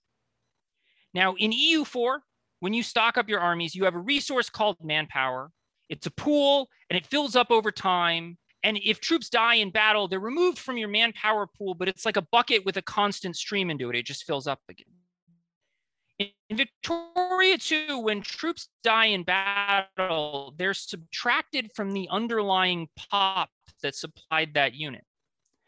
Now, 1.15 1.35
in 1.37 1.53
EU4, 1.53 2.19
when 2.61 2.75
you 2.75 2.83
stock 2.83 3.17
up 3.17 3.29
your 3.29 3.41
armies, 3.41 3.75
you 3.75 3.85
have 3.85 3.95
a 3.95 4.01
resource 4.01 4.51
called 4.51 4.77
manpower. 4.83 5.51
It's 5.89 6.07
a 6.07 6.11
pool, 6.11 6.69
and 6.91 6.97
it 6.97 7.07
fills 7.07 7.37
up 7.37 7.51
over 7.51 7.71
time. 7.71 8.39
And 8.63 8.79
if 8.85 9.01
troops 9.01 9.31
die 9.31 9.55
in 9.55 9.71
battle, 9.71 10.09
they're 10.09 10.21
removed 10.21 10.59
from 10.59 10.77
your 10.77 10.89
manpower 10.89 11.47
pool, 11.47 11.75
but 11.75 11.89
it's 11.89 12.05
like 12.05 12.17
a 12.17 12.27
bucket 12.33 12.65
with 12.65 12.77
a 12.77 12.83
constant 12.83 13.37
stream 13.37 13.71
into 13.71 13.89
it. 13.91 13.97
It 13.97 14.05
just 14.07 14.25
fills 14.25 14.47
up 14.47 14.61
again. 14.69 14.96
In 16.19 16.31
Victoria 16.51 17.59
2, 17.59 17.99
when 17.99 18.23
troops 18.23 18.69
die 18.83 19.07
in 19.07 19.23
battle, 19.23 20.55
they're 20.57 20.73
subtracted 20.73 21.71
from 21.75 21.93
the 21.93 22.09
underlying 22.11 22.89
pop 22.97 23.51
that 23.83 23.95
supplied 23.95 24.55
that 24.55 24.75
unit. 24.75 25.05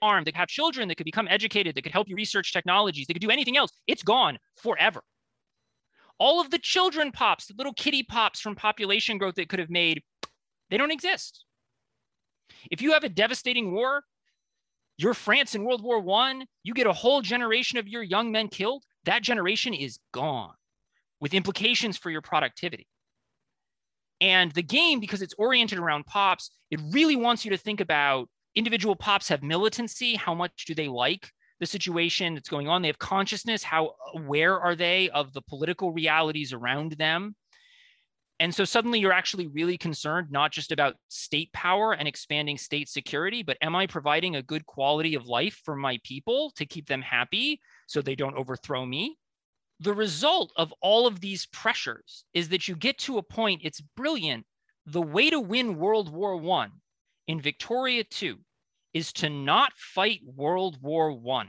Armed, 0.01 0.27
they 0.27 0.33
have 0.35 0.49
children 0.49 0.89
that 0.89 0.95
could 0.95 1.05
become 1.05 1.29
educated, 1.29 1.75
that 1.75 1.83
could 1.83 1.93
help 1.93 2.09
you 2.09 2.17
research 2.17 2.53
technologies, 2.53 3.07
they 3.07 3.15
could 3.15 3.23
do 3.23 3.31
anything 3.31 3.57
else. 3.57 3.73
It's 3.87 4.03
gone 4.03 4.39
forever. 4.57 5.03
All 6.19 6.41
of 6.41 6.51
the 6.51 6.59
children 6.59 7.13
pops, 7.13 7.47
the 7.47 7.55
little 7.57 7.75
kitty 7.75 8.03
pops 8.03 8.41
from 8.41 8.55
population 8.55 9.19
growth 9.19 9.35
that 9.35 9.49
could 9.49 9.59
have 9.59 9.71
made, 9.71 10.03
they 10.71 10.77
don't 10.77 10.91
exist. 10.91 11.45
If 12.71 12.81
you 12.81 12.93
have 12.93 13.05
a 13.05 13.09
devastating 13.09 13.73
war, 13.73 14.05
you're 14.97 15.15
France 15.15 15.55
in 15.55 15.65
World 15.65 15.83
War 15.83 16.01
One, 16.01 16.47
you 16.65 16.75
get 16.75 16.87
a 16.87 16.93
whole 16.93 17.21
generation 17.21 17.79
of 17.79 17.87
your 17.87 18.03
young 18.03 18.33
men 18.33 18.49
killed, 18.49 18.85
that 19.05 19.23
generation 19.23 19.75
is 19.75 19.99
gone 20.13 20.55
with 21.21 21.35
implications 21.35 21.97
for 21.97 22.11
your 22.11 22.23
productivity. 22.23 22.87
And 24.21 24.53
the 24.53 24.63
game, 24.63 25.01
because 25.01 25.23
it's 25.23 25.35
oriented 25.39 25.79
around 25.79 26.07
pops, 26.07 26.51
it 26.71 26.81
really 26.93 27.17
wants 27.17 27.45
you 27.45 27.51
to 27.53 27.57
think 27.57 27.81
about 27.81 28.29
individual 28.55 28.97
pops 28.97 29.29
have 29.29 29.43
militancy. 29.43 30.17
How 30.17 30.35
much 30.35 30.65
do 30.67 30.75
they 30.75 30.89
like 30.89 31.31
the 31.61 31.67
situation 31.67 32.35
that's 32.35 32.49
going 32.49 32.69
on? 32.69 32.83
They 32.83 32.89
have 32.89 32.99
consciousness. 32.99 33.63
How 33.63 33.95
aware 34.15 34.59
are 34.59 34.75
they 34.75 35.09
of 35.11 35.33
the 35.33 35.43
political 35.43 35.93
realities 35.93 36.53
around 36.53 36.93
them? 36.93 37.37
And 38.41 38.55
so 38.55 38.65
suddenly 38.65 39.01
you're 39.01 39.13
actually 39.13 39.49
really 39.49 39.77
concerned 39.77 40.29
not 40.31 40.53
just 40.53 40.71
about 40.71 40.95
state 41.09 41.53
power 41.53 41.93
and 41.93 42.07
expanding 42.07 42.57
state 42.57 42.89
security, 42.89 43.43
but 43.43 43.57
am 43.63 43.75
I 43.75 43.87
providing 43.89 44.37
a 44.37 44.43
good 44.43 44.65
quality 44.67 45.17
of 45.17 45.27
life 45.27 45.61
for 45.65 45.75
my 45.75 45.99
people 46.05 46.53
to 46.57 46.67
keep 46.67 46.87
them 46.87 47.03
happy 47.03 47.61
so 47.89 48.01
they 48.01 48.15
don't 48.15 48.37
overthrow 48.37 48.87
me? 48.87 49.19
The 49.81 49.95
result 49.95 50.53
of 50.57 50.73
all 50.81 51.07
of 51.07 51.21
these 51.21 51.47
pressures 51.47 52.25
is 52.35 52.51
that 52.51 52.69
you 52.69 52.77
get 52.77 52.99
to 52.99 53.19
a 53.19 53.23
point, 53.23 53.63
it's 53.65 53.81
brilliant. 53.81 54.47
The 54.87 55.03
way 55.03 55.31
to 55.31 55.41
win 55.41 55.77
World 55.77 56.13
War 56.13 56.41
I 56.61 56.69
in 57.27 57.41
Victoria 57.41 58.05
II 58.23 58.37
is 58.95 59.13
to 59.15 59.29
not 59.29 59.73
fight 59.77 60.21
World 60.25 60.79
War 60.83 61.19
I. 61.41 61.49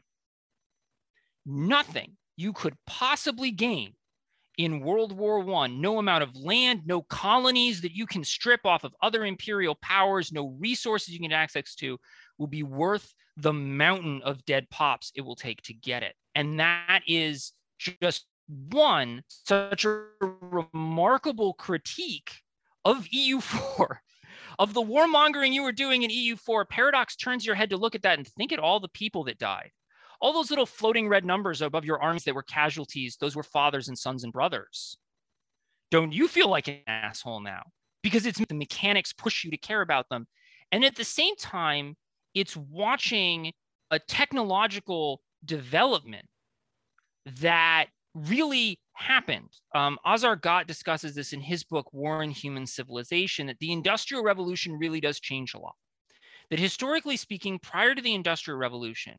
Nothing 1.45 2.17
you 2.35 2.53
could 2.53 2.75
possibly 2.85 3.51
gain 3.51 3.93
in 4.57 4.81
World 4.81 5.13
War 5.13 5.39
One. 5.39 5.81
No 5.81 5.99
amount 5.99 6.23
of 6.23 6.35
land, 6.35 6.81
no 6.85 7.01
colonies 7.01 7.81
that 7.81 7.95
you 7.95 8.05
can 8.05 8.23
strip 8.23 8.65
off 8.65 8.83
of 8.83 8.93
other 9.01 9.25
imperial 9.25 9.75
powers, 9.81 10.31
no 10.31 10.55
resources 10.59 11.09
you 11.09 11.19
can 11.19 11.29
get 11.29 11.35
access 11.35 11.75
to 11.75 11.97
will 12.37 12.47
be 12.47 12.63
worth 12.63 13.13
the 13.37 13.53
mountain 13.53 14.21
of 14.23 14.43
dead 14.45 14.69
pops 14.69 15.11
it 15.15 15.21
will 15.21 15.35
take 15.35 15.61
to 15.63 15.73
get 15.73 16.03
it. 16.03 16.13
And 16.39 16.59
that 16.59 17.01
is 17.05 17.51
just 17.77 18.25
one 18.47 19.23
such 19.27 19.83
a 19.83 20.05
remarkable 20.21 21.53
critique 21.53 22.31
of 22.85 23.05
EU4. 23.05 23.97
Of 24.57 24.73
the 24.73 24.81
warmongering 24.81 25.53
you 25.53 25.63
were 25.63 25.71
doing 25.71 26.03
in 26.03 26.11
EU4, 26.11 26.67
Paradox 26.67 27.15
turns 27.15 27.45
your 27.45 27.55
head 27.55 27.69
to 27.69 27.77
look 27.77 27.95
at 27.95 28.01
that 28.01 28.17
and 28.17 28.27
think 28.27 28.51
at 28.51 28.59
all 28.59 28.81
the 28.81 28.89
people 28.89 29.23
that 29.25 29.37
died 29.37 29.71
all 30.21 30.33
those 30.33 30.49
little 30.49 30.65
floating 30.65 31.07
red 31.07 31.25
numbers 31.25 31.61
above 31.61 31.85
your 31.85 32.01
arms 32.01 32.23
that 32.25 32.35
were 32.35 32.43
casualties, 32.43 33.17
those 33.19 33.35
were 33.35 33.43
fathers 33.43 33.87
and 33.87 33.97
sons 33.97 34.23
and 34.23 34.33
brothers. 34.33 34.97
Don't 35.91 36.11
you 36.11 36.27
feel 36.27 36.49
like 36.49 36.67
an 36.67 36.79
asshole 36.87 37.39
now? 37.39 37.63
Because 38.03 38.25
it's 38.25 38.39
the 38.45 38.53
mechanics 38.53 39.13
push 39.13 39.43
you 39.43 39.51
to 39.51 39.57
care 39.57 39.81
about 39.81 40.09
them. 40.09 40.27
And 40.71 40.83
at 40.85 40.95
the 40.95 41.03
same 41.03 41.35
time, 41.35 41.95
it's 42.33 42.55
watching 42.55 43.53
a 43.91 43.99
technological 43.99 45.21
development 45.45 46.25
that 47.41 47.87
really 48.13 48.79
happened. 48.93 49.49
Um, 49.73 49.97
Azar 50.05 50.35
Gat 50.35 50.67
discusses 50.67 51.15
this 51.15 51.33
in 51.33 51.41
his 51.41 51.63
book, 51.63 51.93
War 51.93 52.21
and 52.21 52.33
Human 52.33 52.65
Civilization, 52.65 53.47
that 53.47 53.59
the 53.59 53.71
Industrial 53.71 54.23
Revolution 54.23 54.77
really 54.77 54.99
does 54.99 55.19
change 55.19 55.53
a 55.53 55.59
lot. 55.59 55.75
That 56.49 56.59
historically 56.59 57.17
speaking, 57.17 57.59
prior 57.59 57.95
to 57.95 58.01
the 58.01 58.13
Industrial 58.13 58.57
Revolution, 58.57 59.15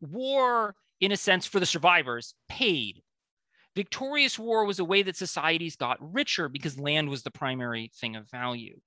war, 0.00 0.74
in 1.00 1.12
a 1.12 1.16
sense, 1.16 1.46
for 1.46 1.60
the 1.60 1.66
survivors, 1.66 2.34
paid. 2.48 3.02
Victorious 3.74 4.38
war 4.38 4.64
was 4.64 4.78
a 4.78 4.84
way 4.84 5.02
that 5.02 5.16
societies 5.16 5.76
got 5.76 5.98
richer 6.00 6.48
because 6.48 6.78
land 6.78 7.08
was 7.08 7.22
the 7.22 7.30
primary 7.30 7.90
thing 7.94 8.16
of 8.16 8.30
value. 8.30 8.78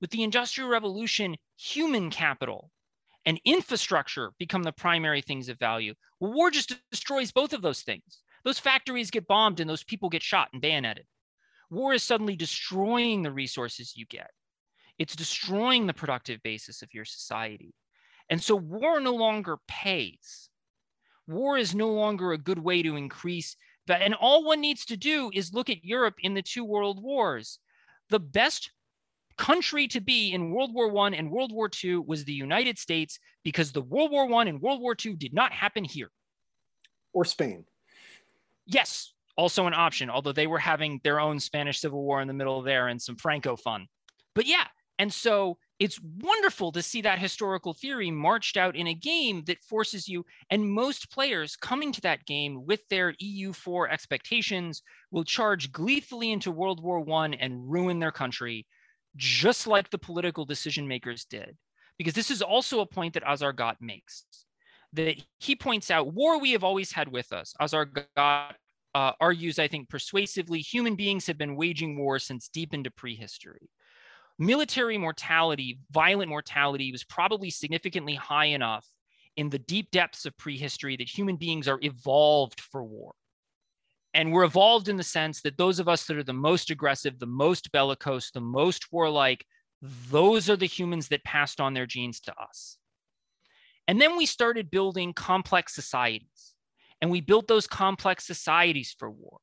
With 0.00 0.10
the 0.10 0.22
Industrial 0.22 0.68
Revolution, 0.68 1.36
human 1.56 2.10
capital 2.10 2.70
and 3.26 3.40
infrastructure 3.44 4.32
become 4.38 4.62
the 4.62 4.72
primary 4.72 5.20
things 5.20 5.48
of 5.48 5.58
value. 5.58 5.94
Well, 6.20 6.32
war 6.32 6.50
just 6.50 6.74
destroys 6.90 7.32
both 7.32 7.52
of 7.52 7.60
those 7.60 7.82
things. 7.82 8.22
Those 8.44 8.58
factories 8.58 9.10
get 9.10 9.26
bombed 9.26 9.60
and 9.60 9.68
those 9.68 9.84
people 9.84 10.08
get 10.08 10.22
shot 10.22 10.48
and 10.52 10.62
bayoneted. 10.62 11.04
War 11.68 11.92
is 11.92 12.02
suddenly 12.02 12.36
destroying 12.36 13.22
the 13.22 13.32
resources 13.32 13.96
you 13.96 14.06
get. 14.06 14.30
It's 14.98 15.16
destroying 15.16 15.86
the 15.86 15.92
productive 15.92 16.40
basis 16.42 16.80
of 16.80 16.94
your 16.94 17.04
society. 17.04 17.74
And 18.30 18.42
so 18.42 18.56
war 18.56 19.00
no 19.00 19.14
longer 19.14 19.58
pays 19.68 20.48
war 21.26 21.56
is 21.56 21.74
no 21.74 21.88
longer 21.88 22.32
a 22.32 22.38
good 22.38 22.58
way 22.58 22.82
to 22.82 22.96
increase. 22.96 23.56
And 23.88 24.14
all 24.14 24.44
one 24.44 24.60
needs 24.60 24.84
to 24.86 24.96
do 24.96 25.30
is 25.32 25.52
look 25.52 25.70
at 25.70 25.84
Europe 25.84 26.16
in 26.20 26.34
the 26.34 26.42
two 26.42 26.64
world 26.64 27.02
wars. 27.02 27.58
The 28.10 28.20
best 28.20 28.70
country 29.36 29.88
to 29.88 30.00
be 30.00 30.32
in 30.32 30.50
World 30.50 30.74
War 30.74 30.88
One 30.88 31.14
and 31.14 31.30
World 31.30 31.52
War 31.52 31.70
II 31.82 31.98
was 32.06 32.24
the 32.24 32.32
United 32.32 32.78
States 32.78 33.18
because 33.44 33.72
the 33.72 33.82
World 33.82 34.10
War 34.10 34.26
One 34.26 34.48
and 34.48 34.60
World 34.60 34.80
War 34.80 34.96
II 35.04 35.14
did 35.14 35.34
not 35.34 35.52
happen 35.52 35.84
here. 35.84 36.10
Or 37.12 37.24
Spain. 37.24 37.64
Yes, 38.66 39.12
also 39.36 39.66
an 39.66 39.74
option, 39.74 40.10
although 40.10 40.32
they 40.32 40.46
were 40.46 40.58
having 40.58 41.00
their 41.04 41.20
own 41.20 41.38
Spanish 41.38 41.80
Civil 41.80 42.02
War 42.02 42.20
in 42.20 42.28
the 42.28 42.34
middle 42.34 42.62
there 42.62 42.88
and 42.88 43.00
some 43.00 43.16
Franco 43.16 43.56
fun. 43.56 43.86
But 44.34 44.46
yeah, 44.46 44.64
and 44.98 45.12
so 45.12 45.58
it's 45.78 46.00
wonderful 46.00 46.72
to 46.72 46.82
see 46.82 47.02
that 47.02 47.18
historical 47.18 47.74
theory 47.74 48.10
marched 48.10 48.56
out 48.56 48.76
in 48.76 48.86
a 48.86 48.94
game 48.94 49.44
that 49.46 49.62
forces 49.62 50.08
you 50.08 50.24
and 50.50 50.68
most 50.68 51.10
players 51.10 51.54
coming 51.54 51.92
to 51.92 52.00
that 52.00 52.24
game 52.24 52.64
with 52.64 52.80
their 52.88 53.12
EU4 53.14 53.90
expectations 53.90 54.82
will 55.10 55.24
charge 55.24 55.70
gleefully 55.70 56.32
into 56.32 56.50
World 56.50 56.82
War 56.82 57.04
I 57.22 57.36
and 57.38 57.70
ruin 57.70 57.98
their 57.98 58.12
country, 58.12 58.66
just 59.16 59.66
like 59.66 59.90
the 59.90 59.98
political 59.98 60.44
decision 60.44 60.86
makers 60.86 61.24
did. 61.24 61.56
Because 61.98 62.14
this 62.14 62.30
is 62.30 62.42
also 62.42 62.80
a 62.80 62.86
point 62.86 63.14
that 63.14 63.26
Azar 63.26 63.52
Gat 63.52 63.76
makes. 63.80 64.24
That 64.92 65.16
he 65.38 65.56
points 65.56 65.90
out 65.90 66.14
war 66.14 66.38
we 66.38 66.52
have 66.52 66.64
always 66.64 66.92
had 66.92 67.08
with 67.08 67.32
us. 67.32 67.54
Azar 67.60 67.86
Gat 67.86 68.56
uh, 68.94 69.12
argues, 69.20 69.58
I 69.58 69.68
think, 69.68 69.88
persuasively, 69.88 70.60
human 70.60 70.94
beings 70.94 71.26
have 71.26 71.38
been 71.38 71.56
waging 71.56 71.98
war 71.98 72.18
since 72.18 72.48
deep 72.48 72.72
into 72.72 72.90
prehistory 72.90 73.70
military 74.38 74.98
mortality, 74.98 75.78
violent 75.90 76.28
mortality 76.28 76.92
was 76.92 77.04
probably 77.04 77.50
significantly 77.50 78.14
high 78.14 78.46
enough 78.46 78.86
in 79.36 79.50
the 79.50 79.58
deep 79.58 79.90
depths 79.90 80.26
of 80.26 80.36
prehistory 80.36 80.96
that 80.96 81.08
human 81.08 81.36
beings 81.36 81.68
are 81.68 81.78
evolved 81.82 82.60
for 82.60 82.82
war. 82.84 83.12
And 84.16 84.32
we're 84.32 84.44
evolved 84.44 84.88
in 84.88 84.96
the 84.96 85.02
sense 85.02 85.42
that 85.42 85.58
those 85.58 85.78
of 85.78 85.88
us 85.88 86.06
that 86.06 86.16
are 86.16 86.24
the 86.24 86.32
most 86.32 86.70
aggressive, 86.70 87.18
the 87.18 87.26
most 87.26 87.70
bellicose, 87.70 88.30
the 88.30 88.40
most 88.40 88.90
warlike, 88.90 89.44
those 90.10 90.48
are 90.48 90.56
the 90.56 90.64
humans 90.64 91.08
that 91.08 91.22
passed 91.22 91.60
on 91.60 91.74
their 91.74 91.84
genes 91.84 92.20
to 92.20 92.34
us. 92.40 92.78
And 93.86 94.00
then 94.00 94.16
we 94.16 94.24
started 94.24 94.70
building 94.70 95.12
complex 95.12 95.74
societies. 95.74 96.54
And 97.02 97.10
we 97.10 97.20
built 97.20 97.46
those 97.46 97.66
complex 97.66 98.26
societies 98.26 98.96
for 98.98 99.10
war. 99.10 99.36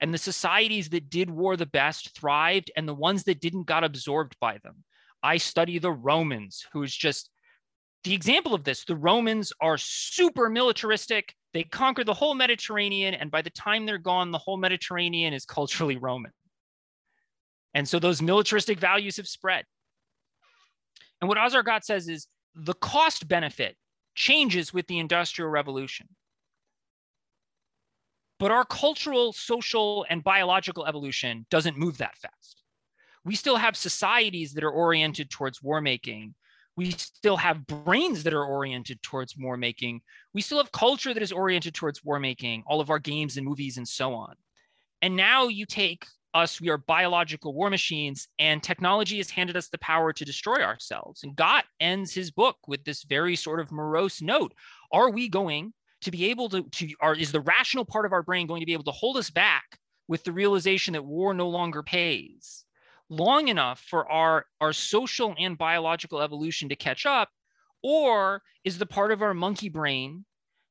And 0.00 0.14
the 0.14 0.18
societies 0.18 0.88
that 0.88 1.10
did 1.10 1.28
war 1.28 1.54
the 1.54 1.66
best 1.66 2.18
thrived, 2.18 2.70
and 2.78 2.88
the 2.88 2.94
ones 2.94 3.24
that 3.24 3.42
didn't 3.42 3.66
got 3.66 3.84
absorbed 3.84 4.36
by 4.40 4.56
them. 4.64 4.84
I 5.22 5.36
study 5.36 5.78
the 5.78 5.92
Romans, 5.92 6.64
who's 6.72 6.96
just 6.96 7.28
the 8.04 8.14
example 8.14 8.54
of 8.54 8.64
this. 8.64 8.86
The 8.86 8.96
Romans 8.96 9.52
are 9.60 9.76
super 9.76 10.48
militaristic. 10.48 11.34
They 11.54 11.62
conquer 11.62 12.02
the 12.02 12.12
whole 12.12 12.34
Mediterranean, 12.34 13.14
and 13.14 13.30
by 13.30 13.40
the 13.40 13.50
time 13.50 13.86
they're 13.86 13.96
gone, 13.96 14.32
the 14.32 14.38
whole 14.38 14.56
Mediterranean 14.56 15.32
is 15.32 15.46
culturally 15.46 15.96
Roman. 15.96 16.32
And 17.72 17.88
so 17.88 18.00
those 18.00 18.20
militaristic 18.20 18.78
values 18.78 19.16
have 19.16 19.28
spread. 19.28 19.64
And 21.20 21.28
what 21.28 21.38
Azar 21.38 21.62
Gat 21.62 21.84
says 21.84 22.08
is 22.08 22.26
the 22.56 22.74
cost 22.74 23.28
benefit 23.28 23.76
changes 24.16 24.74
with 24.74 24.88
the 24.88 24.98
Industrial 24.98 25.48
Revolution. 25.48 26.08
But 28.40 28.50
our 28.50 28.64
cultural, 28.64 29.32
social, 29.32 30.04
and 30.10 30.24
biological 30.24 30.86
evolution 30.86 31.46
doesn't 31.50 31.78
move 31.78 31.98
that 31.98 32.18
fast. 32.18 32.62
We 33.24 33.36
still 33.36 33.56
have 33.56 33.76
societies 33.76 34.52
that 34.54 34.64
are 34.64 34.70
oriented 34.70 35.30
towards 35.30 35.62
war 35.62 35.80
making. 35.80 36.34
We 36.76 36.90
still 36.90 37.36
have 37.36 37.66
brains 37.66 38.24
that 38.24 38.34
are 38.34 38.44
oriented 38.44 39.02
towards 39.02 39.36
war 39.36 39.56
making. 39.56 40.00
We 40.32 40.40
still 40.40 40.58
have 40.58 40.72
culture 40.72 41.14
that 41.14 41.22
is 41.22 41.32
oriented 41.32 41.74
towards 41.74 42.04
war 42.04 42.18
making, 42.18 42.64
all 42.66 42.80
of 42.80 42.90
our 42.90 42.98
games 42.98 43.36
and 43.36 43.46
movies 43.46 43.76
and 43.76 43.86
so 43.86 44.14
on. 44.14 44.34
And 45.00 45.14
now 45.14 45.48
you 45.48 45.66
take 45.66 46.04
us, 46.34 46.60
we 46.60 46.68
are 46.68 46.78
biological 46.78 47.54
war 47.54 47.70
machines, 47.70 48.26
and 48.38 48.62
technology 48.62 49.18
has 49.18 49.30
handed 49.30 49.56
us 49.56 49.68
the 49.68 49.78
power 49.78 50.12
to 50.12 50.24
destroy 50.24 50.62
ourselves. 50.62 51.22
And 51.22 51.36
Gat 51.36 51.64
ends 51.78 52.12
his 52.12 52.32
book 52.32 52.56
with 52.66 52.84
this 52.84 53.04
very 53.04 53.36
sort 53.36 53.60
of 53.60 53.70
morose 53.70 54.20
note 54.20 54.52
Are 54.92 55.10
we 55.10 55.28
going 55.28 55.72
to 56.00 56.10
be 56.10 56.26
able 56.26 56.48
to, 56.50 56.62
to 56.62 56.88
are, 57.00 57.14
is 57.14 57.32
the 57.32 57.40
rational 57.40 57.84
part 57.84 58.04
of 58.04 58.12
our 58.12 58.22
brain 58.22 58.46
going 58.46 58.60
to 58.60 58.66
be 58.66 58.72
able 58.72 58.84
to 58.84 58.90
hold 58.90 59.16
us 59.16 59.30
back 59.30 59.78
with 60.08 60.24
the 60.24 60.32
realization 60.32 60.92
that 60.92 61.04
war 61.04 61.32
no 61.32 61.48
longer 61.48 61.82
pays 61.82 62.63
long 63.08 63.48
enough 63.48 63.80
for 63.80 64.10
our, 64.10 64.46
our 64.60 64.72
social 64.72 65.34
and 65.38 65.58
biological 65.58 66.20
evolution 66.20 66.68
to 66.68 66.76
catch 66.76 67.06
up? 67.06 67.28
Or 67.82 68.42
is 68.64 68.78
the 68.78 68.86
part 68.86 69.12
of 69.12 69.22
our 69.22 69.34
monkey 69.34 69.68
brain 69.68 70.24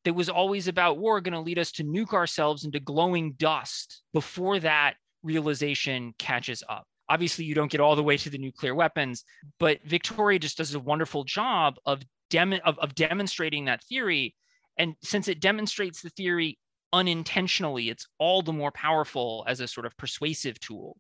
that 0.04 0.14
was 0.14 0.30
always 0.30 0.68
about 0.68 0.98
war 0.98 1.22
going 1.22 1.34
to 1.34 1.40
lead 1.40 1.60
us 1.60 1.72
to 1.74 1.84
nuke 1.84 2.14
ourselves 2.14 2.66
into 2.66 2.80
glowing 2.80 3.34
dust 3.34 4.02
before 4.14 4.60
that 4.60 4.96
realization 5.22 6.14
catches 6.18 6.64
up? 6.68 6.86
Obviously, 7.10 7.46
you 7.46 7.54
don't 7.54 7.72
get 7.72 7.82
all 7.82 7.96
the 7.96 8.04
way 8.04 8.18
to 8.18 8.30
the 8.30 8.38
nuclear 8.38 8.74
weapons, 8.74 9.24
but 9.60 9.80
Victoria 9.86 10.40
just 10.40 10.58
does 10.58 10.74
a 10.74 10.80
wonderful 10.80 11.24
job 11.24 11.76
of, 11.86 12.02
dem- 12.30 12.60
of, 12.66 12.80
of 12.80 12.96
demonstrating 12.96 13.66
that 13.66 13.84
theory 13.84 14.36
and 14.78 14.96
since 15.04 15.28
it 15.28 15.40
demonstrates 15.40 16.02
the 16.02 16.10
theory 16.10 16.58
unintentionally, 16.92 17.90
it's 17.90 18.08
all 18.20 18.42
the 18.42 18.54
more 18.54 18.72
powerful 18.72 19.44
as 19.48 19.60
a 19.60 19.68
sort 19.68 19.86
of 19.86 19.98
persuasive 19.98 20.60
tool 20.60 20.98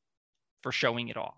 for 0.63 0.71
showing 0.71 1.09
it 1.09 1.17
off. 1.17 1.35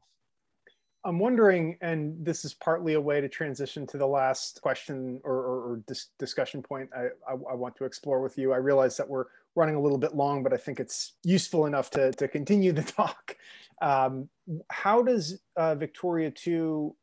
I'm 1.03 1.19
wondering, 1.19 1.77
and 1.81 2.15
this 2.25 2.45
is 2.45 2.55
partly 2.55 2.93
a 2.93 3.01
way 3.01 3.21
to 3.21 3.29
transition 3.29 3.85
to 3.87 3.97
the 3.97 4.07
last 4.07 4.59
question 4.61 5.21
or, 5.23 5.35
or, 5.35 5.71
or 5.71 5.83
dis- 5.87 6.07
discussion 6.17 6.63
point 6.63 6.89
I, 6.95 7.05
I, 7.27 7.33
I, 7.51 7.53
want 7.53 7.75
to 7.75 7.85
explore 7.85 8.21
with 8.21 8.39
you. 8.39 8.53
I 8.53 8.57
realize 8.57 8.97
that 8.97 9.07
we're 9.07 9.25
running 9.55 9.75
a 9.75 9.79
little 9.79 9.99
bit 9.99 10.15
long, 10.15 10.41
but 10.41 10.51
I 10.51 10.57
think 10.57 10.79
it's 10.79 11.13
useful 11.23 11.67
enough 11.67 11.91
to, 11.91 12.11
to 12.13 12.27
continue 12.27 12.71
the 12.71 12.81
talk. 13.01 13.37
Um, 13.83 14.29
how 14.71 15.03
does 15.03 15.39
uh, 15.55 15.75
Victoria 15.75 16.31
2, 16.31 16.95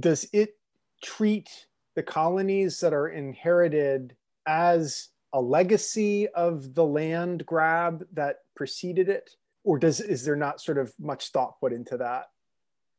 does 0.00 0.26
it 0.32 0.56
treat 1.02 1.66
the 1.96 2.02
colonies 2.02 2.80
that 2.80 2.94
are 2.94 3.08
inherited 3.08 4.16
as 4.46 5.08
a 5.34 5.40
legacy 5.40 6.28
of 6.28 6.74
the 6.74 6.84
land 6.84 7.44
grab 7.44 8.06
that 8.14 8.38
preceded 8.56 9.10
it 9.10 9.36
or 9.64 9.78
does 9.78 10.00
is 10.00 10.24
there 10.24 10.36
not 10.36 10.60
sort 10.60 10.78
of 10.78 10.92
much 10.98 11.30
thought 11.30 11.58
put 11.58 11.72
into 11.72 11.96
that? 11.96 12.30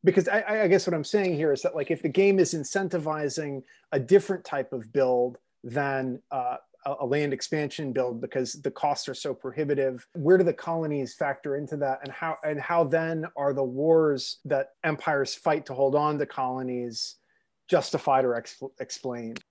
Because 0.04 0.28
I, 0.28 0.64
I, 0.64 0.68
guess 0.68 0.86
what 0.86 0.94
i'm 0.94 1.04
saying 1.04 1.34
here 1.34 1.52
is 1.52 1.64
that 1.64 1.76
like 1.76 1.90
if 1.90 2.04
the 2.04 2.10
game 2.10 2.38
is 2.38 2.54
incentivizing 2.54 3.64
a 3.92 4.00
different 4.00 4.46
type 4.46 4.72
of 4.72 4.94
build 4.94 5.40
than 5.64 6.22
uh, 6.30 6.58
a 6.86 7.06
land 7.06 7.34
expansion 7.34 7.92
build 7.92 8.22
because 8.22 8.54
the 8.54 8.70
costs 8.70 9.10
are 9.10 9.16
so 9.16 9.34
prohibitive 9.34 10.06
where 10.14 10.38
do 10.38 10.44
the 10.44 10.54
colonies 10.54 11.16
factor 11.16 11.56
into 11.56 11.78
that? 11.78 12.00
And 12.04 12.12
how 12.12 12.38
and 12.44 12.60
how 12.60 12.84
then 12.84 13.26
are 13.36 13.54
the 13.54 13.64
wars 13.64 14.38
that 14.46 14.74
empires 14.84 15.34
fight 15.34 15.66
to 15.68 15.74
hold 15.74 15.96
on 15.96 16.20
to 16.20 16.26
colonies 16.26 17.16
justified 17.68 18.26
or 18.26 18.36
ex- 18.36 18.62
explained 18.80 19.44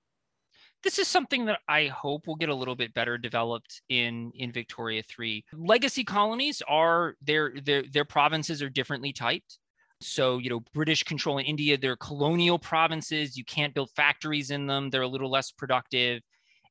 this 0.85 0.99
is 0.99 1.09
something 1.09 1.47
that 1.47 1.61
I 1.67 1.87
hope 1.87 2.27
will 2.27 2.37
get 2.37 2.51
a 2.51 2.55
little 2.55 2.77
bit 2.77 2.95
better 2.95 3.19
developed 3.19 3.83
in 3.89 4.31
in 4.35 4.53
Victoria 4.53 5.03
3. 5.03 5.45
Legacy 5.55 6.05
colonies 6.05 6.63
are 6.69 7.17
their 7.23 7.55
their 7.65 7.83
their 7.83 8.05
provinces 8.05 8.63
are 8.63 8.71
differently 8.71 9.13
typed. 9.13 9.59
So, 10.01 10.39
you 10.39 10.51
know, 10.51 10.61
British 10.75 11.03
control 11.03 11.39
in 11.39 11.47
India, 11.47 11.79
they're 11.79 11.97
colonial 11.97 12.59
provinces. 12.59 13.37
You 13.37 13.45
can't 13.45 13.75
build 13.75 13.91
factories 13.97 14.51
in 14.51 14.67
them. 14.67 14.91
They're 14.91 15.03
a 15.03 15.09
little 15.09 15.31
less 15.31 15.51
productive. 15.51 16.21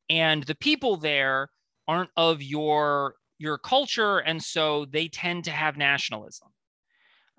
And 0.10 0.44
the 0.44 0.56
people 0.56 0.98
there 0.98 1.50
aren't 1.88 2.12
of 2.16 2.44
your 2.44 3.16
your 3.40 3.58
culture. 3.58 4.20
And 4.20 4.42
so 4.42 4.86
they 4.86 5.08
tend 5.08 5.46
to 5.46 5.52
have 5.52 5.76
nationalism. 5.76 6.50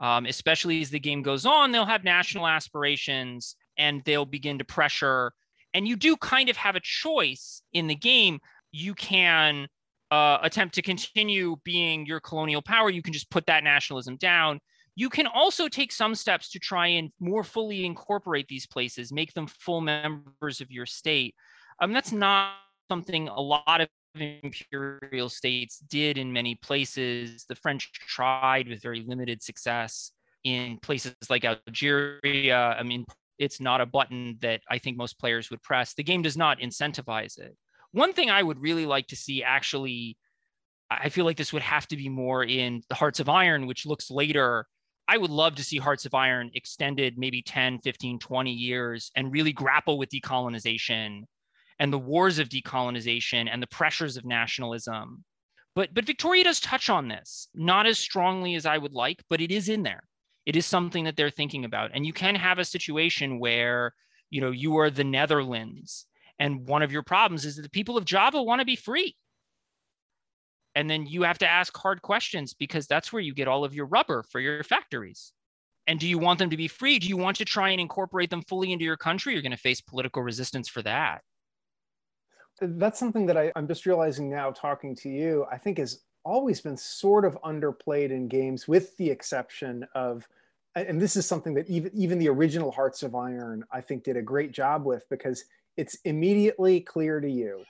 Um, 0.00 0.26
especially 0.26 0.80
as 0.80 0.90
the 0.90 0.98
game 0.98 1.22
goes 1.22 1.46
on, 1.46 1.70
they'll 1.70 1.86
have 1.86 2.02
national 2.02 2.48
aspirations 2.48 3.54
and 3.78 4.02
they'll 4.04 4.26
begin 4.26 4.58
to 4.58 4.64
pressure 4.64 5.32
and 5.74 5.86
you 5.86 5.96
do 5.96 6.16
kind 6.16 6.48
of 6.48 6.56
have 6.56 6.76
a 6.76 6.80
choice 6.80 7.62
in 7.72 7.88
the 7.88 7.94
game. 7.94 8.38
You 8.72 8.94
can 8.94 9.68
uh, 10.10 10.38
attempt 10.42 10.74
to 10.76 10.82
continue 10.82 11.56
being 11.64 12.06
your 12.06 12.20
colonial 12.20 12.62
power. 12.62 12.88
You 12.88 13.02
can 13.02 13.12
just 13.12 13.30
put 13.30 13.46
that 13.46 13.64
nationalism 13.64 14.16
down. 14.16 14.60
You 14.96 15.10
can 15.10 15.26
also 15.26 15.66
take 15.66 15.90
some 15.90 16.14
steps 16.14 16.50
to 16.52 16.60
try 16.60 16.86
and 16.86 17.10
more 17.18 17.42
fully 17.42 17.84
incorporate 17.84 18.46
these 18.46 18.66
places, 18.66 19.12
make 19.12 19.34
them 19.34 19.48
full 19.48 19.80
members 19.80 20.60
of 20.60 20.70
your 20.70 20.86
state. 20.86 21.34
Um, 21.80 21.92
that's 21.92 22.12
not 22.12 22.52
something 22.88 23.26
a 23.28 23.40
lot 23.40 23.80
of 23.80 23.88
imperial 24.14 25.28
states 25.28 25.78
did 25.78 26.16
in 26.16 26.32
many 26.32 26.54
places. 26.54 27.44
The 27.48 27.56
French 27.56 27.90
tried 27.92 28.68
with 28.68 28.82
very 28.82 29.02
limited 29.04 29.42
success 29.42 30.12
in 30.44 30.78
places 30.78 31.16
like 31.28 31.44
Algeria. 31.44 32.76
I 32.78 32.84
mean, 32.84 33.04
it's 33.39 33.61
not 33.61 33.80
a 33.80 33.87
button 33.87 34.39
that 34.41 34.61
I 34.68 34.78
think 34.78 34.97
most 34.97 35.18
players 35.18 35.51
would 35.51 35.62
press. 35.62 35.95
The 35.95 36.03
game 36.03 36.22
does 36.22 36.37
not 36.37 36.61
incentivize 36.61 37.39
it. 37.39 37.57
One 37.93 38.12
thing 38.12 38.30
I 38.30 38.43
would 38.43 38.61
really 38.61 38.87
like 38.87 39.09
to 39.09 39.16
see 39.16 39.43
actually, 39.43 40.16
I 40.91 41.09
feel 41.09 41.24
like 41.24 41.37
this 41.37 41.53
would 41.53 41.62
have 41.62 41.87
to 41.89 41.97
be 41.97 42.09
more 42.09 42.45
in 42.45 42.82
the 42.89 42.95
Hearts 42.95 43.20
of 43.20 43.28
Iron, 43.28 43.66
which 43.66 43.87
looks 43.87 44.11
later. 44.11 44.66
I 45.07 45.18
would 45.18 45.30
love 45.30 45.57
to 45.57 45.64
see 45.64 45.78
Hearts 45.78 46.07
of 46.07 46.14
Iron 46.14 46.51
extended 46.55 47.18
maybe 47.18 47.43
10, 47.43 47.80
15, 47.80 48.18
20 48.18 48.53
years 48.53 49.11
and 49.14 49.32
really 49.32 49.53
grapple 49.53 49.99
with 49.99 50.11
decolonization 50.11 51.24
and 51.78 51.93
the 51.93 51.99
wars 51.99 52.39
of 52.39 52.49
decolonization 52.49 53.49
and 53.53 53.62
the 53.62 53.66
pressures 53.66 54.16
of 54.16 54.24
nationalism. 54.24 55.24
But 55.74 55.93
but 55.93 56.05
Victoria 56.05 56.45
does 56.45 56.61
touch 56.61 56.89
on 56.89 57.09
this, 57.09 57.49
not 57.55 57.87
as 57.87 57.99
strongly 57.99 58.55
as 58.55 58.64
I 58.64 58.78
would 58.78 58.93
like, 58.93 59.22
but 59.28 59.41
it 59.41 59.51
is 59.51 59.68
in 59.68 59.82
there 59.82 60.05
it 60.47 60.57
is 60.57 60.66
something 60.66 61.05
that 61.05 61.16
they're 61.16 61.30
thinking 61.30 61.64
about 61.64 61.90
and 61.95 62.05
you 62.07 62.12
can 62.12 62.34
have 62.34 62.59
a 62.59 62.64
situation 62.64 63.38
where 63.38 63.95
you 64.30 64.40
know 64.40 64.51
you 64.51 64.76
are 64.78 64.90
the 64.90 65.05
netherlands 65.05 66.07
and 66.38 66.66
one 66.68 66.82
of 66.82 66.92
your 66.92 67.03
problems 67.03 67.45
is 67.45 67.57
that 67.57 67.62
the 67.62 67.70
people 67.70 67.97
of 67.97 68.05
java 68.05 68.42
want 68.42 68.61
to 68.61 68.64
be 68.64 68.76
free 68.76 69.16
and 70.74 70.90
then 70.90 71.07
you 71.07 71.22
have 71.22 71.38
to 71.38 71.49
ask 71.49 71.76
hard 71.76 72.03
questions 72.03 72.53
because 72.53 72.86
that's 72.86 73.12
where 73.12 73.22
you 73.22 73.32
get 73.32 73.49
all 73.49 73.64
of 73.64 73.74
your 73.74 73.86
rubber 73.86 74.24
for 74.30 74.40
your 74.40 74.64
factories 74.64 75.32
And 75.86 76.01
do 76.01 76.07
you 76.09 76.18
want 76.18 76.38
them 76.38 76.51
to 76.51 76.57
be 76.57 76.68
free? 76.68 76.99
Do 76.99 77.09
you 77.09 77.16
want 77.16 77.36
to 77.38 77.45
try 77.45 77.70
and 77.70 77.80
incorporate 77.80 78.30
them 78.30 78.42
fully 78.42 78.72
into 78.72 78.84
your 78.84 78.97
country? 78.97 79.32
You're 79.32 79.42
going 79.42 79.53
to 79.53 79.59
face 79.59 79.80
political 79.80 80.22
resistance 80.22 80.68
for 80.68 80.82
that. 80.82 81.22
That's 82.61 82.99
something 82.99 83.26
that 83.26 83.36
I, 83.36 83.53
I'm 83.57 83.66
just 83.66 83.84
realizing 83.84 84.30
now 84.30 84.51
talking 84.53 84.95
to 84.97 85.09
you, 85.09 85.45
I 85.51 85.59
think 85.59 85.78
has 85.78 86.01
always 86.24 86.60
been 86.60 86.76
sort 86.76 87.24
of 87.24 87.38
underplayed 87.42 88.10
in 88.10 88.28
games, 88.28 88.66
with 88.66 88.96
the 88.96 89.10
exception 89.10 89.86
of, 89.94 90.26
and 90.74 91.00
this 91.00 91.16
is 91.16 91.26
something 91.26 91.54
that 91.54 91.68
even, 91.68 91.90
even 91.94 92.18
the 92.18 92.28
original 92.28 92.70
Hearts 92.70 93.02
of 93.02 93.14
Iron, 93.14 93.64
I 93.72 93.80
think, 93.80 94.04
did 94.04 94.16
a 94.16 94.22
great 94.22 94.52
job 94.52 94.84
with 94.84 95.08
because 95.08 95.44
it's 95.76 95.96
immediately 96.04 96.80
clear 96.80 97.20
to 97.20 97.30
you 97.30 97.64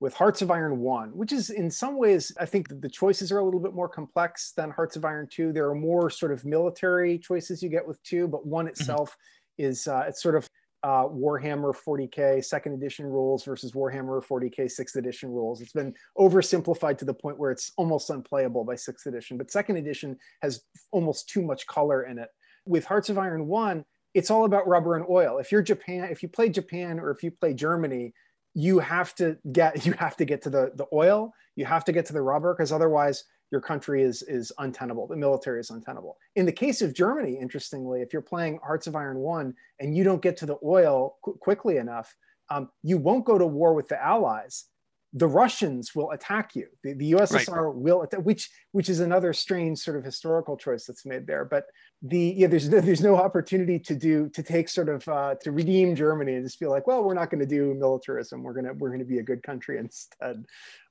with 0.00 0.14
Hearts 0.14 0.40
of 0.40 0.50
Iron 0.50 0.78
1, 0.78 1.10
which 1.10 1.32
is 1.32 1.50
in 1.50 1.70
some 1.70 1.98
ways, 1.98 2.32
I 2.40 2.46
think 2.46 2.80
the 2.80 2.88
choices 2.88 3.30
are 3.30 3.38
a 3.38 3.44
little 3.44 3.60
bit 3.60 3.74
more 3.74 3.88
complex 3.88 4.52
than 4.52 4.70
Hearts 4.70 4.96
of 4.96 5.04
Iron 5.04 5.28
2. 5.30 5.52
There 5.52 5.68
are 5.68 5.74
more 5.74 6.08
sort 6.08 6.32
of 6.32 6.44
military 6.44 7.18
choices 7.18 7.62
you 7.62 7.68
get 7.68 7.86
with 7.86 8.02
2, 8.04 8.26
but 8.26 8.46
1 8.46 8.64
mm-hmm. 8.64 8.70
itself 8.70 9.10
mm-hmm. 9.10 9.68
is, 9.68 9.86
uh, 9.86 10.04
it's 10.08 10.22
sort 10.22 10.36
of 10.36 10.48
uh, 10.82 11.04
Warhammer 11.04 11.74
40K 11.74 12.44
second 12.44 12.74
edition 12.74 13.06
rules 13.06 13.44
versus 13.44 13.72
Warhammer 13.72 14.24
40K 14.24 14.70
sixth 14.70 14.96
edition 14.96 15.30
rules. 15.30 15.60
It's 15.60 15.72
been 15.72 15.94
oversimplified 16.18 16.98
to 16.98 17.04
the 17.04 17.14
point 17.14 17.38
where 17.38 17.50
it's 17.50 17.72
almost 17.76 18.10
unplayable 18.10 18.64
by 18.64 18.76
sixth 18.76 19.06
edition, 19.06 19.36
but 19.36 19.50
second 19.50 19.76
edition 19.76 20.16
has 20.42 20.62
almost 20.90 21.28
too 21.28 21.42
much 21.42 21.66
color 21.66 22.04
in 22.04 22.18
it. 22.18 22.28
With 22.66 22.84
Hearts 22.84 23.08
of 23.08 23.18
Iron 23.18 23.46
1, 23.46 23.84
it's 24.14 24.30
all 24.30 24.44
about 24.44 24.66
rubber 24.66 24.96
and 24.96 25.06
oil. 25.08 25.38
If 25.38 25.52
you're 25.52 25.62
Japan, 25.62 26.08
if 26.10 26.22
you 26.22 26.28
play 26.28 26.48
Japan 26.48 26.98
or 26.98 27.10
if 27.10 27.22
you 27.22 27.30
play 27.30 27.54
Germany, 27.54 28.12
you 28.54 28.78
have 28.80 29.14
to 29.16 29.36
get 29.52 29.86
you 29.86 29.92
have 29.92 30.16
to 30.16 30.24
get 30.24 30.42
to 30.42 30.50
the 30.50 30.72
the 30.74 30.86
oil 30.92 31.32
you 31.56 31.66
have 31.66 31.84
to 31.84 31.92
get 31.92 32.06
to 32.06 32.12
the 32.12 32.22
rubber 32.22 32.54
because 32.54 32.72
otherwise 32.72 33.24
your 33.50 33.60
country 33.60 34.02
is 34.02 34.22
is 34.22 34.52
untenable 34.58 35.06
the 35.06 35.16
military 35.16 35.60
is 35.60 35.70
untenable 35.70 36.16
in 36.36 36.46
the 36.46 36.52
case 36.52 36.82
of 36.82 36.94
germany 36.94 37.38
interestingly 37.40 38.02
if 38.02 38.12
you're 38.12 38.22
playing 38.22 38.58
hearts 38.62 38.86
of 38.86 38.96
iron 38.96 39.18
1 39.18 39.54
and 39.80 39.96
you 39.96 40.04
don't 40.04 40.22
get 40.22 40.36
to 40.36 40.46
the 40.46 40.56
oil 40.64 41.16
qu- 41.22 41.36
quickly 41.40 41.76
enough 41.76 42.14
um, 42.52 42.68
you 42.82 42.98
won't 42.98 43.24
go 43.24 43.38
to 43.38 43.46
war 43.46 43.74
with 43.74 43.88
the 43.88 44.02
allies 44.02 44.64
the 45.12 45.26
Russians 45.26 45.94
will 45.94 46.12
attack 46.12 46.54
you. 46.54 46.68
The, 46.84 46.92
the 46.94 47.12
USSR 47.12 47.66
right. 47.66 47.74
will, 47.74 48.02
attack, 48.02 48.20
which 48.20 48.48
which 48.72 48.88
is 48.88 49.00
another 49.00 49.32
strange 49.32 49.78
sort 49.78 49.96
of 49.96 50.04
historical 50.04 50.56
choice 50.56 50.86
that's 50.86 51.04
made 51.04 51.26
there. 51.26 51.44
But 51.44 51.64
the 52.02 52.34
yeah, 52.36 52.46
there's 52.46 52.68
no, 52.68 52.80
there's 52.80 53.02
no 53.02 53.16
opportunity 53.16 53.78
to 53.80 53.94
do 53.94 54.28
to 54.28 54.42
take 54.42 54.68
sort 54.68 54.88
of 54.88 55.06
uh, 55.08 55.34
to 55.42 55.50
redeem 55.50 55.96
Germany 55.96 56.34
and 56.34 56.44
just 56.44 56.58
feel 56.58 56.70
like, 56.70 56.86
well, 56.86 57.02
we're 57.02 57.14
not 57.14 57.30
going 57.30 57.40
to 57.40 57.46
do 57.46 57.74
militarism. 57.74 58.42
We're 58.42 58.54
gonna 58.54 58.74
we're 58.74 58.90
gonna 58.90 59.04
be 59.04 59.18
a 59.18 59.22
good 59.22 59.42
country 59.42 59.78
instead. 59.78 60.44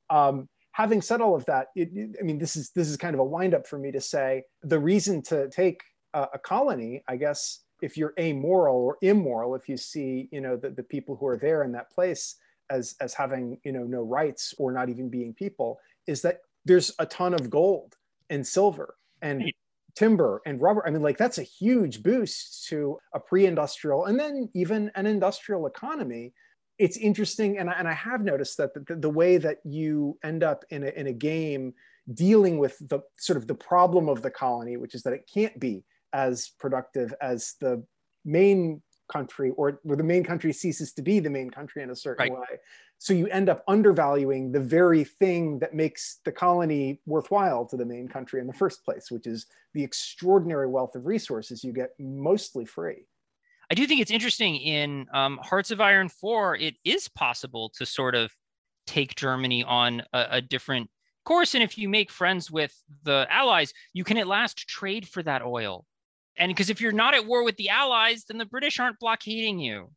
Um, 0.10 0.50
having 0.80 1.02
said 1.02 1.20
all 1.20 1.36
of 1.36 1.44
that, 1.46 1.68
it, 1.76 1.90
it, 1.94 2.16
I 2.20 2.24
mean, 2.24 2.40
this 2.40 2.56
is 2.56 2.72
this 2.72 2.88
is 2.88 2.96
kind 2.96 3.14
of 3.14 3.20
a 3.20 3.24
windup 3.24 3.68
for 3.68 3.78
me 3.78 3.92
to 3.92 4.00
say 4.00 4.44
the 4.64 4.80
reason 4.80 5.22
to 5.24 5.50
take 5.50 5.82
a, 6.14 6.28
a 6.36 6.40
colony, 6.40 7.04
I 7.08 7.18
guess, 7.18 7.64
if 7.82 7.98
you're 7.98 8.14
amoral 8.18 8.78
or 8.78 8.98
immoral, 9.02 9.56
if 9.56 9.68
you 9.68 9.76
see 9.76 10.30
you 10.32 10.40
know 10.40 10.56
the, 10.56 10.70
the 10.70 10.84
people 10.84 11.18
who 11.18 11.28
are 11.28 11.38
there 11.38 11.64
in 11.64 11.74
that 11.74 11.92
place 11.92 12.38
as 12.70 12.96
as 13.02 13.14
having 13.14 13.60
you 13.66 13.74
know 13.74 13.84
no 13.84 14.02
rights 14.02 14.54
or 14.58 14.72
not 14.72 14.88
even 14.88 15.10
being 15.10 15.34
people 15.34 15.80
is 16.08 16.22
that 16.22 16.40
there's 16.64 16.94
a 17.00 17.06
ton 17.06 17.34
of 17.34 17.50
gold 17.50 17.96
and 18.30 18.48
silver 18.48 18.96
and 19.22 19.52
timber 19.96 20.42
and 20.46 20.62
rubber. 20.62 20.88
I 20.88 20.92
mean 20.92 21.02
like 21.02 21.18
that's 21.18 21.40
a 21.40 21.44
huge 21.44 22.02
boost 22.04 22.68
to 22.70 22.98
a 23.14 23.20
pre-industrial 23.20 24.06
and 24.06 24.18
then 24.18 24.50
even 24.54 24.92
an 24.96 25.06
industrial 25.06 25.66
economy 25.68 26.32
it's 26.80 26.98
interesting 26.98 27.58
and 27.58 27.70
I, 27.70 27.74
and 27.74 27.88
I 27.88 27.94
have 27.94 28.22
noticed 28.22 28.58
that 28.58 28.74
the, 28.74 28.96
the 28.96 29.10
way 29.10 29.38
that 29.38 29.58
you 29.64 30.18
end 30.24 30.44
up 30.44 30.66
in 30.70 30.84
a, 30.84 30.88
in 30.88 31.08
a 31.08 31.14
game 31.14 31.74
dealing 32.14 32.58
with 32.58 32.78
the 32.90 33.02
sort 33.18 33.38
of 33.38 33.48
the 33.48 33.54
problem 33.54 34.10
of 34.10 34.22
the 34.22 34.32
colony 34.32 34.78
which 34.78 34.96
is 34.96 35.04
that 35.04 35.14
it 35.14 35.30
can't 35.32 35.60
be 35.60 35.84
as 36.14 36.50
productive 36.58 37.14
as 37.22 37.56
the 37.62 37.84
main 38.26 38.82
country 39.10 39.52
or 39.58 39.80
where 39.84 39.98
the 39.98 40.04
main 40.04 40.24
country 40.24 40.54
ceases 40.54 40.94
to 40.94 41.02
be 41.02 41.20
the 41.20 41.30
main 41.30 41.50
country 41.50 41.84
in 41.84 41.90
a 41.90 41.96
certain 41.96 42.32
right. 42.32 42.40
way. 42.40 42.60
So 43.00 43.14
you 43.14 43.28
end 43.28 43.50
up 43.50 43.64
undervaluing 43.68 44.52
the 44.52 44.60
very 44.60 45.04
thing 45.04 45.60
that 45.60 45.74
makes 45.74 46.20
the 46.26 46.32
colony 46.32 47.02
worthwhile 47.06 47.66
to 47.68 47.78
the 47.78 47.86
main 47.86 48.08
country 48.08 48.40
in 48.42 48.48
the 48.48 48.54
first 48.54 48.84
place, 48.84 49.10
which 49.10 49.26
is 49.26 49.46
the 49.74 49.84
extraordinary 49.84 50.68
wealth 50.68 50.96
of 50.96 51.06
resources 51.06 51.64
you 51.64 51.74
get 51.74 51.92
mostly 51.98 52.66
free. 52.66 53.06
I 53.72 53.76
do 53.76 53.86
think 53.86 54.02
it's 54.02 54.12
interesting 54.12 54.56
in 54.56 55.06
um, 55.14 55.40
Hearts 55.44 55.70
of 55.70 55.80
Iron 55.80 56.10
4, 56.10 56.56
it 56.56 56.76
is 56.84 57.08
possible 57.08 57.72
to 57.78 57.86
sort 57.86 58.16
of 58.16 58.32
take 58.88 59.16
Germany 59.16 59.64
on 59.64 60.02
a, 60.12 60.26
a 60.32 60.42
different 60.42 60.90
course. 61.24 61.54
And 61.54 61.64
if 61.64 61.78
you 61.78 61.88
make 61.88 62.10
friends 62.10 62.50
with 62.50 62.74
the 63.04 63.28
allies, 63.30 63.72
you 63.94 64.04
can 64.04 64.18
at 64.18 64.28
last 64.28 64.68
trade 64.68 65.08
for 65.08 65.22
that 65.22 65.44
oil. 65.44 65.86
And 66.38 66.50
because 66.50 66.72
if 66.72 66.82
you're 66.82 66.92
not 66.92 67.14
at 67.14 67.28
war 67.28 67.44
with 67.44 67.58
the 67.58 67.70
allies 67.70 68.24
then 68.28 68.38
the 68.38 68.46
british 68.46 68.80
aren't 68.80 69.00
blockading 69.00 69.60
you. 69.60 69.92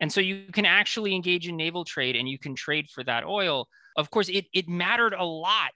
And 0.00 0.12
so 0.12 0.20
you 0.20 0.46
can 0.52 0.66
actually 0.66 1.14
engage 1.14 1.48
in 1.48 1.56
naval 1.56 1.84
trade 1.84 2.16
and 2.16 2.28
you 2.28 2.38
can 2.38 2.54
trade 2.54 2.88
for 2.92 3.04
that 3.04 3.24
oil. 3.24 3.68
Of 3.96 4.10
course 4.10 4.28
it, 4.28 4.46
it 4.52 4.68
mattered 4.68 5.14
a 5.14 5.24
lot. 5.24 5.70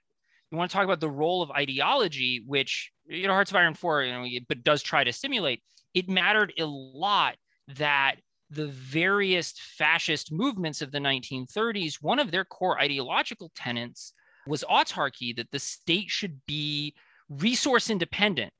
You 0.51 0.57
want 0.57 0.69
to 0.69 0.75
talk 0.75 0.83
about 0.83 0.99
the 0.99 1.09
role 1.09 1.41
of 1.41 1.51
ideology 1.51 2.43
which 2.45 2.91
you 3.05 3.27
know 3.27 3.33
hearts 3.33 3.51
of 3.51 3.55
iron 3.55 3.73
4 3.73 4.03
you 4.03 4.11
know 4.11 4.25
but 4.49 4.63
does 4.63 4.83
try 4.83 5.05
to 5.05 5.13
simulate 5.13 5.63
it 5.93 6.09
mattered 6.09 6.53
a 6.57 6.65
lot 6.65 7.35
that 7.75 8.15
the 8.49 8.67
various 8.67 9.53
fascist 9.77 10.31
movements 10.31 10.81
of 10.81 10.91
the 10.91 10.99
1930s 10.99 11.95
one 12.01 12.19
of 12.19 12.31
their 12.31 12.43
core 12.43 12.79
ideological 12.79 13.51
tenets 13.55 14.13
was 14.45 14.63
autarky 14.69 15.35
that 15.35 15.49
the 15.51 15.59
state 15.59 16.09
should 16.09 16.41
be 16.47 16.93
resource 17.29 17.89
independent 17.89 18.51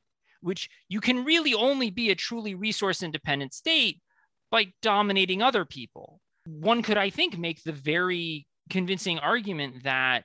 which 0.42 0.70
you 0.90 1.00
can 1.00 1.24
really 1.24 1.54
only 1.54 1.90
be 1.90 2.10
a 2.10 2.16
truly 2.16 2.56
resource 2.56 3.02
independent 3.04 3.54
state 3.54 4.02
by 4.50 4.68
dominating 4.82 5.42
other 5.42 5.64
people. 5.66 6.20
One 6.46 6.82
could, 6.82 6.98
I 6.98 7.10
think, 7.10 7.38
make 7.38 7.64
the 7.64 7.72
very 7.72 8.48
convincing 8.70 9.20
argument 9.20 9.84
that 9.84 10.24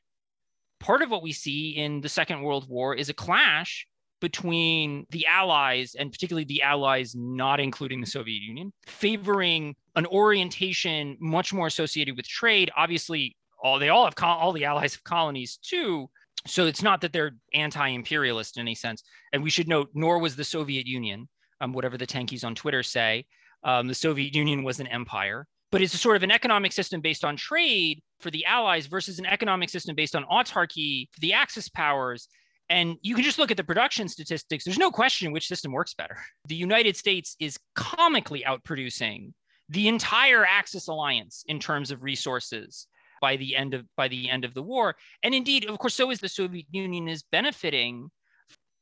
part 0.80 1.02
of 1.02 1.10
what 1.10 1.22
we 1.22 1.32
see 1.32 1.70
in 1.70 2.00
the 2.00 2.08
Second 2.08 2.42
World 2.42 2.68
War 2.68 2.94
is 2.94 3.08
a 3.08 3.14
clash 3.14 3.86
between 4.20 5.06
the 5.10 5.26
Allies 5.26 5.94
and 5.98 6.10
particularly 6.10 6.44
the 6.44 6.62
Allies, 6.62 7.14
not 7.14 7.60
including 7.60 8.00
the 8.00 8.06
Soviet 8.06 8.42
Union, 8.42 8.72
favoring 8.86 9.74
an 9.94 10.06
orientation 10.06 11.16
much 11.20 11.52
more 11.52 11.66
associated 11.66 12.16
with 12.16 12.26
trade. 12.26 12.70
Obviously, 12.76 13.36
all 13.62 13.78
they 13.78 13.88
all 13.88 14.04
have 14.04 14.14
all 14.22 14.52
the 14.52 14.64
Allies 14.64 14.94
have 14.94 15.04
colonies 15.04 15.58
too, 15.62 16.08
so 16.46 16.66
it's 16.66 16.82
not 16.82 17.00
that 17.00 17.12
they're 17.12 17.32
anti-imperialist 17.54 18.56
in 18.56 18.62
any 18.62 18.74
sense. 18.74 19.02
And 19.32 19.42
we 19.42 19.50
should 19.50 19.68
note, 19.68 19.90
nor 19.94 20.18
was 20.18 20.36
the 20.36 20.44
Soviet 20.44 20.86
Union, 20.86 21.28
um, 21.60 21.72
whatever 21.72 21.98
the 21.98 22.06
tankies 22.06 22.44
on 22.44 22.54
Twitter 22.54 22.82
say. 22.82 23.26
Um, 23.64 23.88
the 23.88 23.94
Soviet 23.94 24.34
Union 24.34 24.62
was 24.62 24.80
an 24.80 24.86
empire, 24.86 25.46
but 25.72 25.82
it's 25.82 25.94
a 25.94 25.98
sort 25.98 26.16
of 26.16 26.22
an 26.22 26.30
economic 26.30 26.72
system 26.72 27.00
based 27.00 27.24
on 27.24 27.36
trade 27.36 28.02
for 28.20 28.30
the 28.30 28.44
Allies 28.44 28.86
versus 28.86 29.18
an 29.18 29.26
economic 29.26 29.70
system 29.70 29.96
based 29.96 30.14
on 30.14 30.24
autarky 30.24 31.08
for 31.12 31.20
the 31.20 31.32
Axis 31.32 31.68
powers. 31.68 32.28
And 32.68 32.96
you 33.00 33.14
can 33.14 33.24
just 33.24 33.38
look 33.38 33.50
at 33.50 33.56
the 33.56 33.64
production 33.64 34.08
statistics. 34.08 34.64
There's 34.64 34.78
no 34.78 34.90
question 34.90 35.32
which 35.32 35.46
system 35.46 35.72
works 35.72 35.94
better. 35.94 36.18
The 36.46 36.56
United 36.56 36.96
States 36.96 37.36
is 37.38 37.58
comically 37.74 38.42
outproducing 38.46 39.32
the 39.68 39.88
entire 39.88 40.44
Axis 40.44 40.88
alliance 40.88 41.44
in 41.48 41.58
terms 41.58 41.90
of 41.90 42.02
resources 42.02 42.86
by 43.20 43.36
the 43.36 43.56
end 43.56 43.74
of 43.74 43.84
by 43.96 44.08
the 44.08 44.28
end 44.28 44.44
of 44.44 44.54
the 44.54 44.62
war. 44.62 44.96
And 45.22 45.34
indeed, 45.34 45.68
of 45.68 45.78
course, 45.78 45.94
so 45.94 46.10
is 46.10 46.20
the 46.20 46.28
Soviet 46.28 46.66
Union 46.70 47.08
is 47.08 47.22
benefiting. 47.30 48.10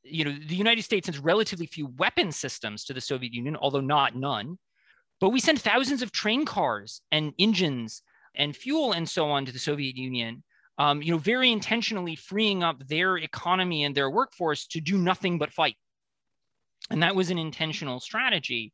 You 0.03 0.25
know, 0.25 0.33
the 0.33 0.57
United 0.57 0.83
States 0.83 1.07
sends 1.07 1.19
relatively 1.19 1.67
few 1.67 1.87
weapon 1.97 2.33
systems 2.33 2.85
to 2.85 2.93
the 2.93 3.01
Soviet 3.01 3.33
Union, 3.33 3.57
although 3.57 3.81
not 3.81 4.17
none. 4.17 4.59
But 5.21 5.31
we 5.31 5.41
send 5.41 5.61
thousands 5.61 6.03
of 6.03 6.13
train 6.13 6.45
cars 6.45 7.01
and 7.13 7.33
engines 7.39 8.03
and 8.35 8.57
fuel 8.57 8.93
and 8.93 9.09
so 9.09 9.31
on 9.31 9.47
to 9.47 9.53
the 9.53 9.59
Soviet 9.59 9.97
Union. 9.97 10.43
Um, 10.77 11.03
you 11.03 11.13
know, 11.13 11.19
very 11.19 11.53
intentionally 11.53 12.17
freeing 12.17 12.65
up 12.65 12.87
their 12.89 13.17
economy 13.17 13.85
and 13.85 13.95
their 13.95 14.11
workforce 14.11 14.67
to 14.69 14.81
do 14.81 14.99
nothing 14.99 15.39
but 15.39 15.53
fight. 15.53 15.77
And 16.91 17.03
that 17.03 17.15
was 17.15 17.31
an 17.31 17.39
intentional 17.39 18.01
strategy. 18.01 18.73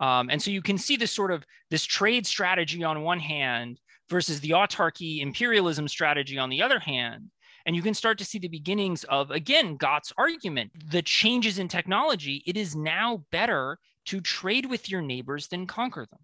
Um, 0.00 0.30
and 0.30 0.40
so 0.42 0.50
you 0.50 0.62
can 0.62 0.78
see 0.78 0.96
this 0.96 1.12
sort 1.12 1.30
of 1.30 1.44
this 1.70 1.84
trade 1.84 2.26
strategy 2.26 2.82
on 2.82 3.02
one 3.02 3.20
hand 3.20 3.78
versus 4.08 4.40
the 4.40 4.50
autarky 4.50 5.20
imperialism 5.20 5.86
strategy 5.86 6.38
on 6.38 6.50
the 6.50 6.62
other 6.62 6.78
hand. 6.78 7.30
And 7.66 7.74
you 7.74 7.82
can 7.82 7.94
start 7.94 8.18
to 8.18 8.24
see 8.24 8.38
the 8.38 8.48
beginnings 8.48 9.04
of, 9.04 9.30
again, 9.30 9.76
Gat's 9.76 10.12
argument 10.18 10.72
the 10.90 11.02
changes 11.02 11.58
in 11.58 11.68
technology. 11.68 12.42
It 12.46 12.56
is 12.56 12.76
now 12.76 13.24
better 13.30 13.78
to 14.06 14.20
trade 14.20 14.66
with 14.66 14.90
your 14.90 15.00
neighbors 15.00 15.48
than 15.48 15.66
conquer 15.66 16.06
them. 16.10 16.20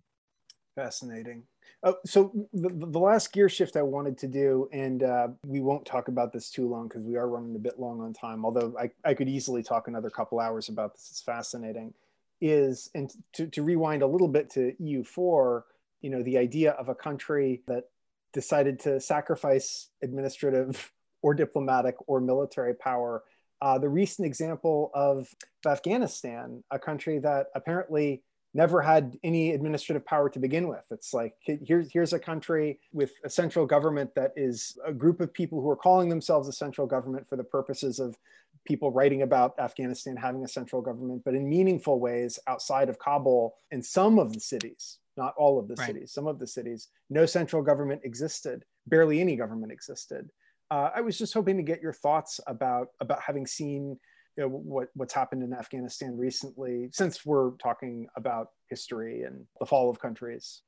Fascinating. 0.74 1.44
Oh, 1.82 1.96
so 2.04 2.30
the, 2.52 2.68
the 2.68 2.98
last 2.98 3.32
gear 3.32 3.48
shift 3.48 3.76
I 3.76 3.82
wanted 3.82 4.18
to 4.18 4.26
do, 4.26 4.68
and 4.70 5.02
uh, 5.02 5.28
we 5.46 5.60
won't 5.60 5.86
talk 5.86 6.08
about 6.08 6.30
this 6.32 6.50
too 6.50 6.68
long 6.68 6.88
because 6.88 7.02
we 7.02 7.16
are 7.16 7.28
running 7.28 7.56
a 7.56 7.58
bit 7.58 7.78
long 7.78 8.02
on 8.02 8.12
time, 8.12 8.44
although 8.44 8.74
I, 8.78 8.90
I 9.02 9.14
could 9.14 9.30
easily 9.30 9.62
talk 9.62 9.88
another 9.88 10.10
couple 10.10 10.40
hours 10.40 10.68
about 10.68 10.92
this. 10.94 11.08
It's 11.10 11.22
fascinating. 11.22 11.94
Is, 12.42 12.90
and 12.94 13.10
to, 13.34 13.46
to 13.48 13.62
rewind 13.62 14.02
a 14.02 14.06
little 14.06 14.28
bit 14.28 14.50
to 14.50 14.74
EU4, 14.80 15.62
you 16.02 16.10
know 16.10 16.22
the 16.22 16.38
idea 16.38 16.72
of 16.72 16.88
a 16.88 16.94
country 16.94 17.62
that 17.66 17.84
decided 18.32 18.78
to 18.80 19.00
sacrifice 19.00 19.88
administrative 20.02 20.92
or 21.22 21.34
diplomatic 21.34 21.96
or 22.06 22.20
military 22.20 22.74
power 22.74 23.22
uh, 23.62 23.78
the 23.78 23.88
recent 23.88 24.26
example 24.26 24.90
of 24.94 25.28
Afghanistan, 25.66 26.64
a 26.70 26.78
country 26.78 27.18
that 27.18 27.48
apparently 27.54 28.22
never 28.52 28.82
had 28.82 29.16
any 29.22 29.52
administrative 29.52 30.04
power 30.04 30.28
to 30.28 30.38
begin 30.38 30.68
with. 30.68 30.84
It's 30.90 31.14
like 31.14 31.34
here's 31.40 31.90
here's 31.92 32.12
a 32.12 32.18
country 32.18 32.80
with 32.92 33.12
a 33.24 33.30
central 33.30 33.66
government 33.66 34.14
that 34.14 34.32
is 34.36 34.76
a 34.84 34.92
group 34.92 35.20
of 35.20 35.32
people 35.32 35.60
who 35.60 35.70
are 35.70 35.76
calling 35.76 36.08
themselves 36.08 36.48
a 36.48 36.52
central 36.52 36.86
government 36.86 37.28
for 37.28 37.36
the 37.36 37.44
purposes 37.44 37.98
of 37.98 38.16
people 38.64 38.90
writing 38.90 39.22
about 39.22 39.58
Afghanistan 39.58 40.16
having 40.16 40.44
a 40.44 40.48
central 40.48 40.82
government, 40.82 41.22
but 41.24 41.34
in 41.34 41.48
meaningful 41.48 42.00
ways 42.00 42.38
outside 42.46 42.88
of 42.88 42.98
Kabul 42.98 43.54
in 43.70 43.82
some 43.82 44.18
of 44.18 44.32
the 44.32 44.40
cities, 44.40 44.98
not 45.16 45.34
all 45.36 45.58
of 45.58 45.68
the 45.68 45.74
right. 45.76 45.86
cities, 45.86 46.12
some 46.12 46.26
of 46.26 46.38
the 46.38 46.46
cities, 46.46 46.88
no 47.08 47.26
central 47.26 47.62
government 47.62 48.02
existed, 48.04 48.64
barely 48.86 49.20
any 49.20 49.36
government 49.36 49.72
existed. 49.72 50.28
Uh, 50.70 50.90
I 50.94 51.00
was 51.00 51.18
just 51.18 51.34
hoping 51.34 51.56
to 51.56 51.62
get 51.62 51.82
your 51.82 51.92
thoughts 51.92 52.38
about 52.46 52.88
about 53.00 53.20
having 53.20 53.46
seen 53.46 53.98
you 54.40 54.48
know, 54.48 54.52
what 54.52 54.88
what's 54.94 55.12
happened 55.12 55.42
in 55.42 55.52
Afghanistan 55.52 56.16
recently, 56.16 56.88
since 56.92 57.26
we're 57.26 57.50
talking 57.62 58.06
about 58.16 58.48
history 58.68 59.24
and 59.24 59.44
the 59.58 59.66
fall 59.66 59.90
of 59.90 60.00
countries. 60.00 60.62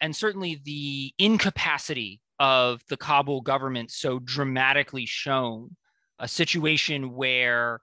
And 0.00 0.14
certainly 0.14 0.60
the 0.64 1.12
incapacity 1.18 2.20
of 2.38 2.80
the 2.88 2.96
Kabul 2.96 3.40
government 3.40 3.90
so 3.90 4.20
dramatically 4.20 5.04
shown, 5.04 5.74
a 6.20 6.28
situation 6.28 7.14
where 7.14 7.80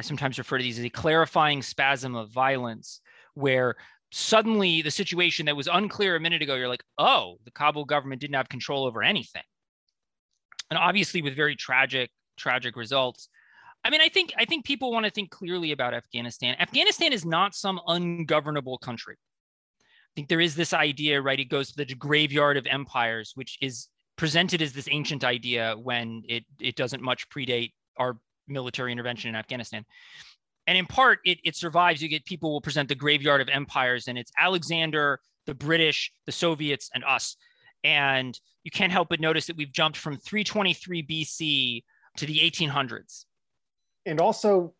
I 0.00 0.02
sometimes 0.02 0.36
refer 0.38 0.58
to 0.58 0.64
these 0.64 0.80
as 0.80 0.84
a 0.84 0.90
clarifying 0.90 1.62
spasm 1.62 2.16
of 2.16 2.30
violence, 2.30 3.00
where 3.34 3.76
suddenly 4.10 4.82
the 4.82 4.90
situation 4.90 5.46
that 5.46 5.56
was 5.56 5.68
unclear 5.68 6.16
a 6.16 6.20
minute 6.20 6.42
ago, 6.42 6.56
you're 6.56 6.68
like, 6.68 6.84
oh, 6.98 7.36
the 7.44 7.52
Kabul 7.52 7.84
government 7.84 8.20
didn't 8.20 8.34
have 8.34 8.48
control 8.48 8.84
over 8.84 9.02
anything. 9.04 9.42
And 10.70 10.78
obviously 10.78 11.22
with 11.22 11.36
very 11.36 11.54
tragic, 11.54 12.10
tragic 12.36 12.74
results. 12.74 13.28
I 13.86 13.90
mean, 13.90 14.00
I 14.00 14.08
think 14.08 14.32
I 14.36 14.44
think 14.44 14.64
people 14.64 14.90
want 14.90 15.06
to 15.06 15.12
think 15.12 15.30
clearly 15.30 15.70
about 15.70 15.94
Afghanistan. 15.94 16.56
Afghanistan 16.58 17.12
is 17.12 17.24
not 17.24 17.54
some 17.54 17.80
ungovernable 17.86 18.78
country. 18.78 19.14
I 19.80 20.12
think 20.16 20.28
there 20.28 20.40
is 20.40 20.56
this 20.56 20.72
idea, 20.72 21.22
right? 21.22 21.38
It 21.38 21.44
goes 21.44 21.70
to 21.70 21.84
the 21.84 21.94
graveyard 21.94 22.56
of 22.56 22.66
empires, 22.66 23.30
which 23.36 23.56
is 23.60 23.86
presented 24.16 24.60
as 24.60 24.72
this 24.72 24.88
ancient 24.90 25.22
idea 25.22 25.76
when 25.80 26.24
it 26.28 26.42
it 26.60 26.74
doesn't 26.74 27.00
much 27.00 27.28
predate 27.28 27.74
our 27.96 28.18
military 28.48 28.90
intervention 28.90 29.28
in 29.28 29.36
Afghanistan. 29.36 29.84
And 30.66 30.76
in 30.76 30.86
part, 30.86 31.20
it, 31.24 31.38
it 31.44 31.54
survives. 31.54 32.02
You 32.02 32.08
get 32.08 32.24
people 32.24 32.50
will 32.50 32.60
present 32.60 32.88
the 32.88 32.96
graveyard 32.96 33.40
of 33.40 33.48
empires, 33.48 34.08
and 34.08 34.18
it's 34.18 34.32
Alexander, 34.36 35.20
the 35.46 35.54
British, 35.54 36.10
the 36.24 36.32
Soviets, 36.32 36.90
and 36.92 37.04
us. 37.04 37.36
And 37.84 38.36
you 38.64 38.72
can't 38.72 38.90
help 38.90 39.10
but 39.10 39.20
notice 39.20 39.46
that 39.46 39.56
we've 39.56 39.70
jumped 39.70 39.96
from 39.96 40.16
323 40.16 41.06
BC 41.06 41.84
to 42.16 42.26
the 42.26 42.38
1800s 42.40 43.25
and 44.06 44.20
also 44.20 44.74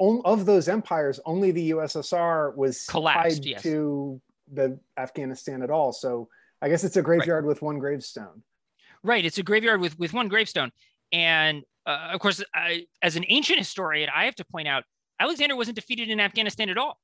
of 0.00 0.46
those 0.46 0.68
empires, 0.68 1.18
only 1.24 1.50
the 1.50 1.70
USSR 1.70 2.54
was 2.54 2.84
Collapsed, 2.86 3.38
tied 3.38 3.44
yes. 3.44 3.62
to 3.62 4.20
the 4.52 4.78
Afghanistan 4.96 5.62
at 5.62 5.70
all. 5.70 5.92
So 5.92 6.28
I 6.62 6.68
guess 6.68 6.84
it's 6.84 6.96
a 6.96 7.02
graveyard 7.02 7.44
right. 7.44 7.48
with 7.48 7.62
one 7.62 7.78
gravestone. 7.78 8.42
Right, 9.02 9.24
it's 9.24 9.38
a 9.38 9.42
graveyard 9.42 9.80
with 9.80 9.98
with 9.98 10.12
one 10.12 10.28
gravestone, 10.28 10.72
and 11.12 11.62
uh, 11.86 12.10
of 12.12 12.20
course, 12.20 12.42
I, 12.52 12.86
as 13.00 13.16
an 13.16 13.24
ancient 13.28 13.58
historian, 13.58 14.10
I 14.14 14.24
have 14.24 14.34
to 14.36 14.44
point 14.44 14.66
out 14.66 14.82
Alexander 15.20 15.56
wasn't 15.56 15.76
defeated 15.76 16.10
in 16.10 16.18
Afghanistan 16.18 16.68
at 16.68 16.78
all. 16.78 16.98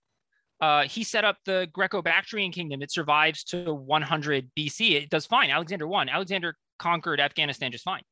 Uh, 0.60 0.82
he 0.84 1.04
set 1.04 1.24
up 1.24 1.36
the 1.44 1.68
Greco-Bactrian 1.72 2.52
kingdom. 2.52 2.82
It 2.82 2.90
survives 2.90 3.44
to 3.44 3.72
100 3.74 4.50
BC. 4.56 4.92
It 4.92 5.10
does 5.10 5.26
fine. 5.26 5.50
Alexander 5.50 5.86
won. 5.86 6.08
Alexander 6.08 6.56
conquered 6.78 7.20
Afghanistan 7.20 7.72
just 7.72 7.84
fine. 7.84 8.02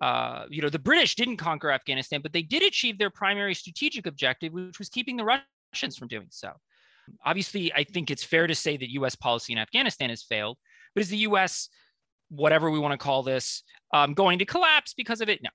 Uh, 0.00 0.46
you 0.48 0.62
know, 0.62 0.70
the 0.70 0.78
British 0.78 1.14
didn't 1.14 1.36
conquer 1.36 1.70
Afghanistan, 1.70 2.20
but 2.22 2.32
they 2.32 2.42
did 2.42 2.62
achieve 2.62 2.98
their 2.98 3.10
primary 3.10 3.54
strategic 3.54 4.06
objective, 4.06 4.52
which 4.52 4.78
was 4.78 4.88
keeping 4.88 5.16
the 5.16 5.24
Russians 5.72 5.96
from 5.96 6.08
doing 6.08 6.28
so. 6.30 6.52
Obviously, 7.24 7.72
I 7.74 7.84
think 7.84 8.10
it's 8.10 8.24
fair 8.24 8.46
to 8.46 8.54
say 8.54 8.76
that 8.76 8.90
US 8.92 9.14
policy 9.14 9.52
in 9.52 9.58
Afghanistan 9.58 10.10
has 10.10 10.22
failed, 10.22 10.56
but 10.94 11.02
is 11.02 11.08
the 11.08 11.18
US, 11.18 11.68
whatever 12.28 12.70
we 12.70 12.78
want 12.78 12.92
to 12.92 13.04
call 13.04 13.22
this, 13.22 13.62
um, 13.92 14.14
going 14.14 14.38
to 14.38 14.44
collapse 14.44 14.94
because 14.94 15.20
of 15.20 15.28
it? 15.28 15.42
No. 15.42 15.50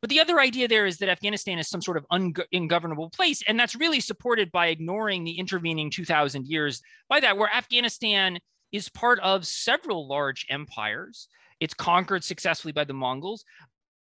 But 0.00 0.10
the 0.10 0.20
other 0.20 0.38
idea 0.38 0.68
there 0.68 0.86
is 0.86 0.98
that 0.98 1.08
Afghanistan 1.08 1.58
is 1.58 1.68
some 1.68 1.82
sort 1.82 1.96
of 1.96 2.06
ungovernable 2.52 3.10
place. 3.10 3.42
And 3.48 3.58
that's 3.58 3.74
really 3.74 4.00
supported 4.00 4.52
by 4.52 4.68
ignoring 4.68 5.24
the 5.24 5.38
intervening 5.38 5.90
2000 5.90 6.46
years 6.46 6.80
by 7.08 7.20
that, 7.20 7.36
where 7.36 7.52
Afghanistan 7.52 8.38
is 8.70 8.88
part 8.88 9.18
of 9.20 9.46
several 9.46 10.06
large 10.06 10.46
empires. 10.50 11.28
It's 11.58 11.74
conquered 11.74 12.22
successfully 12.22 12.70
by 12.70 12.84
the 12.84 12.92
Mongols, 12.92 13.44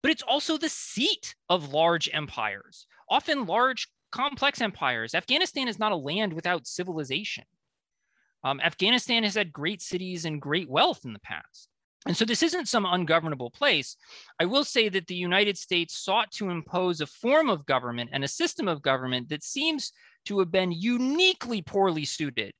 but 0.02 0.12
it's 0.12 0.24
also 0.24 0.58
the 0.58 0.70
seat 0.70 1.36
of 1.50 1.74
large 1.74 2.10
empires, 2.14 2.88
often 3.10 3.46
large, 3.46 3.88
complex 4.12 4.62
empires. 4.62 5.14
Afghanistan 5.14 5.68
is 5.68 5.80
not 5.80 5.92
a 5.92 5.98
land 5.98 6.34
without 6.34 6.68
civilization. 6.68 7.44
Um, 8.44 8.62
Afghanistan 8.62 9.24
has 9.24 9.36
had 9.36 9.52
great 9.52 9.82
cities 9.82 10.26
and 10.26 10.42
great 10.42 10.70
wealth 10.70 11.02
in 11.04 11.14
the 11.14 11.20
past. 11.20 11.70
And 12.06 12.16
so 12.16 12.24
this 12.24 12.44
isn't 12.44 12.70
some 12.70 12.86
ungovernable 12.86 13.52
place. 13.52 13.98
I 14.40 14.46
will 14.46 14.64
say 14.64 14.88
that 14.90 15.08
the 15.08 15.16
United 15.16 15.58
States 15.58 15.98
sought 15.98 16.32
to 16.34 16.50
impose 16.50 17.02
a 17.02 17.08
form 17.08 17.50
of 17.50 17.66
government 17.66 18.12
and 18.14 18.24
a 18.24 18.30
system 18.30 18.68
of 18.68 18.82
government 18.82 19.30
that 19.30 19.44
seems 19.44 19.92
to 20.26 20.40
have 20.40 20.52
been 20.52 20.72
uniquely 20.72 21.62
poorly 21.62 22.06
suited 22.06 22.54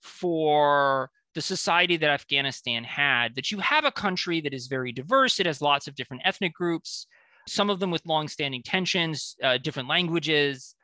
for 0.00 1.10
the 1.34 1.40
society 1.40 1.96
that 1.96 2.10
Afghanistan 2.10 2.84
had, 2.84 3.34
that 3.36 3.50
you 3.50 3.58
have 3.58 3.84
a 3.84 3.92
country 3.92 4.40
that 4.40 4.54
is 4.54 4.66
very 4.66 4.92
diverse. 4.92 5.38
It 5.38 5.46
has 5.46 5.60
lots 5.60 5.86
of 5.86 5.94
different 5.94 6.22
ethnic 6.24 6.52
groups, 6.52 7.06
some 7.46 7.70
of 7.70 7.80
them 7.80 7.90
with 7.90 8.06
long-standing 8.06 8.62
tensions, 8.62 9.36
uh, 9.42 9.58
different 9.58 9.88
languages, 9.88 10.74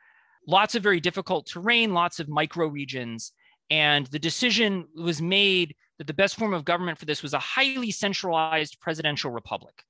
lots 0.46 0.74
of 0.74 0.82
very 0.82 1.00
difficult 1.00 1.46
terrain, 1.46 1.92
lots 1.92 2.20
of 2.20 2.28
micro 2.28 2.66
regions. 2.68 3.32
And 3.70 4.06
the 4.06 4.18
decision 4.18 4.86
was 4.94 5.20
made 5.20 5.74
that 5.98 6.06
the 6.06 6.14
best 6.14 6.36
form 6.36 6.54
of 6.54 6.64
government 6.64 6.98
for 6.98 7.06
this 7.06 7.22
was 7.22 7.34
a 7.34 7.38
highly 7.38 7.90
centralized 7.90 8.78
presidential 8.80 9.30
republic. 9.30 9.82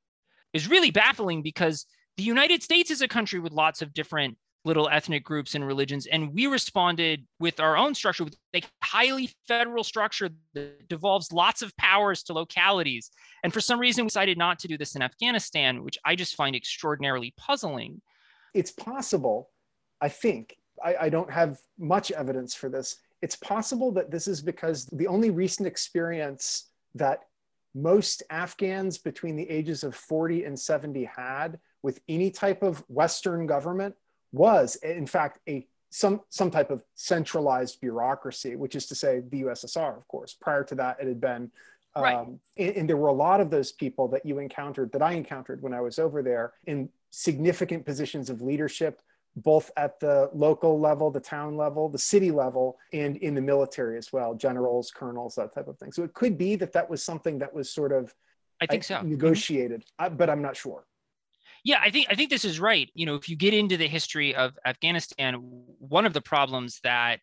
Is 0.52 0.70
really 0.70 0.90
baffling 0.90 1.42
because 1.42 1.84
the 2.16 2.22
United 2.22 2.62
States 2.62 2.90
is 2.90 3.02
a 3.02 3.08
country 3.08 3.38
with 3.40 3.52
lots 3.52 3.82
of 3.82 3.92
different 3.92 4.38
little 4.66 4.88
ethnic 4.88 5.24
groups 5.24 5.54
and 5.54 5.64
religions. 5.64 6.06
And 6.06 6.34
we 6.34 6.48
responded 6.48 7.24
with 7.38 7.60
our 7.60 7.76
own 7.76 7.94
structure, 7.94 8.24
with 8.24 8.36
a 8.54 8.62
highly 8.82 9.30
federal 9.46 9.84
structure 9.84 10.28
that 10.54 10.88
devolves 10.88 11.32
lots 11.32 11.62
of 11.62 11.74
powers 11.76 12.24
to 12.24 12.32
localities. 12.32 13.10
And 13.44 13.54
for 13.54 13.60
some 13.60 13.78
reason, 13.78 14.04
we 14.04 14.08
decided 14.08 14.36
not 14.36 14.58
to 14.58 14.68
do 14.68 14.76
this 14.76 14.96
in 14.96 15.02
Afghanistan, 15.02 15.84
which 15.84 15.96
I 16.04 16.16
just 16.16 16.34
find 16.34 16.56
extraordinarily 16.56 17.32
puzzling. 17.36 18.02
It's 18.54 18.72
possible, 18.72 19.50
I 20.00 20.08
think, 20.08 20.56
I, 20.84 20.96
I 21.02 21.08
don't 21.10 21.30
have 21.30 21.58
much 21.78 22.10
evidence 22.10 22.52
for 22.52 22.68
this. 22.68 22.96
It's 23.22 23.36
possible 23.36 23.92
that 23.92 24.10
this 24.10 24.26
is 24.26 24.42
because 24.42 24.86
the 24.86 25.06
only 25.06 25.30
recent 25.30 25.68
experience 25.68 26.70
that 26.96 27.20
most 27.72 28.24
Afghans 28.30 28.98
between 28.98 29.36
the 29.36 29.48
ages 29.48 29.84
of 29.84 29.94
40 29.94 30.44
and 30.44 30.58
70 30.58 31.04
had 31.04 31.60
with 31.82 32.00
any 32.08 32.30
type 32.30 32.64
of 32.64 32.82
Western 32.88 33.46
government 33.46 33.94
was 34.32 34.76
in 34.76 35.06
fact 35.06 35.40
a 35.48 35.66
some 35.90 36.20
some 36.28 36.50
type 36.50 36.70
of 36.70 36.82
centralized 36.94 37.80
bureaucracy, 37.80 38.56
which 38.56 38.74
is 38.74 38.86
to 38.86 38.94
say 38.94 39.22
the 39.28 39.42
USSR, 39.44 39.96
of 39.96 40.06
course. 40.08 40.34
Prior 40.34 40.64
to 40.64 40.74
that, 40.74 40.98
it 41.00 41.06
had 41.06 41.20
been, 41.20 41.50
um, 41.94 42.02
right. 42.02 42.26
and, 42.58 42.76
and 42.76 42.88
there 42.88 42.96
were 42.96 43.08
a 43.08 43.14
lot 43.14 43.40
of 43.40 43.50
those 43.50 43.72
people 43.72 44.08
that 44.08 44.26
you 44.26 44.38
encountered, 44.38 44.92
that 44.92 45.02
I 45.02 45.12
encountered 45.12 45.62
when 45.62 45.72
I 45.72 45.80
was 45.80 45.98
over 45.98 46.22
there, 46.22 46.52
in 46.66 46.88
significant 47.10 47.86
positions 47.86 48.28
of 48.28 48.42
leadership, 48.42 49.00
both 49.36 49.70
at 49.76 49.98
the 50.00 50.28
local 50.34 50.78
level, 50.80 51.10
the 51.10 51.20
town 51.20 51.56
level, 51.56 51.88
the 51.88 51.98
city 51.98 52.30
level, 52.30 52.78
and 52.92 53.16
in 53.16 53.34
the 53.34 53.40
military 53.40 53.96
as 53.96 54.12
well, 54.12 54.34
generals, 54.34 54.90
colonels, 54.90 55.34
that 55.36 55.54
type 55.54 55.68
of 55.68 55.78
thing. 55.78 55.92
So 55.92 56.02
it 56.02 56.14
could 56.14 56.36
be 56.36 56.56
that 56.56 56.72
that 56.72 56.90
was 56.90 57.02
something 57.02 57.38
that 57.38 57.54
was 57.54 57.70
sort 57.70 57.92
of 57.92 58.14
I 58.60 58.66
think 58.66 58.84
so 58.84 59.02
negotiated, 59.02 59.84
mm-hmm. 60.00 60.16
but 60.16 60.30
I'm 60.30 60.42
not 60.42 60.56
sure. 60.56 60.84
Yeah, 61.66 61.80
I 61.82 61.90
think 61.90 62.06
I 62.08 62.14
think 62.14 62.30
this 62.30 62.44
is 62.44 62.60
right. 62.60 62.88
You 62.94 63.06
know, 63.06 63.16
if 63.16 63.28
you 63.28 63.34
get 63.34 63.52
into 63.52 63.76
the 63.76 63.88
history 63.88 64.32
of 64.36 64.56
Afghanistan, 64.64 65.34
one 65.80 66.06
of 66.06 66.12
the 66.12 66.20
problems 66.20 66.78
that 66.84 67.18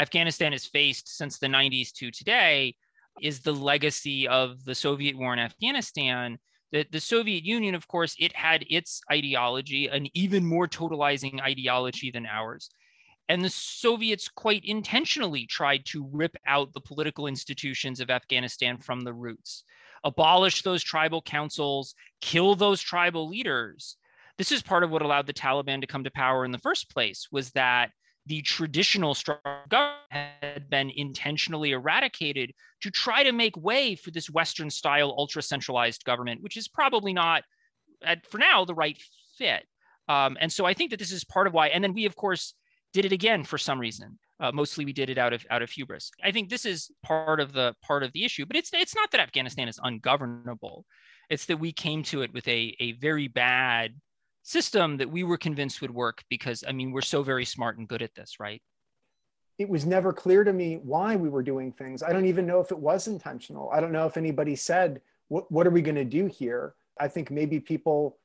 Afghanistan 0.00 0.50
has 0.50 0.66
faced 0.66 1.16
since 1.16 1.38
the 1.38 1.46
90s 1.46 1.92
to 1.92 2.10
today 2.10 2.74
is 3.22 3.38
the 3.40 3.52
legacy 3.52 4.26
of 4.26 4.64
the 4.64 4.74
Soviet 4.74 5.16
war 5.16 5.32
in 5.32 5.38
Afghanistan. 5.38 6.38
The, 6.72 6.84
the 6.90 6.98
Soviet 6.98 7.44
Union, 7.44 7.76
of 7.76 7.86
course, 7.86 8.16
it 8.18 8.34
had 8.34 8.64
its 8.68 9.00
ideology, 9.12 9.86
an 9.86 10.08
even 10.12 10.44
more 10.44 10.66
totalizing 10.66 11.40
ideology 11.40 12.10
than 12.10 12.26
ours. 12.26 12.70
And 13.28 13.44
the 13.44 13.50
Soviets 13.50 14.28
quite 14.28 14.64
intentionally 14.64 15.46
tried 15.46 15.84
to 15.86 16.10
rip 16.12 16.36
out 16.48 16.72
the 16.72 16.80
political 16.80 17.28
institutions 17.28 18.00
of 18.00 18.10
Afghanistan 18.10 18.76
from 18.76 19.02
the 19.02 19.14
roots 19.14 19.62
abolish 20.04 20.62
those 20.62 20.82
tribal 20.82 21.22
councils, 21.22 21.94
kill 22.20 22.54
those 22.54 22.80
tribal 22.80 23.28
leaders. 23.28 23.96
This 24.38 24.52
is 24.52 24.62
part 24.62 24.84
of 24.84 24.90
what 24.90 25.02
allowed 25.02 25.26
the 25.26 25.32
Taliban 25.32 25.80
to 25.80 25.86
come 25.86 26.04
to 26.04 26.10
power 26.10 26.44
in 26.44 26.52
the 26.52 26.58
first 26.58 26.90
place 26.90 27.28
was 27.32 27.50
that 27.52 27.90
the 28.26 28.42
traditional 28.42 29.16
government 29.68 29.98
had 30.10 30.70
been 30.70 30.90
intentionally 30.94 31.72
eradicated 31.72 32.52
to 32.80 32.90
try 32.90 33.22
to 33.22 33.32
make 33.32 33.56
way 33.56 33.94
for 33.94 34.10
this 34.10 34.30
Western 34.30 34.70
style 34.70 35.14
ultra 35.16 35.42
centralized 35.42 36.04
government, 36.04 36.42
which 36.42 36.56
is 36.56 36.68
probably 36.68 37.12
not, 37.12 37.42
for 38.28 38.38
now, 38.38 38.64
the 38.64 38.74
right 38.74 38.98
fit. 39.38 39.66
Um, 40.08 40.36
and 40.40 40.52
so 40.52 40.64
I 40.64 40.74
think 40.74 40.90
that 40.90 40.98
this 40.98 41.12
is 41.12 41.24
part 41.24 41.46
of 41.46 41.52
why. 41.52 41.68
And 41.68 41.84
then 41.84 41.94
we, 41.94 42.06
of 42.06 42.16
course, 42.16 42.54
did 42.92 43.04
it 43.04 43.12
again 43.12 43.44
for 43.44 43.58
some 43.58 43.78
reason. 43.78 44.18
Uh, 44.40 44.50
mostly 44.52 44.84
we 44.84 44.92
did 44.92 45.10
it 45.10 45.18
out 45.18 45.32
of 45.32 45.46
out 45.50 45.62
of 45.62 45.70
hubris. 45.70 46.10
I 46.22 46.32
think 46.32 46.48
this 46.48 46.64
is 46.64 46.90
part 47.02 47.40
of 47.40 47.52
the 47.52 47.74
part 47.82 48.02
of 48.02 48.12
the 48.12 48.24
issue. 48.24 48.46
But 48.46 48.56
it's 48.56 48.70
it's 48.72 48.94
not 48.94 49.10
that 49.12 49.20
Afghanistan 49.20 49.68
is 49.68 49.78
ungovernable. 49.82 50.84
It's 51.30 51.46
that 51.46 51.58
we 51.58 51.72
came 51.72 52.02
to 52.04 52.22
it 52.22 52.32
with 52.32 52.46
a 52.48 52.76
a 52.80 52.92
very 52.92 53.28
bad 53.28 53.94
system 54.42 54.98
that 54.98 55.10
we 55.10 55.24
were 55.24 55.38
convinced 55.38 55.80
would 55.80 55.94
work 55.94 56.22
because 56.28 56.64
I 56.66 56.72
mean 56.72 56.92
we're 56.92 57.00
so 57.00 57.22
very 57.22 57.44
smart 57.44 57.78
and 57.78 57.88
good 57.88 58.02
at 58.02 58.14
this, 58.14 58.38
right? 58.40 58.60
It 59.58 59.68
was 59.68 59.86
never 59.86 60.12
clear 60.12 60.42
to 60.42 60.52
me 60.52 60.80
why 60.82 61.14
we 61.14 61.28
were 61.28 61.42
doing 61.42 61.70
things. 61.70 62.02
I 62.02 62.12
don't 62.12 62.26
even 62.26 62.44
know 62.44 62.60
if 62.60 62.72
it 62.72 62.78
was 62.78 63.06
intentional. 63.06 63.70
I 63.72 63.80
don't 63.80 63.92
know 63.92 64.06
if 64.06 64.16
anybody 64.16 64.56
said, 64.56 65.00
"What 65.28 65.50
what 65.50 65.66
are 65.66 65.70
we 65.70 65.82
going 65.82 65.94
to 65.94 66.04
do 66.04 66.26
here?" 66.26 66.74
I 66.98 67.08
think 67.08 67.30
maybe 67.30 67.60
people 67.60 68.18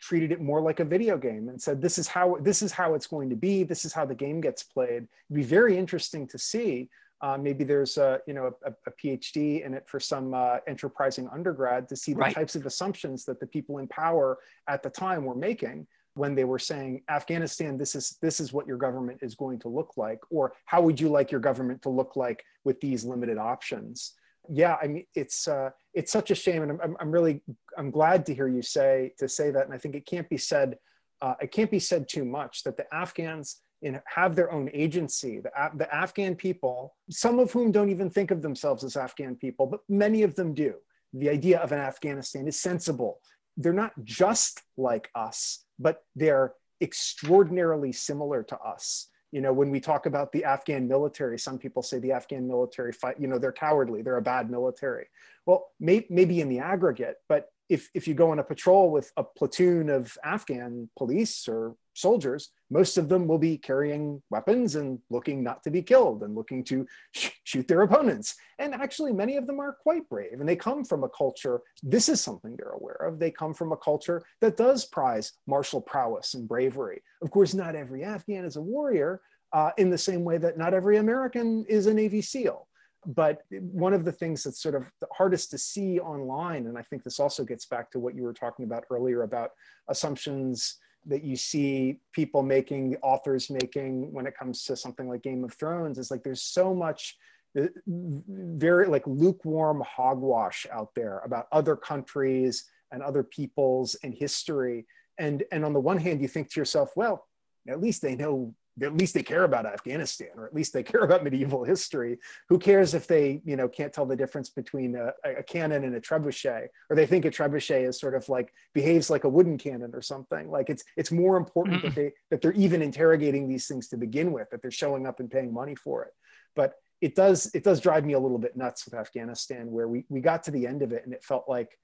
treated 0.00 0.32
it 0.32 0.40
more 0.40 0.60
like 0.60 0.80
a 0.80 0.84
video 0.84 1.18
game 1.18 1.48
and 1.48 1.60
said 1.60 1.82
this 1.82 1.98
is 1.98 2.08
how 2.08 2.36
this 2.40 2.62
is 2.62 2.72
how 2.72 2.94
it's 2.94 3.06
going 3.06 3.30
to 3.30 3.36
be. 3.36 3.62
This 3.62 3.84
is 3.84 3.92
how 3.92 4.04
the 4.04 4.14
game 4.14 4.40
gets 4.40 4.62
played. 4.62 5.06
It'd 5.28 5.34
be 5.34 5.42
very 5.42 5.76
interesting 5.76 6.26
to 6.28 6.38
see 6.38 6.88
uh, 7.20 7.36
maybe 7.36 7.64
there's 7.64 7.96
a 7.98 8.20
you 8.26 8.34
know 8.34 8.52
a, 8.64 8.72
a, 8.86 8.92
phd 9.02 9.64
in 9.64 9.74
it 9.74 9.88
for 9.88 10.00
some 10.00 10.34
uh, 10.34 10.58
enterprising 10.66 11.28
undergrad 11.32 11.88
to 11.88 11.96
see 11.96 12.12
the 12.12 12.20
right. 12.20 12.34
types 12.34 12.54
of 12.54 12.66
assumptions 12.66 13.24
that 13.24 13.40
the 13.40 13.46
people 13.46 13.78
in 13.78 13.88
power 13.88 14.38
at 14.68 14.82
the 14.82 14.90
time 14.90 15.24
were 15.24 15.34
making 15.34 15.86
when 16.14 16.34
they 16.34 16.44
were 16.44 16.58
saying 16.58 17.02
afghanistan 17.10 17.76
this 17.76 17.94
is 17.94 18.16
this 18.22 18.40
is 18.40 18.52
what 18.52 18.66
your 18.66 18.76
government 18.76 19.18
is 19.22 19.34
going 19.34 19.58
to 19.58 19.68
look 19.68 19.96
like 19.96 20.20
or 20.30 20.52
how 20.66 20.80
would 20.80 21.00
you 21.00 21.08
like 21.08 21.30
your 21.30 21.40
government 21.40 21.82
to 21.82 21.88
look 21.88 22.16
like 22.16 22.44
with 22.64 22.80
these 22.80 23.04
limited 23.04 23.38
options 23.38 24.14
yeah, 24.50 24.76
I 24.82 24.86
mean, 24.86 25.04
it's 25.14 25.48
uh, 25.48 25.70
it's 25.94 26.12
such 26.12 26.30
a 26.30 26.34
shame, 26.34 26.62
and 26.62 26.80
I'm, 26.82 26.96
I'm 27.00 27.10
really 27.10 27.42
I'm 27.76 27.90
glad 27.90 28.26
to 28.26 28.34
hear 28.34 28.48
you 28.48 28.62
say 28.62 29.12
to 29.18 29.28
say 29.28 29.50
that, 29.50 29.64
and 29.64 29.74
I 29.74 29.78
think 29.78 29.94
it 29.94 30.06
can't 30.06 30.28
be 30.28 30.38
said 30.38 30.78
uh, 31.20 31.34
it 31.40 31.52
can't 31.52 31.70
be 31.70 31.78
said 31.78 32.08
too 32.08 32.24
much 32.24 32.62
that 32.64 32.76
the 32.76 32.92
Afghans 32.94 33.60
in, 33.82 34.00
have 34.06 34.36
their 34.36 34.50
own 34.52 34.70
agency. 34.72 35.40
The, 35.40 35.50
the 35.74 35.92
Afghan 35.94 36.34
people, 36.34 36.96
some 37.10 37.38
of 37.38 37.52
whom 37.52 37.72
don't 37.72 37.90
even 37.90 38.10
think 38.10 38.30
of 38.30 38.42
themselves 38.42 38.84
as 38.84 38.96
Afghan 38.96 39.36
people, 39.36 39.66
but 39.66 39.80
many 39.88 40.22
of 40.22 40.34
them 40.34 40.54
do. 40.54 40.74
The 41.12 41.30
idea 41.30 41.58
of 41.60 41.72
an 41.72 41.78
Afghanistan 41.78 42.46
is 42.46 42.60
sensible. 42.60 43.20
They're 43.56 43.72
not 43.72 43.92
just 44.04 44.62
like 44.76 45.10
us, 45.14 45.64
but 45.78 46.04
they're 46.14 46.54
extraordinarily 46.80 47.92
similar 47.92 48.42
to 48.44 48.58
us 48.58 49.08
you 49.32 49.40
know 49.40 49.52
when 49.52 49.70
we 49.70 49.80
talk 49.80 50.06
about 50.06 50.32
the 50.32 50.44
afghan 50.44 50.88
military 50.88 51.38
some 51.38 51.58
people 51.58 51.82
say 51.82 51.98
the 51.98 52.12
afghan 52.12 52.46
military 52.46 52.92
fight 52.92 53.16
you 53.18 53.26
know 53.26 53.38
they're 53.38 53.52
cowardly 53.52 54.02
they're 54.02 54.16
a 54.16 54.22
bad 54.22 54.50
military. 54.50 55.06
Well 55.46 55.70
may, 55.80 56.06
maybe 56.10 56.40
in 56.40 56.48
the 56.48 56.58
aggregate 56.58 57.16
but 57.28 57.50
if, 57.68 57.90
if 57.94 58.08
you 58.08 58.14
go 58.14 58.30
on 58.30 58.38
a 58.38 58.44
patrol 58.44 58.90
with 58.90 59.12
a 59.16 59.24
platoon 59.24 59.90
of 59.90 60.16
afghan 60.24 60.88
police 60.96 61.48
or 61.48 61.74
soldiers 61.98 62.50
most 62.70 62.98
of 62.98 63.08
them 63.08 63.26
will 63.26 63.38
be 63.38 63.56
carrying 63.56 64.22
weapons 64.30 64.76
and 64.76 64.98
looking 65.10 65.42
not 65.42 65.62
to 65.62 65.70
be 65.70 65.82
killed 65.82 66.22
and 66.22 66.34
looking 66.34 66.62
to 66.64 66.86
sh- 67.12 67.30
shoot 67.44 67.66
their 67.66 67.82
opponents. 67.82 68.36
And 68.58 68.74
actually 68.74 69.12
many 69.12 69.36
of 69.36 69.46
them 69.46 69.60
are 69.60 69.76
quite 69.82 70.08
brave 70.08 70.40
and 70.40 70.48
they 70.48 70.56
come 70.56 70.84
from 70.84 71.04
a 71.04 71.08
culture 71.08 71.60
this 71.82 72.08
is 72.08 72.20
something 72.20 72.56
they're 72.56 72.70
aware 72.70 73.00
of 73.06 73.18
they 73.18 73.30
come 73.30 73.54
from 73.54 73.72
a 73.72 73.76
culture 73.76 74.22
that 74.40 74.56
does 74.56 74.84
prize 74.84 75.32
martial 75.46 75.80
prowess 75.80 76.34
and 76.34 76.48
bravery. 76.48 77.02
Of 77.22 77.30
course 77.30 77.54
not 77.54 77.74
every 77.74 78.04
afghan 78.04 78.44
is 78.44 78.56
a 78.56 78.62
warrior 78.62 79.20
uh, 79.52 79.70
in 79.78 79.88
the 79.88 79.98
same 79.98 80.24
way 80.24 80.36
that 80.38 80.58
not 80.58 80.74
every 80.74 80.98
american 80.98 81.64
is 81.68 81.86
a 81.86 81.94
navy 81.94 82.22
seal. 82.22 82.66
But 83.06 83.42
one 83.50 83.94
of 83.94 84.04
the 84.04 84.12
things 84.12 84.42
that's 84.42 84.60
sort 84.60 84.74
of 84.74 84.90
the 85.00 85.06
hardest 85.12 85.50
to 85.52 85.58
see 85.58 86.00
online 86.00 86.66
and 86.66 86.76
i 86.76 86.82
think 86.82 87.04
this 87.04 87.20
also 87.20 87.44
gets 87.44 87.64
back 87.64 87.90
to 87.92 87.98
what 87.98 88.14
you 88.14 88.22
were 88.22 88.34
talking 88.34 88.64
about 88.64 88.84
earlier 88.90 89.22
about 89.22 89.52
assumptions 89.88 90.78
that 91.08 91.24
you 91.24 91.36
see 91.36 92.00
people 92.12 92.42
making, 92.42 92.96
authors 93.02 93.50
making 93.50 94.12
when 94.12 94.26
it 94.26 94.36
comes 94.36 94.64
to 94.64 94.76
something 94.76 95.08
like 95.08 95.22
Game 95.22 95.42
of 95.44 95.54
Thrones 95.54 95.98
is 95.98 96.10
like 96.10 96.22
there's 96.22 96.42
so 96.42 96.74
much 96.74 97.16
uh, 97.58 97.66
very 97.86 98.86
like 98.86 99.02
lukewarm 99.06 99.82
hogwash 99.86 100.66
out 100.70 100.94
there 100.94 101.20
about 101.24 101.48
other 101.50 101.76
countries 101.76 102.64
and 102.92 103.02
other 103.02 103.22
peoples 103.22 103.96
and 104.02 104.14
history. 104.14 104.86
And, 105.18 105.42
and 105.50 105.64
on 105.64 105.72
the 105.72 105.80
one 105.80 105.98
hand, 105.98 106.20
you 106.22 106.28
think 106.28 106.50
to 106.52 106.60
yourself, 106.60 106.90
well, 106.94 107.26
at 107.68 107.80
least 107.80 108.02
they 108.02 108.14
know 108.14 108.54
at 108.82 108.96
least 108.96 109.14
they 109.14 109.22
care 109.22 109.44
about 109.44 109.66
Afghanistan, 109.66 110.28
or 110.36 110.46
at 110.46 110.54
least 110.54 110.72
they 110.72 110.82
care 110.92 111.00
about 111.00 111.24
medieval 111.24 111.64
history. 111.64 112.18
Who 112.48 112.58
cares 112.58 112.94
if 112.94 113.06
they, 113.06 113.40
you 113.44 113.56
know, 113.56 113.68
can't 113.68 113.92
tell 113.92 114.06
the 114.06 114.16
difference 114.16 114.50
between 114.50 114.96
a, 114.96 115.12
a, 115.24 115.42
cannon 115.42 115.84
and 115.84 115.94
a 115.94 116.00
trebuchet, 116.00 116.68
or 116.90 116.96
they 116.96 117.06
think 117.06 117.24
a 117.24 117.30
trebuchet 117.30 117.88
is 117.88 117.98
sort 118.00 118.14
of 118.14 118.28
like 118.28 118.52
behaves 118.74 119.10
like 119.10 119.24
a 119.24 119.28
wooden 119.28 119.58
cannon 119.58 119.90
or 119.94 120.02
something. 120.02 120.50
Like 120.50 120.70
it's 120.70 120.84
it's 120.96 121.12
more 121.12 121.36
important 121.36 121.78
mm-hmm. 121.78 121.86
that 121.86 121.94
they 121.94 122.12
that 122.30 122.42
they're 122.42 122.52
even 122.52 122.82
interrogating 122.82 123.48
these 123.48 123.66
things 123.66 123.88
to 123.88 123.96
begin 123.96 124.32
with, 124.32 124.50
that 124.50 124.62
they're 124.62 124.70
showing 124.70 125.06
up 125.06 125.20
and 125.20 125.30
paying 125.30 125.52
money 125.52 125.74
for 125.74 126.04
it. 126.04 126.12
But 126.54 126.74
it 127.00 127.14
does 127.14 127.50
it 127.54 127.64
does 127.64 127.80
drive 127.80 128.04
me 128.04 128.14
a 128.14 128.18
little 128.18 128.38
bit 128.38 128.56
nuts 128.56 128.84
with 128.84 128.94
Afghanistan, 128.94 129.70
where 129.70 129.88
we 129.88 130.04
we 130.08 130.20
got 130.20 130.42
to 130.44 130.50
the 130.50 130.66
end 130.66 130.82
of 130.82 130.92
it 130.92 131.04
and 131.04 131.12
it 131.12 131.24
felt 131.24 131.48
like 131.48 131.78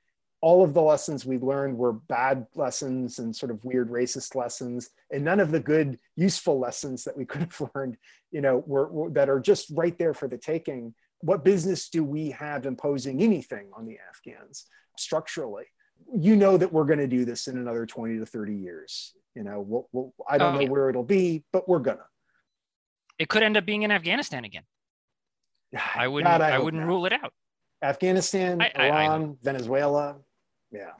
all 0.44 0.62
of 0.62 0.74
the 0.74 0.82
lessons 0.82 1.24
we 1.24 1.38
learned 1.38 1.74
were 1.74 1.94
bad 1.94 2.46
lessons 2.54 3.18
and 3.18 3.34
sort 3.34 3.50
of 3.50 3.64
weird 3.64 3.88
racist 3.88 4.34
lessons 4.34 4.90
and 5.10 5.24
none 5.24 5.40
of 5.40 5.50
the 5.50 5.58
good 5.58 5.98
useful 6.16 6.58
lessons 6.60 7.02
that 7.02 7.16
we 7.16 7.24
could 7.30 7.40
have 7.40 7.70
learned 7.74 7.96
you 8.30 8.42
know 8.42 8.62
were, 8.66 8.88
were, 8.88 9.08
that 9.08 9.30
are 9.30 9.40
just 9.40 9.70
right 9.70 9.96
there 9.96 10.12
for 10.12 10.28
the 10.28 10.36
taking. 10.36 10.92
What 11.22 11.44
business 11.44 11.88
do 11.88 12.04
we 12.04 12.30
have 12.32 12.66
imposing 12.66 13.22
anything 13.22 13.70
on 13.74 13.86
the 13.86 13.96
afghans 14.10 14.66
structurally? 14.98 15.64
You 16.14 16.36
know 16.36 16.58
that 16.58 16.70
we're 16.70 16.84
going 16.84 16.98
to 16.98 17.06
do 17.06 17.24
this 17.24 17.48
in 17.48 17.56
another 17.56 17.86
20 17.86 18.18
to 18.18 18.26
30 18.26 18.54
years 18.54 19.14
you 19.34 19.42
know 19.42 19.64
we'll, 19.66 19.88
we'll, 19.92 20.14
i 20.28 20.36
don't 20.38 20.54
oh, 20.54 20.56
know 20.56 20.60
yeah. 20.60 20.68
where 20.68 20.90
it'll 20.90 21.02
be 21.02 21.42
but 21.52 21.66
we're 21.66 21.78
gonna. 21.78 22.06
It 23.18 23.28
could 23.30 23.42
end 23.42 23.56
up 23.56 23.64
being 23.64 23.82
in 23.82 23.90
afghanistan 23.90 24.44
again. 24.44 24.64
I 25.96 26.06
wouldn't 26.06 26.30
God, 26.30 26.42
I, 26.42 26.56
I 26.56 26.58
wouldn't 26.58 26.82
not. 26.82 26.88
rule 26.88 27.06
it 27.06 27.14
out. 27.14 27.32
Afghanistan 27.82 28.60
I, 28.60 28.70
iran 28.78 29.38
I, 29.40 29.44
venezuela 29.44 30.18
yeah. 30.74 30.92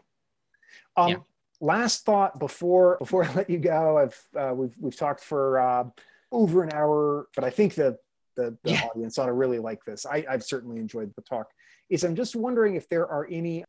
Um, 0.96 1.08
yeah. 1.10 1.16
Last 1.60 2.04
thought 2.04 2.38
before 2.38 2.96
before 3.00 3.24
I 3.24 3.32
let 3.34 3.50
you 3.50 3.58
go, 3.58 3.98
I've 3.98 4.20
uh, 4.38 4.54
we've 4.54 4.74
we've 4.78 4.96
talked 4.96 5.20
for 5.20 5.60
uh, 5.60 5.84
over 6.32 6.62
an 6.62 6.72
hour, 6.72 7.28
but 7.34 7.44
I 7.44 7.50
think 7.50 7.74
the 7.74 7.98
the, 8.36 8.56
the 8.64 8.72
yeah. 8.72 8.82
audience 8.82 9.18
ought 9.18 9.26
to 9.26 9.32
really 9.32 9.58
like 9.58 9.84
this. 9.84 10.06
I, 10.06 10.24
I've 10.28 10.42
certainly 10.42 10.80
enjoyed 10.80 11.12
the 11.14 11.22
talk. 11.22 11.50
Is 11.88 12.04
I'm 12.04 12.16
just 12.16 12.34
wondering 12.34 12.76
if 12.76 12.88
there 12.88 13.06
are 13.06 13.26
any, 13.30 13.64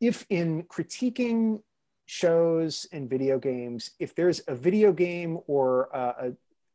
if 0.00 0.26
in 0.30 0.64
critiquing 0.64 1.60
shows 2.06 2.86
and 2.92 3.08
video 3.08 3.38
games, 3.38 3.90
if 3.98 4.14
there's 4.14 4.40
a 4.48 4.54
video 4.54 4.92
game 4.92 5.38
or 5.46 5.94
uh, 5.94 6.12
a, 6.18 6.32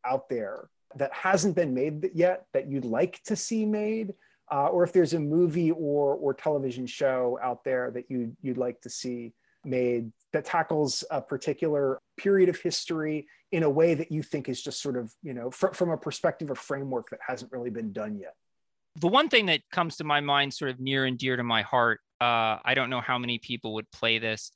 out 0.07 0.29
there 0.29 0.69
that 0.95 1.13
hasn't 1.13 1.55
been 1.55 1.73
made 1.73 2.11
yet 2.13 2.45
that 2.53 2.69
you'd 2.69 2.85
like 2.85 3.21
to 3.23 3.35
see 3.35 3.65
made, 3.65 4.13
uh, 4.51 4.67
or 4.67 4.83
if 4.83 4.91
there's 4.91 5.13
a 5.13 5.19
movie 5.19 5.71
or 5.71 6.15
or 6.15 6.33
television 6.33 6.85
show 6.85 7.39
out 7.41 7.63
there 7.63 7.89
that 7.91 8.05
you 8.09 8.35
you'd 8.41 8.57
like 8.57 8.81
to 8.81 8.89
see 8.89 9.33
made 9.63 10.11
that 10.33 10.45
tackles 10.45 11.03
a 11.11 11.21
particular 11.21 11.99
period 12.17 12.49
of 12.49 12.59
history 12.59 13.27
in 13.51 13.63
a 13.63 13.69
way 13.69 13.93
that 13.93 14.11
you 14.11 14.23
think 14.23 14.49
is 14.49 14.61
just 14.61 14.81
sort 14.81 14.97
of 14.97 15.13
you 15.23 15.33
know 15.33 15.49
fr- 15.49 15.73
from 15.73 15.89
a 15.89 15.97
perspective 15.97 16.49
of 16.49 16.57
framework 16.57 17.09
that 17.09 17.19
hasn't 17.25 17.51
really 17.51 17.69
been 17.69 17.93
done 17.93 18.17
yet. 18.17 18.35
The 18.99 19.07
one 19.07 19.29
thing 19.29 19.45
that 19.45 19.61
comes 19.71 19.95
to 19.97 20.03
my 20.03 20.19
mind 20.19 20.53
sort 20.53 20.71
of 20.71 20.79
near 20.79 21.05
and 21.05 21.17
dear 21.17 21.37
to 21.37 21.43
my 21.43 21.61
heart 21.61 22.01
uh, 22.19 22.59
i 22.63 22.73
don't 22.75 22.89
know 22.89 23.01
how 23.01 23.17
many 23.17 23.39
people 23.39 23.73
would 23.75 23.89
play 23.91 24.19
this. 24.19 24.51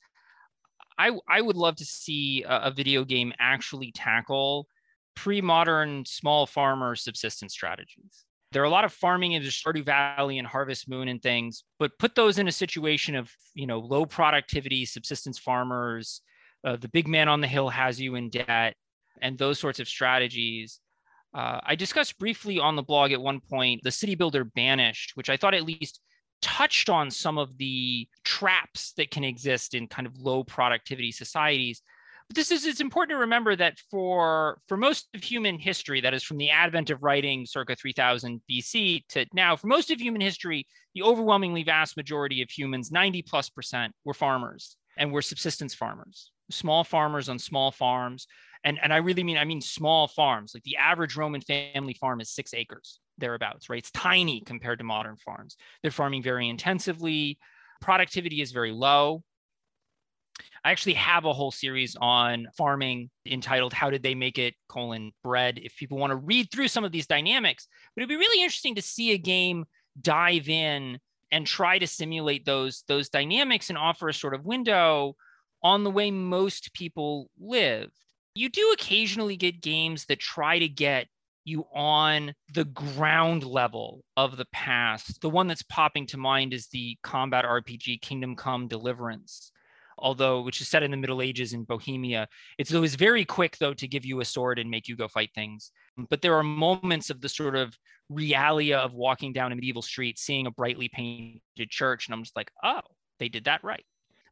I, 0.98 1.10
I 1.28 1.42
would 1.42 1.56
love 1.56 1.76
to 1.76 1.84
see 1.84 2.42
a, 2.42 2.68
a 2.68 2.70
video 2.70 3.04
game 3.04 3.34
actually 3.38 3.92
tackle 3.92 4.66
pre-modern 5.14 6.04
small 6.06 6.46
farmer 6.46 6.94
subsistence 6.94 7.52
strategies 7.52 8.25
there 8.52 8.62
are 8.62 8.66
a 8.66 8.70
lot 8.70 8.84
of 8.84 8.92
farming 8.92 9.32
in 9.32 9.42
the 9.42 9.48
Stardew 9.48 9.84
Valley 9.84 10.38
and 10.38 10.46
Harvest 10.46 10.88
Moon 10.88 11.08
and 11.08 11.22
things, 11.22 11.64
but 11.78 11.98
put 11.98 12.14
those 12.14 12.38
in 12.38 12.48
a 12.48 12.52
situation 12.52 13.14
of 13.14 13.30
you 13.54 13.66
know 13.66 13.78
low 13.78 14.06
productivity 14.06 14.84
subsistence 14.84 15.38
farmers. 15.38 16.20
Uh, 16.64 16.76
the 16.76 16.88
big 16.88 17.06
man 17.06 17.28
on 17.28 17.40
the 17.40 17.46
hill 17.46 17.68
has 17.68 18.00
you 18.00 18.14
in 18.14 18.30
debt, 18.30 18.74
and 19.20 19.38
those 19.38 19.58
sorts 19.58 19.80
of 19.80 19.88
strategies. 19.88 20.80
Uh, 21.34 21.60
I 21.62 21.74
discussed 21.74 22.18
briefly 22.18 22.58
on 22.58 22.76
the 22.76 22.82
blog 22.82 23.12
at 23.12 23.20
one 23.20 23.40
point 23.40 23.82
the 23.82 23.90
city 23.90 24.14
builder 24.14 24.44
banished, 24.44 25.12
which 25.16 25.28
I 25.28 25.36
thought 25.36 25.54
at 25.54 25.64
least 25.64 26.00
touched 26.40 26.88
on 26.88 27.10
some 27.10 27.38
of 27.38 27.56
the 27.58 28.08
traps 28.24 28.92
that 28.96 29.10
can 29.10 29.24
exist 29.24 29.74
in 29.74 29.88
kind 29.88 30.06
of 30.06 30.18
low 30.18 30.44
productivity 30.44 31.10
societies 31.10 31.82
but 32.28 32.36
this 32.36 32.50
is 32.50 32.66
it's 32.66 32.80
important 32.80 33.16
to 33.16 33.20
remember 33.20 33.54
that 33.54 33.78
for 33.90 34.58
for 34.66 34.76
most 34.76 35.08
of 35.14 35.22
human 35.22 35.58
history, 35.58 36.00
that 36.00 36.14
is 36.14 36.24
from 36.24 36.38
the 36.38 36.50
advent 36.50 36.90
of 36.90 37.02
writing 37.02 37.46
circa 37.46 37.76
3000 37.76 38.40
BC 38.50 39.04
to 39.10 39.26
now, 39.32 39.54
for 39.56 39.68
most 39.68 39.90
of 39.90 40.00
human 40.00 40.20
history, 40.20 40.66
the 40.94 41.02
overwhelmingly 41.02 41.62
vast 41.62 41.96
majority 41.96 42.42
of 42.42 42.50
humans, 42.50 42.90
90 42.90 43.22
plus 43.22 43.48
percent, 43.48 43.92
were 44.04 44.14
farmers 44.14 44.76
and 44.96 45.12
were 45.12 45.22
subsistence 45.22 45.74
farmers, 45.74 46.32
small 46.50 46.82
farmers 46.84 47.28
on 47.28 47.38
small 47.38 47.70
farms. 47.70 48.26
And, 48.64 48.78
and 48.82 48.92
I 48.92 48.96
really 48.96 49.22
mean, 49.22 49.38
I 49.38 49.44
mean 49.44 49.60
small 49.60 50.08
farms. 50.08 50.52
Like 50.52 50.64
the 50.64 50.76
average 50.76 51.16
Roman 51.16 51.40
family 51.40 51.94
farm 51.94 52.20
is 52.20 52.30
six 52.30 52.52
acres, 52.52 52.98
thereabouts, 53.18 53.70
right? 53.70 53.78
It's 53.78 53.92
tiny 53.92 54.40
compared 54.40 54.78
to 54.78 54.84
modern 54.84 55.16
farms. 55.18 55.56
They're 55.82 55.92
farming 55.92 56.24
very 56.24 56.48
intensively. 56.48 57.38
Productivity 57.80 58.40
is 58.40 58.50
very 58.50 58.72
low 58.72 59.22
I 60.64 60.72
actually 60.72 60.94
have 60.94 61.24
a 61.24 61.32
whole 61.32 61.52
series 61.52 61.96
on 62.00 62.48
farming 62.56 63.10
entitled 63.24 63.72
How 63.72 63.90
Did 63.90 64.02
They 64.02 64.14
Make 64.14 64.38
It? 64.38 64.54
colon 64.68 65.12
bread 65.22 65.58
if 65.62 65.76
people 65.76 65.98
want 65.98 66.10
to 66.10 66.16
read 66.16 66.50
through 66.50 66.68
some 66.68 66.84
of 66.84 66.92
these 66.92 67.06
dynamics. 67.06 67.68
But 67.94 68.02
it'd 68.02 68.08
be 68.08 68.16
really 68.16 68.42
interesting 68.42 68.74
to 68.74 68.82
see 68.82 69.12
a 69.12 69.18
game 69.18 69.64
dive 70.00 70.48
in 70.48 70.98
and 71.30 71.46
try 71.46 71.78
to 71.78 71.86
simulate 71.86 72.44
those, 72.44 72.84
those 72.88 73.08
dynamics 73.08 73.68
and 73.68 73.78
offer 73.78 74.08
a 74.08 74.14
sort 74.14 74.34
of 74.34 74.44
window 74.44 75.16
on 75.62 75.84
the 75.84 75.90
way 75.90 76.10
most 76.10 76.72
people 76.72 77.30
live. 77.38 77.90
You 78.34 78.48
do 78.48 78.72
occasionally 78.72 79.36
get 79.36 79.62
games 79.62 80.04
that 80.06 80.20
try 80.20 80.58
to 80.58 80.68
get 80.68 81.08
you 81.44 81.64
on 81.74 82.34
the 82.52 82.64
ground 82.64 83.44
level 83.44 84.04
of 84.16 84.36
the 84.36 84.46
past. 84.52 85.20
The 85.20 85.30
one 85.30 85.46
that's 85.46 85.62
popping 85.62 86.06
to 86.08 86.18
mind 86.18 86.52
is 86.52 86.66
the 86.66 86.98
combat 87.02 87.44
RPG 87.44 88.02
Kingdom 88.02 88.34
Come 88.34 88.68
Deliverance, 88.68 89.52
although 89.98 90.42
which 90.42 90.60
is 90.60 90.68
set 90.68 90.82
in 90.82 90.90
the 90.90 90.96
Middle 90.96 91.22
Ages 91.22 91.52
in 91.52 91.64
Bohemia. 91.64 92.28
It's 92.58 92.74
always 92.74 92.94
very 92.94 93.24
quick 93.24 93.56
though 93.58 93.74
to 93.74 93.88
give 93.88 94.04
you 94.04 94.20
a 94.20 94.24
sword 94.24 94.58
and 94.58 94.70
make 94.70 94.88
you 94.88 94.96
go 94.96 95.08
fight 95.08 95.30
things. 95.34 95.72
But 96.10 96.22
there 96.22 96.36
are 96.36 96.42
moments 96.42 97.10
of 97.10 97.20
the 97.20 97.28
sort 97.28 97.56
of 97.56 97.76
realia 98.10 98.78
of 98.78 98.94
walking 98.94 99.32
down 99.32 99.52
a 99.52 99.54
medieval 99.54 99.82
street, 99.82 100.18
seeing 100.18 100.46
a 100.46 100.50
brightly 100.50 100.88
painted 100.88 101.70
church, 101.70 102.06
and 102.06 102.14
I'm 102.14 102.22
just 102.22 102.36
like, 102.36 102.50
oh, 102.62 102.82
they 103.18 103.28
did 103.28 103.44
that 103.44 103.64
right. 103.64 103.84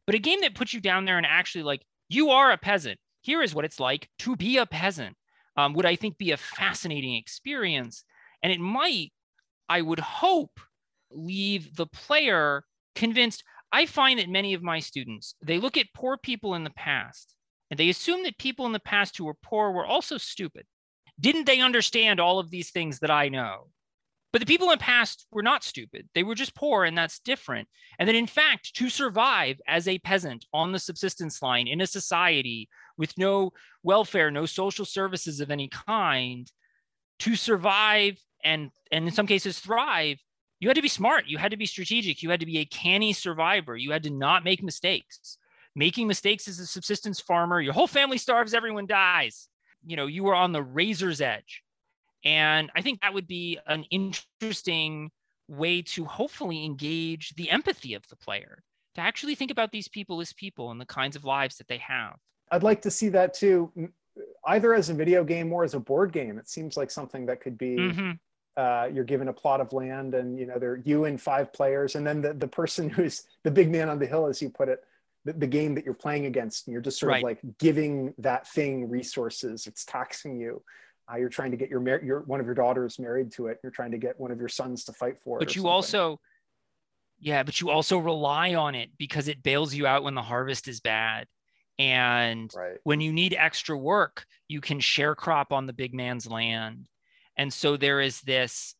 But 0.05 0.15
a 0.15 0.19
game 0.19 0.41
that 0.41 0.55
puts 0.55 0.73
you 0.73 0.79
down 0.79 1.05
there 1.05 1.17
and 1.17 1.25
actually 1.25 1.63
like, 1.63 1.81
you 2.09 2.29
are 2.29 2.51
a 2.51 2.57
peasant. 2.57 2.99
Here 3.21 3.41
is 3.41 3.55
what 3.55 3.65
it's 3.65 3.79
like 3.79 4.09
to 4.19 4.35
be 4.35 4.57
a 4.57 4.65
peasant 4.65 5.17
um, 5.57 5.73
would 5.73 5.85
I 5.85 5.95
think 5.95 6.17
be 6.17 6.31
a 6.31 6.37
fascinating 6.37 7.15
experience. 7.15 8.03
And 8.43 8.51
it 8.51 8.59
might, 8.59 9.11
I 9.67 9.81
would 9.81 9.99
hope, 9.99 10.59
leave 11.11 11.75
the 11.75 11.87
player 11.87 12.63
convinced. 12.93 13.43
I 13.71 13.85
find 13.85 14.19
that 14.19 14.29
many 14.29 14.53
of 14.53 14.63
my 14.63 14.79
students, 14.79 15.35
they 15.41 15.59
look 15.59 15.77
at 15.77 15.93
poor 15.93 16.17
people 16.17 16.55
in 16.55 16.63
the 16.63 16.69
past 16.71 17.35
and 17.69 17.79
they 17.79 17.89
assume 17.89 18.23
that 18.23 18.37
people 18.37 18.65
in 18.65 18.71
the 18.71 18.79
past 18.79 19.17
who 19.17 19.25
were 19.25 19.33
poor 19.33 19.71
were 19.71 19.85
also 19.85 20.17
stupid. 20.17 20.65
Didn't 21.19 21.45
they 21.45 21.61
understand 21.61 22.19
all 22.19 22.39
of 22.39 22.51
these 22.51 22.71
things 22.71 22.99
that 22.99 23.11
I 23.11 23.29
know? 23.29 23.69
But 24.31 24.41
the 24.41 24.45
people 24.45 24.69
in 24.69 24.77
the 24.77 24.83
past 24.83 25.27
were 25.31 25.41
not 25.41 25.63
stupid. 25.63 26.09
They 26.13 26.23
were 26.23 26.35
just 26.35 26.55
poor, 26.55 26.83
and 26.83 26.97
that's 26.97 27.19
different. 27.19 27.69
And 27.97 28.09
that, 28.09 28.15
in 28.15 28.27
fact, 28.27 28.75
to 28.75 28.89
survive 28.89 29.61
as 29.65 29.87
a 29.87 29.97
peasant 29.99 30.45
on 30.53 30.73
the 30.73 30.79
subsistence 30.79 31.41
line 31.41 31.67
in 31.67 31.79
a 31.79 31.87
society 31.87 32.67
with 32.97 33.17
no 33.17 33.53
welfare, 33.81 34.31
no 34.31 34.45
social 34.45 34.83
services 34.83 35.39
of 35.39 35.51
any 35.51 35.69
kind, 35.69 36.51
to 37.19 37.37
survive 37.37 38.17
and, 38.43 38.71
and 38.91 39.07
in 39.07 39.13
some 39.13 39.25
cases 39.25 39.59
thrive, 39.59 40.17
you 40.65 40.69
had 40.69 40.77
to 40.77 40.81
be 40.81 40.87
smart. 40.87 41.27
You 41.27 41.37
had 41.37 41.51
to 41.51 41.57
be 41.57 41.67
strategic. 41.67 42.23
You 42.23 42.31
had 42.31 42.39
to 42.39 42.45
be 42.47 42.57
a 42.57 42.65
canny 42.65 43.13
survivor. 43.13 43.77
You 43.77 43.91
had 43.91 44.01
to 44.01 44.09
not 44.09 44.43
make 44.43 44.63
mistakes. 44.63 45.37
Making 45.75 46.07
mistakes 46.07 46.47
as 46.47 46.57
a 46.57 46.65
subsistence 46.65 47.19
farmer, 47.19 47.61
your 47.61 47.73
whole 47.73 47.85
family 47.85 48.17
starves, 48.17 48.55
everyone 48.55 48.87
dies. 48.87 49.47
You 49.85 49.95
know, 49.95 50.07
you 50.07 50.23
were 50.23 50.33
on 50.33 50.53
the 50.53 50.63
razor's 50.63 51.21
edge. 51.21 51.61
And 52.23 52.71
I 52.75 52.81
think 52.81 53.01
that 53.01 53.13
would 53.13 53.27
be 53.27 53.59
an 53.67 53.83
interesting 53.91 55.11
way 55.47 55.83
to 55.83 56.03
hopefully 56.03 56.65
engage 56.65 57.35
the 57.35 57.51
empathy 57.51 57.93
of 57.93 58.01
the 58.07 58.15
player, 58.15 58.63
to 58.95 59.01
actually 59.01 59.35
think 59.35 59.51
about 59.51 59.71
these 59.71 59.87
people 59.87 60.19
as 60.19 60.33
people 60.33 60.71
and 60.71 60.81
the 60.81 60.85
kinds 60.87 61.15
of 61.15 61.23
lives 61.23 61.57
that 61.57 61.67
they 61.67 61.77
have. 61.77 62.15
I'd 62.49 62.63
like 62.63 62.81
to 62.81 62.89
see 62.89 63.09
that 63.09 63.35
too, 63.35 63.71
either 64.47 64.73
as 64.73 64.89
a 64.89 64.95
video 64.95 65.23
game 65.23 65.53
or 65.53 65.63
as 65.63 65.75
a 65.75 65.79
board 65.79 66.11
game. 66.11 66.39
It 66.39 66.49
seems 66.49 66.75
like 66.75 66.89
something 66.89 67.27
that 67.27 67.39
could 67.39 67.55
be. 67.55 67.75
Mm-hmm. 67.75 68.11
Uh, 68.57 68.89
you're 68.93 69.03
given 69.03 69.27
a 69.27 69.33
plot 69.33 69.59
of 69.59 69.73
land, 69.73 70.13
and 70.13 70.39
you 70.39 70.45
know 70.45 70.57
they're 70.57 70.81
you 70.85 71.05
and 71.05 71.19
five 71.19 71.51
players, 71.51 71.95
and 71.95 72.07
then 72.07 72.21
the, 72.21 72.33
the 72.33 72.47
person 72.47 72.89
who's 72.95 73.23
the 73.43 73.51
big 73.51 73.69
man 73.69 73.89
on 73.89 73.99
the 73.99 74.05
hill, 74.05 74.27
as 74.27 74.41
you 74.41 74.49
put 74.49 74.69
it, 74.69 74.83
the, 75.25 75.33
the 75.33 75.47
game 75.47 75.75
that 75.75 75.83
you're 75.83 75.93
playing 75.93 76.25
against, 76.25 76.67
and 76.67 76.73
you're 76.73 76.81
just 76.81 76.99
sort 76.99 77.11
right. 77.11 77.17
of 77.19 77.23
like 77.23 77.39
giving 77.59 78.13
that 78.19 78.47
thing 78.47 78.89
resources. 78.89 79.67
It's 79.67 79.83
taxing 79.83 80.39
you. 80.39 80.61
Uh, 81.11 81.17
you're 81.17 81.29
trying 81.29 81.51
to 81.51 81.57
get 81.57 81.69
your, 81.69 81.79
mar- 81.79 82.01
your 82.03 82.21
one 82.21 82.39
of 82.39 82.45
your 82.45 82.55
daughters 82.55 82.97
married 82.97 83.31
to 83.33 83.47
it. 83.47 83.59
You're 83.61 83.71
trying 83.71 83.91
to 83.91 83.97
get 83.97 84.19
one 84.19 84.31
of 84.31 84.39
your 84.39 84.49
sons 84.49 84.85
to 84.85 84.93
fight 84.93 85.19
for 85.19 85.37
it. 85.37 85.39
But 85.39 85.55
you 85.55 85.61
something. 85.61 85.71
also, 85.71 86.19
yeah, 87.19 87.43
but 87.43 87.61
you 87.61 87.69
also 87.69 87.97
rely 87.97 88.55
on 88.55 88.75
it 88.75 88.89
because 88.97 89.27
it 89.27 89.43
bails 89.43 89.73
you 89.73 89.85
out 89.85 90.03
when 90.03 90.15
the 90.15 90.21
harvest 90.21 90.67
is 90.67 90.79
bad. 90.79 91.27
And 91.77 92.51
right. 92.55 92.77
when 92.83 93.01
you 93.01 93.11
need 93.11 93.35
extra 93.37 93.77
work, 93.77 94.25
you 94.47 94.61
can 94.61 94.79
share 94.79 95.13
crop 95.13 95.51
on 95.51 95.65
the 95.65 95.73
big 95.73 95.93
man's 95.93 96.25
land. 96.25 96.87
And 97.37 97.51
so 97.51 97.77
there 97.77 98.01
is 98.01 98.21
this 98.21 98.75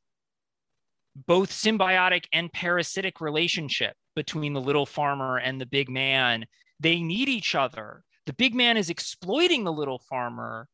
both 1.27 1.51
symbiotic 1.51 2.25
and 2.33 2.51
parasitic 2.51 3.21
relationship 3.21 3.95
between 4.15 4.53
the 4.53 4.61
little 4.61 4.85
farmer 4.85 5.37
and 5.37 5.59
the 5.59 5.65
big 5.65 5.89
man. 5.89 6.45
They 6.79 7.01
need 7.01 7.29
each 7.29 7.55
other. 7.55 8.03
The 8.25 8.33
big 8.33 8.55
man 8.55 8.77
is 8.77 8.89
exploiting 8.89 9.63
the 9.63 9.73
little 9.73 9.99
farmer, 10.09 10.67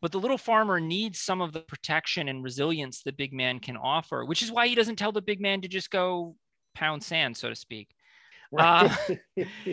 but 0.00 0.12
the 0.12 0.20
little 0.20 0.38
farmer 0.38 0.80
needs 0.80 1.20
some 1.20 1.40
of 1.40 1.52
the 1.52 1.60
protection 1.60 2.28
and 2.28 2.42
resilience 2.42 3.02
the 3.02 3.12
big 3.12 3.32
man 3.32 3.60
can 3.60 3.76
offer, 3.76 4.24
which 4.24 4.42
is 4.42 4.52
why 4.52 4.66
he 4.66 4.74
doesn't 4.74 4.96
tell 4.96 5.12
the 5.12 5.20
big 5.20 5.40
man 5.40 5.60
to 5.62 5.68
just 5.68 5.90
go 5.90 6.36
pound 6.74 7.02
sand, 7.02 7.36
so 7.36 7.48
to 7.48 7.54
speak. 7.54 7.88
Right. 8.50 8.90
Uh, 9.38 9.44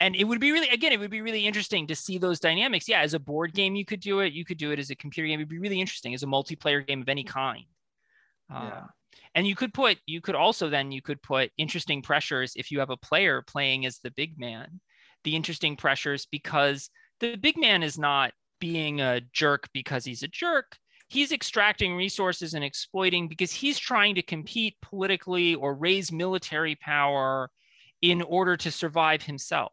and 0.00 0.16
it 0.16 0.24
would 0.24 0.40
be 0.40 0.52
really 0.52 0.68
again 0.68 0.92
it 0.92 0.98
would 0.98 1.10
be 1.10 1.20
really 1.20 1.46
interesting 1.46 1.86
to 1.86 1.94
see 1.94 2.18
those 2.18 2.40
dynamics. 2.40 2.88
Yeah 2.88 3.00
as 3.00 3.14
a 3.14 3.18
board 3.18 3.54
game 3.54 3.74
you 3.76 3.84
could 3.84 4.00
do 4.00 4.20
it. 4.20 4.32
You 4.32 4.44
could 4.44 4.58
do 4.58 4.72
it 4.72 4.78
as 4.78 4.90
a 4.90 4.96
computer 4.96 5.28
game. 5.28 5.40
It 5.40 5.42
would 5.42 5.48
be 5.48 5.58
really 5.58 5.80
interesting 5.80 6.14
as 6.14 6.22
a 6.22 6.26
multiplayer 6.26 6.86
game 6.86 7.02
of 7.02 7.08
any 7.08 7.24
kind. 7.24 7.64
Uh, 8.52 8.70
yeah. 8.72 8.84
and 9.36 9.46
you 9.46 9.54
could 9.54 9.72
put 9.72 9.98
you 10.06 10.20
could 10.20 10.34
also 10.34 10.68
then 10.68 10.90
you 10.90 11.00
could 11.00 11.22
put 11.22 11.52
interesting 11.56 12.02
pressures 12.02 12.52
if 12.56 12.72
you 12.72 12.80
have 12.80 12.90
a 12.90 12.96
player 12.96 13.42
playing 13.46 13.86
as 13.86 14.00
the 14.00 14.10
big 14.10 14.36
man 14.40 14.80
the 15.24 15.36
interesting 15.36 15.76
pressures 15.76 16.26
because 16.26 16.90
the 17.20 17.36
big 17.36 17.56
man 17.56 17.82
is 17.82 17.98
not 17.98 18.32
being 18.60 19.00
a 19.00 19.20
jerk 19.32 19.68
because 19.72 20.04
he's 20.04 20.22
a 20.22 20.28
jerk. 20.28 20.76
He's 21.08 21.32
extracting 21.32 21.96
resources 21.96 22.54
and 22.54 22.64
exploiting 22.64 23.28
because 23.28 23.52
he's 23.52 23.78
trying 23.78 24.14
to 24.14 24.22
compete 24.22 24.76
politically 24.80 25.54
or 25.54 25.74
raise 25.74 26.12
military 26.12 26.76
power 26.76 27.50
in 28.00 28.22
order 28.22 28.56
to 28.56 28.70
survive 28.70 29.22
himself 29.22 29.72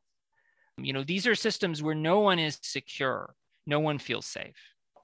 you 0.77 0.93
know, 0.93 1.03
these 1.03 1.27
are 1.27 1.35
systems 1.35 1.81
where 1.81 1.95
no 1.95 2.19
one 2.19 2.39
is 2.39 2.59
secure, 2.61 3.35
no 3.65 3.79
one 3.79 3.97
feels 3.97 4.25
safe. 4.25 4.55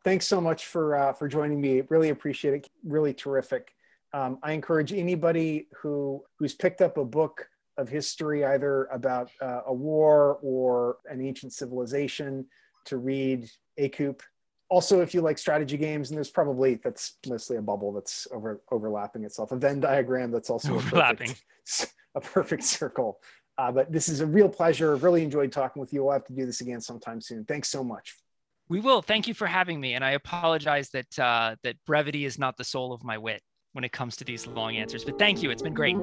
Thanks 0.03 0.27
so 0.27 0.41
much 0.41 0.65
for 0.65 0.95
uh, 0.95 1.13
for 1.13 1.27
joining 1.27 1.61
me. 1.61 1.81
Really 1.89 2.09
appreciate 2.09 2.53
it. 2.53 2.69
Really 2.83 3.13
terrific. 3.13 3.73
Um, 4.13 4.37
I 4.43 4.51
encourage 4.51 4.93
anybody 4.93 5.67
who 5.75 6.23
who's 6.37 6.53
picked 6.53 6.81
up 6.81 6.97
a 6.97 7.05
book 7.05 7.47
of 7.77 7.89
history, 7.89 8.45
either 8.45 8.85
about 8.85 9.31
uh, 9.41 9.61
a 9.65 9.73
war 9.73 10.39
or 10.43 10.97
an 11.09 11.25
ancient 11.25 11.53
civilization, 11.53 12.45
to 12.85 12.97
read 12.97 13.49
ACOUP. 13.79 14.21
Also, 14.69 15.01
if 15.01 15.13
you 15.13 15.21
like 15.21 15.37
strategy 15.37 15.77
games, 15.77 16.09
and 16.09 16.17
there's 16.17 16.29
probably 16.29 16.75
that's 16.75 17.17
mostly 17.27 17.57
a 17.57 17.61
bubble 17.61 17.91
that's 17.91 18.27
over 18.31 18.61
overlapping 18.71 19.23
itself, 19.23 19.51
a 19.51 19.55
Venn 19.55 19.79
diagram 19.79 20.31
that's 20.31 20.49
also 20.49 20.75
overlapping, 20.75 21.29
a 21.29 21.33
perfect, 21.33 21.93
a 22.15 22.21
perfect 22.21 22.63
circle. 22.63 23.19
Uh, 23.57 23.71
but 23.71 23.91
this 23.91 24.09
is 24.09 24.19
a 24.19 24.25
real 24.25 24.49
pleasure. 24.49 24.93
I've 24.93 25.03
really 25.03 25.23
enjoyed 25.23 25.51
talking 25.51 25.79
with 25.79 25.93
you. 25.93 26.03
We'll 26.03 26.13
have 26.13 26.25
to 26.25 26.33
do 26.33 26.45
this 26.45 26.61
again 26.61 26.81
sometime 26.81 27.21
soon. 27.21 27.45
Thanks 27.45 27.69
so 27.69 27.83
much. 27.83 28.15
We 28.69 28.79
will. 28.79 29.01
Thank 29.01 29.27
you 29.27 29.33
for 29.33 29.45
having 29.45 29.79
me. 29.79 29.93
And 29.93 30.03
I 30.03 30.11
apologize 30.11 30.89
that 30.91 31.19
uh, 31.19 31.55
that 31.63 31.75
brevity 31.85 32.25
is 32.25 32.39
not 32.39 32.57
the 32.57 32.63
soul 32.63 32.93
of 32.93 33.03
my 33.03 33.17
wit 33.17 33.41
when 33.73 33.83
it 33.83 33.91
comes 33.91 34.15
to 34.17 34.23
these 34.23 34.47
long 34.47 34.75
answers. 34.75 35.03
But 35.03 35.19
thank 35.19 35.43
you. 35.43 35.51
It's 35.51 35.61
been 35.61 35.73
great. 35.73 35.97